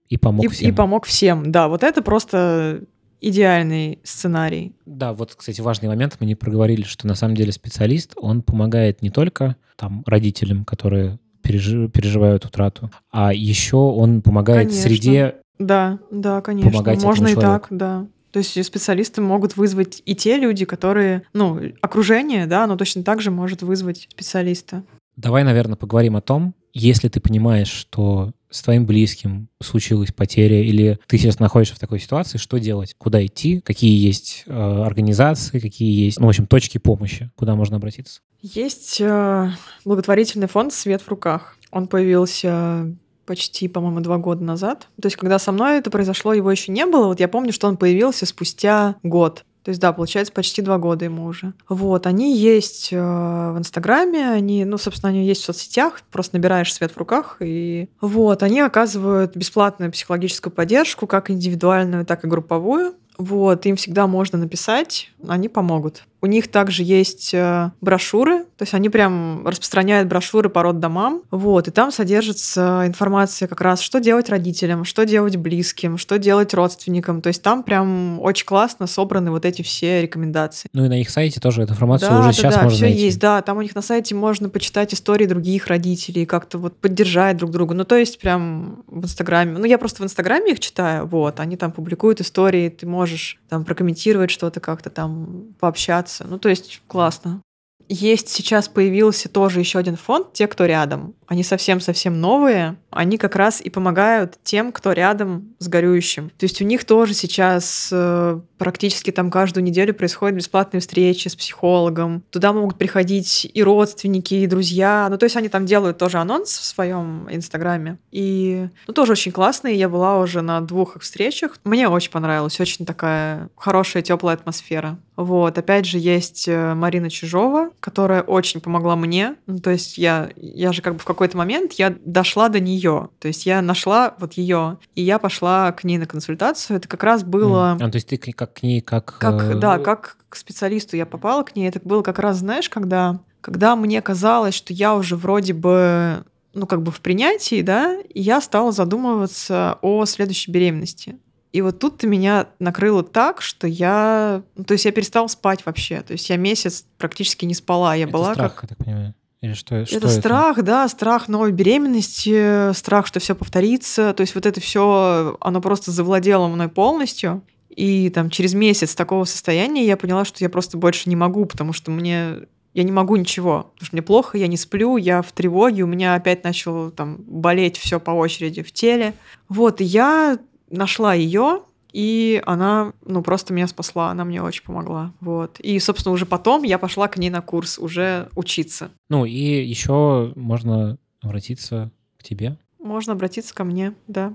и 0.09 0.17
помог 0.17 0.45
и, 0.45 0.47
всем. 0.47 0.69
И 0.69 0.71
помог 0.71 1.05
всем. 1.05 1.51
Да, 1.51 1.67
вот 1.67 1.83
это 1.83 2.01
просто 2.01 2.83
идеальный 3.19 3.99
сценарий. 4.03 4.73
Да, 4.85 5.13
вот, 5.13 5.35
кстати, 5.35 5.59
важный 5.59 5.89
момент. 5.89 6.17
Мы 6.19 6.27
не 6.27 6.35
проговорили, 6.35 6.83
что 6.83 7.07
на 7.07 7.15
самом 7.15 7.35
деле 7.35 7.51
специалист, 7.51 8.13
он 8.15 8.41
помогает 8.41 9.01
не 9.01 9.09
только 9.09 9.55
там 9.75 10.03
родителям, 10.05 10.65
которые 10.65 11.19
пережи, 11.41 11.89
переживают 11.89 12.45
утрату, 12.45 12.89
а 13.11 13.33
еще 13.33 13.77
он 13.77 14.21
помогает 14.21 14.69
конечно. 14.69 14.89
среде. 14.89 15.35
Да, 15.59 15.99
да, 16.11 16.41
конечно. 16.41 16.71
Помогать 16.71 17.03
Можно 17.03 17.27
и 17.27 17.35
так, 17.35 17.67
да. 17.69 18.07
То 18.37 18.41
есть 18.41 18.65
специалисты 18.67 19.19
могут 19.19 19.57
вызвать 19.57 20.03
и 20.05 20.13
те 20.13 20.37
люди, 20.37 20.63
которые, 20.63 21.23
ну, 21.33 21.59
окружение, 21.81 22.45
да, 22.45 22.65
оно 22.65 22.75
точно 22.77 23.01
так 23.01 23.19
же 23.19 23.31
может 23.31 23.63
вызвать 23.63 24.07
специалиста. 24.11 24.83
Давай, 25.15 25.43
наверное, 25.43 25.75
поговорим 25.75 26.15
о 26.15 26.21
том, 26.21 26.53
если 26.71 27.09
ты 27.09 27.19
понимаешь, 27.19 27.71
что 27.71 28.33
с 28.51 28.61
твоим 28.61 28.85
близким 28.85 29.49
случилась 29.59 30.11
потеря, 30.11 30.61
или 30.61 30.99
ты 31.07 31.17
сейчас 31.17 31.39
находишься 31.39 31.73
в 31.73 31.79
такой 31.79 31.99
ситуации, 31.99 32.37
что 32.37 32.59
делать? 32.59 32.93
Куда 32.99 33.25
идти? 33.25 33.59
Какие 33.59 33.99
есть 34.05 34.43
э, 34.45 34.53
организации, 34.53 35.57
какие 35.57 36.05
есть, 36.05 36.19
ну, 36.19 36.27
в 36.27 36.29
общем, 36.29 36.45
точки 36.45 36.77
помощи, 36.77 37.31
куда 37.35 37.55
можно 37.55 37.77
обратиться? 37.77 38.21
Есть 38.43 39.01
э, 39.01 39.49
благотворительный 39.83 40.47
фонд 40.47 40.73
«Свет 40.73 41.01
в 41.01 41.07
руках». 41.07 41.57
Он 41.71 41.87
появился 41.87 42.95
почти, 43.27 43.67
по-моему, 43.67 43.99
два 43.99 44.17
года 44.17 44.43
назад. 44.43 44.87
То 44.99 45.05
есть, 45.05 45.17
когда 45.17 45.37
со 45.37 45.51
мной 45.51 45.77
это 45.77 45.91
произошло, 45.91 46.33
его 46.33 46.49
еще 46.49 46.71
не 46.71 46.85
было. 46.87 47.07
Вот 47.07 47.19
я 47.19 47.27
помню, 47.27 47.51
что 47.53 47.67
он 47.67 47.77
появился 47.77 48.25
спустя 48.25 48.95
год. 49.03 49.43
То 49.67 49.69
есть, 49.69 49.81
да, 49.81 49.91
получается, 49.91 50.31
почти 50.31 50.61
два 50.61 50.77
года 50.77 51.03
ему 51.03 51.25
уже. 51.25 51.53
Вот, 51.67 52.07
они 52.07 52.37
есть 52.37 52.93
э, 52.93 52.97
в 52.97 53.57
Инстаграме, 53.57 54.29
они, 54.29 54.63
ну, 54.63 54.77
собственно, 54.77 55.09
они 55.09 55.25
есть 55.25 55.41
в 55.41 55.45
соцсетях, 55.45 55.99
просто 56.09 56.37
набираешь 56.37 56.73
свет 56.73 56.93
в 56.93 56.97
руках, 56.97 57.35
и 57.41 57.89
вот, 57.99 58.43
они 58.43 58.61
оказывают 58.61 59.35
бесплатную 59.35 59.91
психологическую 59.91 60.53
поддержку, 60.53 61.05
как 61.05 61.29
индивидуальную, 61.29 62.05
так 62.05 62.23
и 62.23 62.29
групповую. 62.29 62.93
Вот, 63.17 63.65
им 63.65 63.75
всегда 63.75 64.07
можно 64.07 64.37
написать, 64.37 65.11
они 65.27 65.49
помогут. 65.49 66.03
У 66.21 66.25
них 66.25 66.49
также 66.49 66.83
есть 66.83 67.33
э, 67.33 67.71
брошюры, 67.79 68.39
то 68.57 68.63
есть 68.63 68.73
они 68.73 68.89
прям 68.89 69.47
распространяют 69.47 70.09
брошюры 70.09 70.49
по 70.49 70.63
роддомам, 70.63 71.21
вот, 71.29 71.67
и 71.67 71.71
там 71.71 71.91
содержится 71.91 72.83
информация 72.85 73.47
как 73.47 73.61
раз, 73.61 73.81
что 73.81 73.99
делать 73.99 74.29
родителям, 74.29 74.83
что 74.83 75.05
делать 75.05 75.35
близким, 75.35 75.97
что 75.97 76.17
делать 76.17 76.53
родственникам, 76.53 77.21
то 77.21 77.27
есть 77.27 77.43
там 77.43 77.61
прям 77.61 78.19
очень 78.19 78.45
классно 78.45 78.87
собраны 78.87 79.29
вот 79.29 79.45
эти 79.45 79.61
все 79.61 80.01
рекомендации. 80.01 80.69
Ну 80.73 80.85
и 80.85 80.87
на 80.89 80.99
их 80.99 81.09
сайте 81.09 81.39
тоже 81.39 81.61
эту 81.61 81.73
информацию 81.73 82.09
да, 82.09 82.19
уже 82.19 82.27
да, 82.29 82.33
сейчас 82.33 82.55
да, 82.55 82.63
можно 82.63 82.75
все 82.75 82.85
найти. 82.85 83.01
есть, 83.01 83.19
да, 83.19 83.41
там 83.43 83.57
у 83.57 83.61
них 83.61 83.75
на 83.75 83.81
сайте 83.83 84.15
можно 84.15 84.49
почитать 84.49 84.93
истории 84.93 85.27
других 85.27 85.67
родителей, 85.67 86.25
как-то 86.25 86.57
вот 86.57 86.77
поддержать 86.77 87.37
друг 87.37 87.51
друга, 87.51 87.75
ну 87.75 87.83
то 87.83 87.95
есть 87.95 88.19
прям 88.19 88.83
в 88.87 89.03
Инстаграме, 89.03 89.57
ну 89.57 89.65
я 89.65 89.77
просто 89.77 90.01
в 90.01 90.05
Инстаграме 90.05 90.53
их 90.53 90.59
читаю, 90.59 91.05
вот, 91.05 91.39
они 91.39 91.57
там 91.57 91.71
публикуют 91.71 92.21
истории, 92.21 92.69
ты 92.69 92.87
можешь 92.87 93.39
там 93.49 93.63
прокомментировать 93.63 94.31
что-то 94.31 94.59
как-то 94.59 94.89
там, 94.89 95.45
пообщаться, 95.59 96.06
общаться. 96.07 96.25
Ну, 96.27 96.39
то 96.39 96.49
есть 96.49 96.81
классно. 96.87 97.41
Есть 97.89 98.29
сейчас 98.29 98.67
появился 98.67 99.29
тоже 99.29 99.59
еще 99.59 99.79
один 99.79 99.95
фонд 99.95 100.33
«Те, 100.33 100.47
кто 100.47 100.65
рядом». 100.65 101.15
Они 101.27 101.43
совсем-совсем 101.43 102.19
новые. 102.19 102.77
Они 102.89 103.17
как 103.17 103.35
раз 103.35 103.61
и 103.61 103.69
помогают 103.69 104.39
тем, 104.43 104.71
кто 104.71 104.93
рядом 104.93 105.55
с 105.59 105.67
горюющим. 105.67 106.29
То 106.37 106.45
есть 106.45 106.61
у 106.61 106.65
них 106.65 106.85
тоже 106.85 107.13
сейчас 107.13 107.89
э, 107.91 108.39
практически 108.57 109.11
там 109.11 109.29
каждую 109.29 109.63
неделю 109.63 109.93
происходят 109.93 110.37
бесплатные 110.37 110.79
встречи 110.81 111.27
с 111.27 111.35
психологом. 111.35 112.23
Туда 112.29 112.53
могут 112.53 112.77
приходить 112.77 113.49
и 113.53 113.63
родственники, 113.63 114.35
и 114.35 114.47
друзья. 114.47 115.07
Ну, 115.09 115.17
то 115.17 115.25
есть 115.25 115.35
они 115.35 115.49
там 115.49 115.65
делают 115.65 115.97
тоже 115.97 116.17
анонс 116.17 116.57
в 116.57 116.63
своем 116.63 117.27
инстаграме. 117.29 117.97
И 118.11 118.69
ну, 118.87 118.93
тоже 118.93 119.11
очень 119.11 119.31
классные. 119.31 119.75
Я 119.75 119.89
была 119.89 120.19
уже 120.19 120.41
на 120.41 120.61
двух 120.61 120.95
их 120.95 121.01
встречах. 121.01 121.57
Мне 121.63 121.89
очень 121.89 122.11
понравилось. 122.11 122.59
Очень 122.59 122.85
такая 122.85 123.49
хорошая, 123.55 124.01
теплая 124.01 124.35
атмосфера. 124.35 124.97
Вот. 125.17 125.57
Опять 125.57 125.85
же, 125.85 125.97
есть 125.97 126.47
э, 126.47 126.73
Марина 126.75 127.09
Чижова, 127.09 127.71
которая 127.79 128.21
очень 128.21 128.61
помогла 128.61 128.95
мне. 128.95 129.35
Ну, 129.47 129.57
то 129.59 129.71
есть 129.71 129.97
я, 129.97 130.29
я 130.35 130.71
же 130.71 130.81
как 130.81 130.93
бы 130.93 130.99
в 130.99 131.05
какой-то 131.17 131.37
момент 131.37 131.73
я 131.73 131.95
дошла 132.05 132.49
до 132.49 132.59
нее. 132.59 133.09
То 133.19 133.27
есть 133.27 133.45
я 133.45 133.61
нашла 133.61 134.15
вот 134.19 134.33
ее, 134.33 134.77
и 134.95 135.01
я 135.01 135.19
пошла 135.19 135.71
к 135.71 135.83
ней 135.83 135.97
на 135.97 136.05
консультацию. 136.05 136.77
Это 136.77 136.87
как 136.87 137.03
раз 137.03 137.23
было... 137.23 137.77
А, 137.79 137.89
то 137.89 137.95
есть 137.95 138.07
ты 138.07 138.17
как 138.17 138.53
к 138.53 138.63
ней, 138.63 138.81
как... 138.81 139.17
как 139.17 139.41
э... 139.41 139.55
Да, 139.55 139.79
как 139.79 140.17
к 140.29 140.35
специалисту 140.35 140.95
я 140.95 141.05
попала 141.05 141.43
к 141.43 141.55
ней. 141.55 141.67
Это 141.67 141.79
было 141.83 142.03
как 142.03 142.19
раз, 142.19 142.37
знаешь, 142.37 142.69
когда, 142.69 143.19
когда 143.41 143.75
мне 143.75 144.01
казалось, 144.01 144.53
что 144.53 144.73
я 144.73 144.95
уже 144.95 145.15
вроде 145.15 145.53
бы 145.53 146.23
ну, 146.53 146.65
как 146.65 146.81
бы 146.81 146.91
в 146.91 147.01
принятии, 147.01 147.61
да, 147.61 147.99
и 148.01 148.21
я 148.21 148.41
стала 148.41 148.71
задумываться 148.71 149.77
о 149.81 150.05
следующей 150.05 150.51
беременности. 150.51 151.17
И 151.53 151.61
вот 151.61 151.79
тут 151.79 151.99
ты 151.99 152.07
меня 152.07 152.47
накрыло 152.59 153.03
так, 153.03 153.41
что 153.41 153.67
я... 153.67 154.43
Ну, 154.55 154.63
то 154.63 154.73
есть 154.73 154.85
я 154.85 154.91
перестала 154.91 155.27
спать 155.27 155.65
вообще. 155.65 156.01
То 156.01 156.13
есть 156.13 156.29
я 156.29 156.37
месяц 156.37 156.85
практически 156.97 157.45
не 157.45 157.53
спала. 157.53 157.95
Я 157.95 158.03
это 158.03 158.13
была 158.13 158.33
страх, 158.33 158.55
как... 158.55 158.63
я 158.63 158.67
так 158.69 158.77
понимаю. 158.77 159.15
Или 159.41 159.53
что, 159.53 159.75
это, 159.75 159.85
что 159.85 159.97
это 159.97 160.09
страх, 160.09 160.63
да, 160.63 160.87
страх 160.87 161.27
новой 161.27 161.51
беременности, 161.51 162.73
страх, 162.73 163.05
что 163.05 163.19
все 163.19 163.35
повторится. 163.35 164.13
То 164.13 164.21
есть 164.21 164.33
вот 164.33 164.45
это 164.45 164.59
все, 164.59 165.37
оно 165.39 165.61
просто 165.61 165.91
завладело 165.91 166.47
мной 166.47 166.69
полностью. 166.69 167.43
И 167.69 168.09
там 168.09 168.31
через 168.31 168.55
месяц 168.55 168.95
такого 168.95 169.25
состояния 169.25 169.85
я 169.85 169.97
поняла, 169.97 170.25
что 170.25 170.43
я 170.43 170.49
просто 170.49 170.77
больше 170.77 171.09
не 171.09 171.15
могу, 171.15 171.45
потому 171.45 171.73
что 171.73 171.91
мне 171.91 172.47
я 172.73 172.83
не 172.83 172.91
могу 172.91 173.15
ничего, 173.15 173.71
потому 173.73 173.87
что 173.87 173.95
мне 173.95 174.03
плохо, 174.03 174.37
я 174.37 174.45
не 174.45 174.57
сплю, 174.57 174.97
я 174.97 175.23
в 175.23 175.31
тревоге, 175.31 175.81
у 175.81 175.87
меня 175.87 176.13
опять 176.13 176.43
начало 176.43 176.91
там 176.91 177.17
болеть 177.25 177.75
все 177.77 177.99
по 177.99 178.11
очереди 178.11 178.61
в 178.61 178.71
теле. 178.71 179.15
Вот, 179.49 179.81
и 179.81 179.83
я 179.83 180.37
нашла 180.69 181.15
ее, 181.15 181.63
и 181.91 182.41
она, 182.45 182.93
ну, 183.05 183.21
просто 183.21 183.53
меня 183.53 183.67
спасла, 183.67 184.11
она 184.11 184.25
мне 184.25 184.41
очень 184.41 184.63
помогла, 184.63 185.13
вот. 185.19 185.59
И, 185.59 185.79
собственно, 185.79 186.13
уже 186.13 186.25
потом 186.25 186.63
я 186.63 186.77
пошла 186.77 187.07
к 187.07 187.17
ней 187.17 187.29
на 187.29 187.41
курс 187.41 187.79
уже 187.79 188.29
учиться. 188.35 188.91
Ну, 189.09 189.25
и 189.25 189.63
еще 189.63 190.33
можно 190.35 190.97
обратиться 191.21 191.91
к 192.17 192.23
тебе. 192.23 192.57
Можно 192.79 193.13
обратиться 193.13 193.53
ко 193.53 193.63
мне, 193.63 193.93
да. 194.07 194.33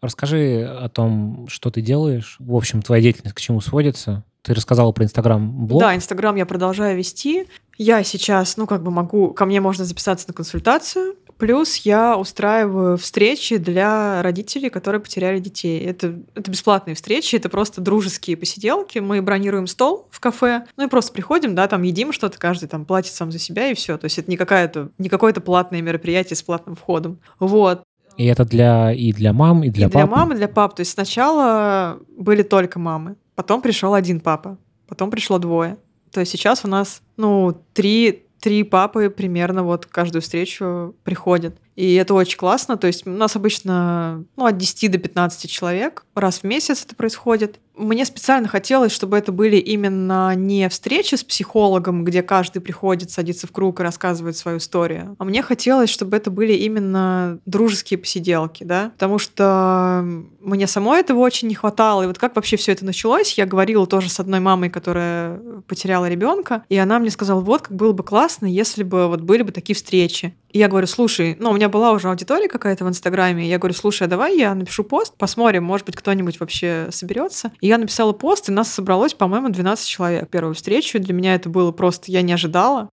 Расскажи 0.00 0.64
о 0.64 0.88
том, 0.88 1.46
что 1.48 1.70
ты 1.70 1.80
делаешь. 1.80 2.36
В 2.40 2.54
общем, 2.54 2.82
твоя 2.82 3.02
деятельность 3.02 3.36
к 3.36 3.40
чему 3.40 3.60
сводится. 3.60 4.24
Ты 4.42 4.54
рассказала 4.54 4.92
про 4.92 5.04
Инстаграм-блог. 5.04 5.80
Да, 5.80 5.94
Инстаграм 5.94 6.34
я 6.36 6.46
продолжаю 6.46 6.96
вести. 6.96 7.46
Я 7.76 8.02
сейчас, 8.02 8.56
ну, 8.56 8.66
как 8.66 8.82
бы 8.82 8.90
могу, 8.90 9.32
ко 9.32 9.44
мне 9.46 9.60
можно 9.60 9.84
записаться 9.84 10.26
на 10.28 10.34
консультацию. 10.34 11.16
Плюс 11.38 11.76
я 11.76 12.16
устраиваю 12.16 12.98
встречи 12.98 13.58
для 13.58 14.22
родителей, 14.22 14.70
которые 14.70 15.00
потеряли 15.00 15.38
детей. 15.38 15.80
Это, 15.80 16.18
это 16.34 16.50
бесплатные 16.50 16.96
встречи, 16.96 17.36
это 17.36 17.48
просто 17.48 17.80
дружеские 17.80 18.36
посиделки. 18.36 18.98
Мы 18.98 19.22
бронируем 19.22 19.68
стол 19.68 20.08
в 20.10 20.18
кафе, 20.18 20.66
ну 20.76 20.86
и 20.86 20.88
просто 20.88 21.12
приходим, 21.12 21.54
да, 21.54 21.68
там 21.68 21.82
едим 21.82 22.12
что-то, 22.12 22.38
каждый 22.38 22.68
там 22.68 22.84
платит 22.84 23.12
сам 23.12 23.30
за 23.30 23.38
себя 23.38 23.70
и 23.70 23.74
все. 23.74 23.96
То 23.98 24.06
есть 24.06 24.18
это 24.18 24.28
не, 24.28 24.36
какая-то, 24.36 24.90
не 24.98 25.08
какое-то 25.08 25.40
платное 25.40 25.80
мероприятие 25.80 26.36
с 26.36 26.42
платным 26.42 26.74
входом. 26.74 27.20
Вот. 27.38 27.82
И 28.16 28.26
это 28.26 28.44
для 28.44 28.92
и 28.92 29.12
для 29.12 29.32
мам, 29.32 29.62
и 29.62 29.70
для 29.70 29.86
и 29.86 29.90
пап. 29.90 30.02
для 30.02 30.16
мам, 30.16 30.32
и 30.32 30.36
для 30.36 30.48
пап. 30.48 30.74
То 30.74 30.80
есть 30.80 30.90
сначала 30.90 32.00
были 32.16 32.42
только 32.42 32.80
мамы, 32.80 33.14
потом 33.36 33.62
пришел 33.62 33.94
один 33.94 34.18
папа, 34.18 34.58
потом 34.88 35.12
пришло 35.12 35.38
двое. 35.38 35.76
То 36.10 36.18
есть 36.18 36.32
сейчас 36.32 36.64
у 36.64 36.68
нас, 36.68 37.02
ну, 37.16 37.56
три, 37.74 38.24
три 38.40 38.62
папы 38.62 39.10
примерно 39.10 39.62
вот 39.62 39.86
каждую 39.86 40.22
встречу 40.22 40.94
приходят. 41.04 41.56
И 41.76 41.94
это 41.94 42.14
очень 42.14 42.38
классно. 42.38 42.76
То 42.76 42.86
есть 42.86 43.06
у 43.06 43.10
нас 43.10 43.36
обычно 43.36 44.24
ну, 44.36 44.46
от 44.46 44.56
10 44.56 44.90
до 44.90 44.98
15 44.98 45.50
человек. 45.50 46.04
Раз 46.14 46.40
в 46.40 46.44
месяц 46.44 46.84
это 46.84 46.96
происходит. 46.96 47.60
Мне 47.78 48.04
специально 48.04 48.48
хотелось, 48.48 48.92
чтобы 48.92 49.16
это 49.16 49.32
были 49.32 49.56
именно 49.56 50.34
не 50.34 50.68
встречи 50.68 51.14
с 51.14 51.24
психологом, 51.24 52.04
где 52.04 52.22
каждый 52.22 52.60
приходит, 52.60 53.10
садится 53.10 53.46
в 53.46 53.52
круг 53.52 53.80
и 53.80 53.82
рассказывает 53.82 54.36
свою 54.36 54.58
историю, 54.58 55.16
а 55.18 55.24
мне 55.24 55.42
хотелось, 55.42 55.90
чтобы 55.90 56.16
это 56.16 56.30
были 56.30 56.52
именно 56.52 57.38
дружеские 57.46 57.98
посиделки, 57.98 58.64
да, 58.64 58.90
потому 58.94 59.18
что 59.18 60.04
мне 60.40 60.66
самой 60.66 61.00
этого 61.00 61.20
очень 61.20 61.48
не 61.48 61.54
хватало. 61.54 62.02
И 62.02 62.06
вот 62.06 62.18
как 62.18 62.36
вообще 62.36 62.56
все 62.56 62.72
это 62.72 62.84
началось, 62.84 63.34
я 63.38 63.46
говорила 63.46 63.86
тоже 63.86 64.08
с 64.08 64.20
одной 64.20 64.40
мамой, 64.40 64.70
которая 64.70 65.38
потеряла 65.66 66.08
ребенка, 66.08 66.64
и 66.68 66.76
она 66.76 66.98
мне 66.98 67.10
сказала, 67.10 67.40
вот 67.40 67.62
как 67.62 67.76
было 67.76 67.92
бы 67.92 68.02
классно, 68.02 68.46
если 68.46 68.82
бы 68.82 69.08
вот 69.08 69.20
были 69.20 69.42
бы 69.42 69.52
такие 69.52 69.76
встречи. 69.76 70.34
И 70.50 70.58
я 70.58 70.68
говорю, 70.68 70.86
слушай, 70.86 71.36
ну, 71.38 71.50
у 71.50 71.54
меня 71.54 71.68
была 71.68 71.92
уже 71.92 72.08
аудитория 72.08 72.48
какая-то 72.48 72.84
в 72.84 72.88
Инстаграме, 72.88 73.48
я 73.48 73.58
говорю, 73.58 73.74
слушай, 73.74 74.04
а 74.04 74.06
давай 74.06 74.38
я 74.38 74.54
напишу 74.54 74.82
пост, 74.82 75.14
посмотрим, 75.16 75.64
может 75.64 75.84
быть, 75.84 75.96
кто-нибудь 75.96 76.40
вообще 76.40 76.88
соберется. 76.90 77.52
И 77.60 77.67
я 77.68 77.78
написала 77.78 78.12
пост, 78.12 78.48
и 78.48 78.52
нас 78.52 78.72
собралось, 78.72 79.14
по-моему, 79.14 79.48
12 79.50 79.86
человек. 79.86 80.28
Первую 80.28 80.54
встречу 80.54 80.98
для 80.98 81.14
меня 81.14 81.34
это 81.34 81.48
было 81.48 81.70
просто, 81.72 82.10
я 82.10 82.22
не 82.22 82.32
ожидала. 82.32 82.90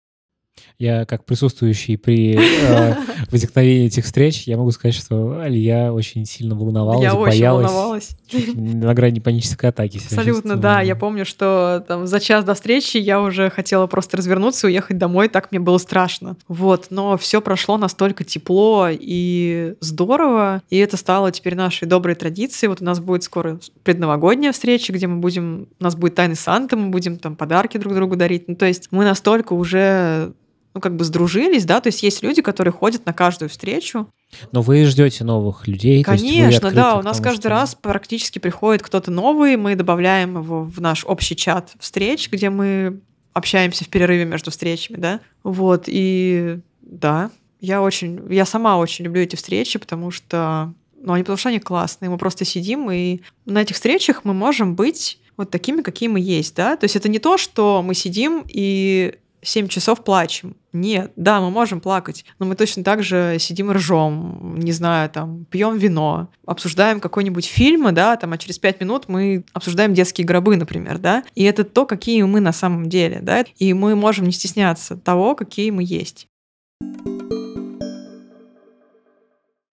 Я, 0.80 1.04
как 1.04 1.26
присутствующий 1.26 1.98
при 1.98 2.38
э, 2.40 2.94
возникновении 3.30 3.88
этих 3.88 4.06
встреч, 4.06 4.44
я 4.46 4.56
могу 4.56 4.70
сказать, 4.70 4.94
что 4.94 5.38
Алия 5.38 5.92
очень 5.92 6.24
сильно 6.24 6.54
волновалась, 6.54 7.02
я 7.02 7.14
боялась. 7.14 7.66
очень 7.66 7.74
волновалась. 7.74 8.10
На 8.54 8.94
грани 8.94 9.20
панической 9.20 9.68
атаки. 9.68 9.98
Абсолютно, 9.98 10.56
да. 10.56 10.80
Я 10.80 10.96
помню, 10.96 11.26
что 11.26 11.84
там 11.86 12.06
за 12.06 12.18
час 12.18 12.46
до 12.46 12.54
встречи 12.54 12.96
я 12.96 13.20
уже 13.20 13.50
хотела 13.50 13.86
просто 13.88 14.16
развернуться 14.16 14.68
и 14.68 14.70
уехать 14.70 14.96
домой, 14.96 15.28
так 15.28 15.52
мне 15.52 15.60
было 15.60 15.76
страшно. 15.76 16.38
Вот, 16.48 16.86
но 16.88 17.18
все 17.18 17.42
прошло 17.42 17.76
настолько 17.76 18.24
тепло 18.24 18.88
и 18.90 19.74
здорово, 19.80 20.62
и 20.70 20.78
это 20.78 20.96
стало 20.96 21.30
теперь 21.30 21.56
нашей 21.56 21.88
доброй 21.88 22.14
традицией. 22.14 22.70
Вот 22.70 22.80
у 22.80 22.84
нас 22.86 23.00
будет 23.00 23.22
скоро 23.22 23.60
предновогодняя 23.82 24.52
встреча, 24.52 24.94
где 24.94 25.06
мы 25.06 25.18
будем, 25.18 25.68
у 25.78 25.84
нас 25.84 25.94
будет 25.94 26.14
тайный 26.14 26.36
Санта, 26.36 26.78
мы 26.78 26.88
будем 26.88 27.18
там 27.18 27.36
подарки 27.36 27.76
друг 27.76 27.94
другу 27.94 28.16
дарить. 28.16 28.48
Ну, 28.48 28.54
то 28.54 28.64
есть 28.64 28.88
мы 28.90 29.04
настолько 29.04 29.52
уже 29.52 30.32
ну, 30.74 30.80
как 30.80 30.96
бы 30.96 31.04
сдружились, 31.04 31.64
да, 31.64 31.80
то 31.80 31.88
есть 31.88 32.02
есть 32.02 32.22
люди, 32.22 32.42
которые 32.42 32.72
ходят 32.72 33.04
на 33.06 33.12
каждую 33.12 33.48
встречу. 33.48 34.08
Но 34.52 34.62
вы 34.62 34.84
ждете 34.84 35.24
новых 35.24 35.66
людей. 35.66 36.02
Конечно, 36.04 36.70
да, 36.70 36.96
у 36.96 37.02
нас 37.02 37.20
каждый 37.20 37.42
что... 37.42 37.48
раз 37.48 37.74
практически 37.74 38.38
приходит 38.38 38.82
кто-то 38.82 39.10
новый, 39.10 39.56
мы 39.56 39.74
добавляем 39.74 40.36
его 40.38 40.62
в 40.62 40.80
наш 40.80 41.04
общий 41.04 41.34
чат 41.34 41.72
встреч, 41.80 42.30
где 42.30 42.50
мы 42.50 43.00
общаемся 43.32 43.84
в 43.84 43.88
перерыве 43.88 44.24
между 44.24 44.50
встречами, 44.50 44.96
да, 44.96 45.20
вот, 45.42 45.84
и 45.86 46.58
да, 46.82 47.30
я 47.60 47.82
очень, 47.82 48.20
я 48.30 48.44
сама 48.44 48.78
очень 48.78 49.04
люблю 49.04 49.22
эти 49.22 49.36
встречи, 49.36 49.78
потому 49.78 50.10
что, 50.10 50.72
ну, 51.00 51.12
они 51.12 51.22
потому 51.22 51.36
что 51.36 51.48
они 51.48 51.58
классные, 51.58 52.10
мы 52.10 52.18
просто 52.18 52.44
сидим, 52.44 52.90
и 52.90 53.20
на 53.44 53.62
этих 53.62 53.76
встречах 53.76 54.24
мы 54.24 54.34
можем 54.34 54.74
быть 54.74 55.18
вот 55.36 55.50
такими, 55.50 55.82
какие 55.82 56.08
мы 56.08 56.20
есть, 56.20 56.54
да, 56.54 56.76
то 56.76 56.84
есть 56.84 56.96
это 56.96 57.08
не 57.08 57.18
то, 57.18 57.38
что 57.38 57.82
мы 57.84 57.94
сидим 57.94 58.44
и 58.46 59.14
7 59.42 59.68
часов 59.68 60.04
плачем. 60.04 60.56
Нет, 60.72 61.12
да, 61.16 61.40
мы 61.40 61.50
можем 61.50 61.80
плакать, 61.80 62.24
но 62.38 62.46
мы 62.46 62.54
точно 62.54 62.84
так 62.84 63.02
же 63.02 63.36
сидим 63.38 63.72
ржем, 63.72 64.56
не 64.58 64.72
знаю, 64.72 65.10
там, 65.10 65.46
пьем 65.46 65.78
вино, 65.78 66.28
обсуждаем 66.46 67.00
какой-нибудь 67.00 67.46
фильм, 67.46 67.92
да, 67.94 68.16
там, 68.16 68.32
а 68.32 68.38
через 68.38 68.58
5 68.58 68.80
минут 68.80 69.08
мы 69.08 69.44
обсуждаем 69.52 69.94
детские 69.94 70.26
гробы, 70.26 70.56
например, 70.56 70.98
да, 70.98 71.24
и 71.34 71.44
это 71.44 71.64
то, 71.64 71.86
какие 71.86 72.22
мы 72.22 72.40
на 72.40 72.52
самом 72.52 72.88
деле, 72.88 73.20
да, 73.20 73.44
и 73.58 73.72
мы 73.72 73.96
можем 73.96 74.26
не 74.26 74.32
стесняться 74.32 74.96
того, 74.96 75.34
какие 75.34 75.70
мы 75.70 75.82
есть. 75.84 76.28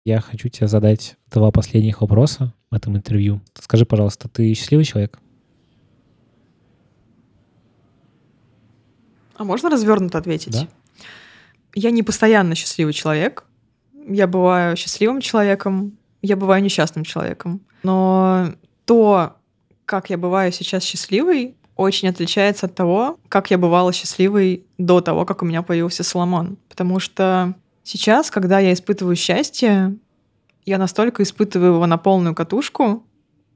Я 0.04 0.20
хочу 0.20 0.50
тебе 0.50 0.68
задать 0.68 1.16
два 1.30 1.52
последних 1.52 2.02
вопроса 2.02 2.54
в 2.72 2.76
этом 2.76 2.98
интервью. 2.98 3.40
Скажи, 3.54 3.86
пожалуйста, 3.86 4.28
ты 4.28 4.54
счастливый 4.56 4.84
человек? 4.84 5.21
А 9.42 9.44
можно 9.44 9.72
развернуто 9.72 10.20
ответить? 10.20 10.54
Да. 10.54 10.68
Я 11.74 11.90
не 11.90 12.04
постоянно 12.04 12.54
счастливый 12.54 12.94
человек. 12.94 13.46
Я 14.08 14.28
бываю 14.28 14.78
счастливым 14.78 15.20
человеком, 15.20 15.98
я 16.22 16.36
бываю 16.38 16.62
несчастным 16.62 17.04
человеком. 17.04 17.62
Но 17.82 18.54
то, 18.86 19.38
как 19.86 20.12
я 20.12 20.20
бываю 20.20 20.52
сейчас 20.52 20.84
счастливой, 20.84 21.56
очень 21.76 22.08
отличается 22.08 22.68
от 22.68 22.76
того, 22.76 23.18
как 23.30 23.50
я 23.50 23.58
бывала 23.58 23.92
счастливой 23.94 24.64
до 24.78 25.02
того, 25.02 25.26
как 25.26 25.42
у 25.42 25.46
меня 25.46 25.64
появился 25.64 26.04
Соломон. 26.04 26.58
Потому 26.70 27.00
что 27.00 27.56
сейчас, 27.82 28.30
когда 28.30 28.60
я 28.60 28.74
испытываю 28.74 29.16
счастье, 29.16 29.96
я 30.66 30.78
настолько 30.78 31.24
испытываю 31.24 31.74
его 31.74 31.88
на 31.88 31.98
полную 31.98 32.36
катушку, 32.36 33.04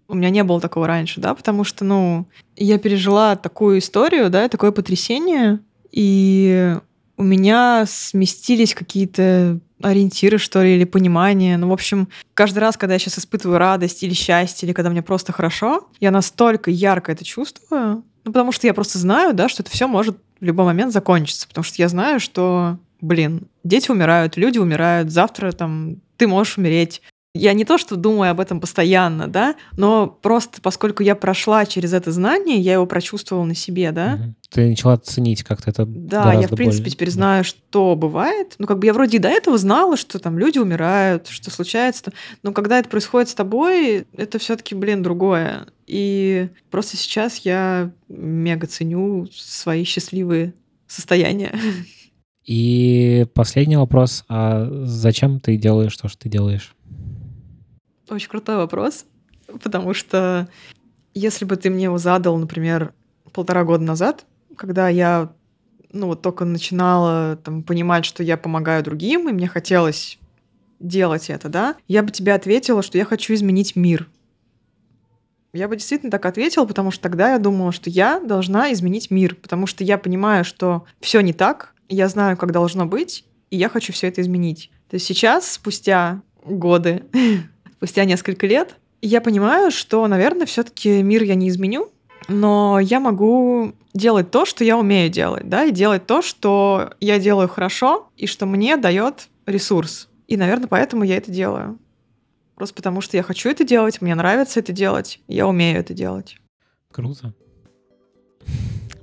у 0.07 0.15
меня 0.15 0.31
не 0.31 0.43
было 0.43 0.59
такого 0.59 0.87
раньше, 0.87 1.21
да, 1.21 1.35
потому 1.35 1.63
что, 1.63 1.85
ну, 1.85 2.27
я 2.55 2.79
пережила 2.79 3.35
такую 3.35 3.77
историю, 3.77 4.31
да, 4.31 4.49
такое 4.49 4.71
потрясение, 4.71 5.59
и 5.95 6.75
у 7.17 7.23
меня 7.23 7.85
сместились 7.87 8.75
какие-то 8.75 9.59
ориентиры, 9.81 10.37
что 10.37 10.61
ли, 10.61 10.75
или 10.75 10.83
понимание. 10.83 11.57
Ну, 11.57 11.69
в 11.69 11.73
общем, 11.73 12.09
каждый 12.33 12.59
раз, 12.59 12.75
когда 12.75 12.93
я 12.93 12.99
сейчас 12.99 13.19
испытываю 13.19 13.57
радость 13.57 14.03
или 14.03 14.13
счастье, 14.13 14.67
или 14.67 14.73
когда 14.73 14.89
мне 14.89 15.01
просто 15.01 15.31
хорошо, 15.31 15.87
я 16.01 16.11
настолько 16.11 16.69
ярко 16.69 17.13
это 17.13 17.23
чувствую, 17.23 18.03
ну, 18.25 18.31
потому 18.31 18.51
что 18.51 18.67
я 18.67 18.73
просто 18.73 18.99
знаю, 18.99 19.33
да, 19.33 19.47
что 19.47 19.63
это 19.63 19.71
все 19.71 19.87
может 19.87 20.17
в 20.39 20.43
любой 20.43 20.65
момент 20.65 20.91
закончиться, 20.91 21.47
потому 21.47 21.63
что 21.63 21.81
я 21.81 21.87
знаю, 21.87 22.19
что, 22.19 22.77
блин, 22.99 23.47
дети 23.63 23.89
умирают, 23.89 24.35
люди 24.35 24.57
умирают, 24.57 25.11
завтра 25.11 25.53
там 25.53 25.97
ты 26.17 26.27
можешь 26.27 26.57
умереть, 26.57 27.01
я 27.35 27.51
не 27.53 27.65
то, 27.65 27.77
что 27.77 27.97
думаю 27.97 28.31
об 28.31 28.39
этом 28.39 28.61
постоянно, 28.61 29.27
да, 29.27 29.55
но 29.75 30.07
просто 30.07 30.61
поскольку 30.61 31.03
я 31.03 31.15
прошла 31.15 31.65
через 31.65 31.91
это 31.91 32.11
знание, 32.11 32.57
я 32.59 32.73
его 32.73 32.85
прочувствовала 32.85 33.43
на 33.43 33.55
себе, 33.55 33.91
да. 33.91 34.33
Ты 34.49 34.69
начала 34.69 34.97
ценить 34.97 35.43
как-то 35.43 35.69
это 35.71 35.85
Да, 35.85 36.33
я, 36.33 36.47
в 36.47 36.55
принципе, 36.55 36.83
более... 36.83 36.91
теперь 36.91 37.11
знаю, 37.11 37.43
что 37.43 37.95
бывает. 37.95 38.55
Ну, 38.57 38.67
как 38.67 38.79
бы 38.79 38.85
я 38.85 38.93
вроде 38.93 39.17
и 39.17 39.19
до 39.19 39.27
этого 39.27 39.57
знала, 39.57 39.97
что 39.97 40.17
там 40.17 40.39
люди 40.39 40.59
умирают, 40.59 41.27
что 41.27 41.51
случается. 41.51 42.13
Но 42.41 42.53
когда 42.53 42.79
это 42.79 42.89
происходит 42.89 43.29
с 43.29 43.33
тобой, 43.33 44.07
это 44.15 44.39
все 44.39 44.55
таки 44.55 44.73
блин, 44.73 45.03
другое. 45.03 45.67
И 45.87 46.47
просто 46.71 46.95
сейчас 46.95 47.39
я 47.39 47.91
мега 48.07 48.67
ценю 48.67 49.27
свои 49.33 49.83
счастливые 49.83 50.53
состояния. 50.87 51.53
И 52.45 53.25
последний 53.33 53.77
вопрос. 53.77 54.23
А 54.29 54.69
зачем 54.83 55.39
ты 55.39 55.57
делаешь 55.57 55.97
то, 55.97 56.07
что 56.07 56.19
ты 56.19 56.29
делаешь? 56.29 56.74
Очень 58.09 58.29
крутой 58.29 58.57
вопрос, 58.57 59.05
потому 59.61 59.93
что 59.93 60.47
если 61.13 61.45
бы 61.45 61.55
ты 61.55 61.69
мне 61.69 61.85
его 61.85 61.97
задал, 61.97 62.37
например, 62.37 62.93
полтора 63.31 63.63
года 63.63 63.83
назад, 63.83 64.25
когда 64.55 64.89
я 64.89 65.31
ну 65.95 66.07
вот 66.07 66.21
только 66.21 66.45
начинала 66.45 67.37
там, 67.37 67.63
понимать, 67.63 68.05
что 68.05 68.21
я 68.21 68.37
помогаю 68.37 68.83
другим, 68.83 69.29
и 69.29 69.31
мне 69.31 69.47
хотелось 69.47 70.19
делать 70.79 71.29
это, 71.29 71.49
да, 71.49 71.75
я 71.87 72.03
бы 72.03 72.11
тебе 72.11 72.33
ответила, 72.33 72.83
что 72.83 72.97
я 72.97 73.05
хочу 73.05 73.33
изменить 73.33 73.75
мир. 73.75 74.09
Я 75.53 75.69
бы 75.69 75.77
действительно 75.77 76.11
так 76.11 76.25
ответила, 76.25 76.65
потому 76.65 76.91
что 76.91 77.03
тогда 77.03 77.31
я 77.31 77.39
думала, 77.39 77.71
что 77.71 77.89
я 77.89 78.19
должна 78.19 78.73
изменить 78.73 79.09
мир, 79.09 79.35
потому 79.35 79.67
что 79.67 79.85
я 79.85 79.97
понимаю, 79.97 80.43
что 80.43 80.83
все 80.99 81.21
не 81.21 81.31
так, 81.31 81.73
я 81.87 82.09
знаю, 82.09 82.35
как 82.35 82.51
должно 82.51 82.85
быть, 82.85 83.25
и 83.49 83.57
я 83.57 83.69
хочу 83.69 83.93
все 83.93 84.07
это 84.09 84.21
изменить. 84.21 84.69
То 84.89 84.95
есть 84.95 85.05
сейчас, 85.05 85.49
спустя 85.49 86.21
годы, 86.43 87.05
спустя 87.77 88.05
несколько 88.05 88.47
лет, 88.47 88.75
я 89.01 89.21
понимаю, 89.21 89.71
что, 89.71 90.07
наверное, 90.07 90.45
все-таки 90.45 91.03
мир 91.03 91.23
я 91.23 91.35
не 91.35 91.49
изменю, 91.49 91.89
но 92.27 92.79
я 92.79 92.99
могу 92.99 93.73
делать 93.93 94.31
то, 94.31 94.45
что 94.45 94.63
я 94.63 94.77
умею 94.77 95.09
делать, 95.09 95.47
да, 95.47 95.65
и 95.65 95.71
делать 95.71 96.05
то, 96.07 96.21
что 96.21 96.91
я 96.99 97.19
делаю 97.19 97.47
хорошо 97.47 98.09
и 98.17 98.27
что 98.27 98.45
мне 98.45 98.77
дает 98.77 99.29
ресурс. 99.45 100.09
И, 100.27 100.37
наверное, 100.37 100.67
поэтому 100.67 101.03
я 101.03 101.17
это 101.17 101.31
делаю. 101.31 101.77
Просто 102.55 102.75
потому, 102.75 103.01
что 103.01 103.17
я 103.17 103.23
хочу 103.23 103.49
это 103.49 103.63
делать, 103.63 104.01
мне 104.01 104.15
нравится 104.15 104.59
это 104.59 104.71
делать, 104.71 105.19
я 105.27 105.47
умею 105.47 105.79
это 105.79 105.93
делать. 105.93 106.37
Круто. 106.91 107.33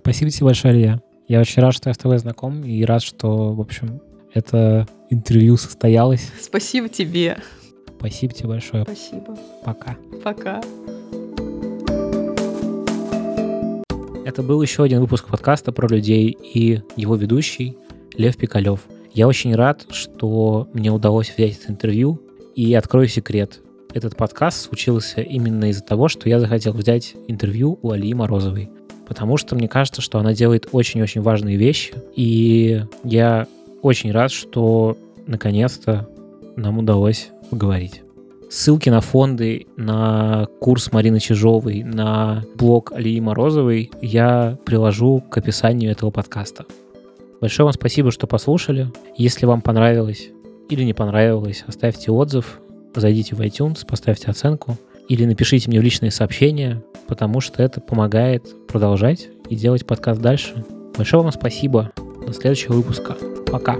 Спасибо 0.00 0.30
тебе 0.30 0.46
большое, 0.46 0.74
Илья. 0.74 1.00
Я 1.28 1.40
очень 1.40 1.62
рад, 1.62 1.74
что 1.74 1.90
я 1.90 1.94
с 1.94 1.98
тобой 1.98 2.18
знаком, 2.18 2.64
и 2.64 2.84
рад, 2.84 3.02
что, 3.02 3.52
в 3.52 3.60
общем, 3.60 4.00
это 4.34 4.88
интервью 5.10 5.56
состоялось. 5.56 6.30
Спасибо 6.40 6.88
тебе. 6.88 7.38
Спасибо 8.02 8.34
тебе 8.34 8.48
большое. 8.48 8.82
Спасибо. 8.82 9.38
Пока. 9.64 9.96
Пока. 10.24 10.60
Это 14.24 14.42
был 14.42 14.60
еще 14.60 14.82
один 14.82 14.98
выпуск 14.98 15.28
подкаста 15.28 15.70
про 15.70 15.86
людей 15.86 16.36
и 16.52 16.80
его 16.96 17.14
ведущий 17.14 17.76
Лев 18.14 18.36
Пикалев. 18.36 18.80
Я 19.12 19.28
очень 19.28 19.54
рад, 19.54 19.86
что 19.90 20.68
мне 20.72 20.90
удалось 20.90 21.32
взять 21.32 21.60
это 21.60 21.70
интервью. 21.70 22.20
И 22.56 22.74
открою 22.74 23.06
секрет. 23.06 23.60
Этот 23.94 24.16
подкаст 24.16 24.62
случился 24.62 25.20
именно 25.20 25.70
из-за 25.70 25.84
того, 25.84 26.08
что 26.08 26.28
я 26.28 26.40
захотел 26.40 26.72
взять 26.72 27.14
интервью 27.28 27.78
у 27.82 27.92
Алии 27.92 28.14
Морозовой. 28.14 28.68
Потому 29.06 29.36
что 29.36 29.54
мне 29.54 29.68
кажется, 29.68 30.02
что 30.02 30.18
она 30.18 30.34
делает 30.34 30.68
очень-очень 30.72 31.20
важные 31.20 31.56
вещи. 31.56 31.94
И 32.16 32.82
я 33.04 33.46
очень 33.80 34.10
рад, 34.10 34.32
что 34.32 34.98
наконец-то 35.28 36.08
нам 36.56 36.78
удалось 36.78 37.30
поговорить. 37.52 38.02
Ссылки 38.50 38.88
на 38.88 39.00
фонды, 39.00 39.66
на 39.76 40.46
курс 40.58 40.90
Марины 40.90 41.20
Чижовой, 41.20 41.82
на 41.82 42.42
блог 42.54 42.92
Алии 42.92 43.20
Морозовой 43.20 43.90
я 44.00 44.58
приложу 44.64 45.20
к 45.20 45.36
описанию 45.36 45.90
этого 45.90 46.10
подкаста. 46.10 46.64
Большое 47.40 47.66
вам 47.66 47.74
спасибо, 47.74 48.10
что 48.10 48.26
послушали. 48.26 48.88
Если 49.16 49.46
вам 49.46 49.60
понравилось 49.60 50.30
или 50.70 50.82
не 50.82 50.94
понравилось, 50.94 51.64
оставьте 51.66 52.10
отзыв, 52.10 52.60
зайдите 52.94 53.34
в 53.34 53.40
iTunes, 53.40 53.86
поставьте 53.86 54.30
оценку 54.30 54.78
или 55.08 55.26
напишите 55.26 55.68
мне 55.68 55.80
в 55.80 55.82
личные 55.82 56.10
сообщения, 56.10 56.82
потому 57.06 57.40
что 57.40 57.62
это 57.62 57.80
помогает 57.80 58.66
продолжать 58.66 59.28
и 59.50 59.56
делать 59.56 59.86
подкаст 59.86 60.22
дальше. 60.22 60.64
Большое 60.96 61.22
вам 61.22 61.32
спасибо. 61.32 61.90
До 62.26 62.32
следующего 62.32 62.74
выпуска. 62.74 63.16
Пока. 63.50 63.76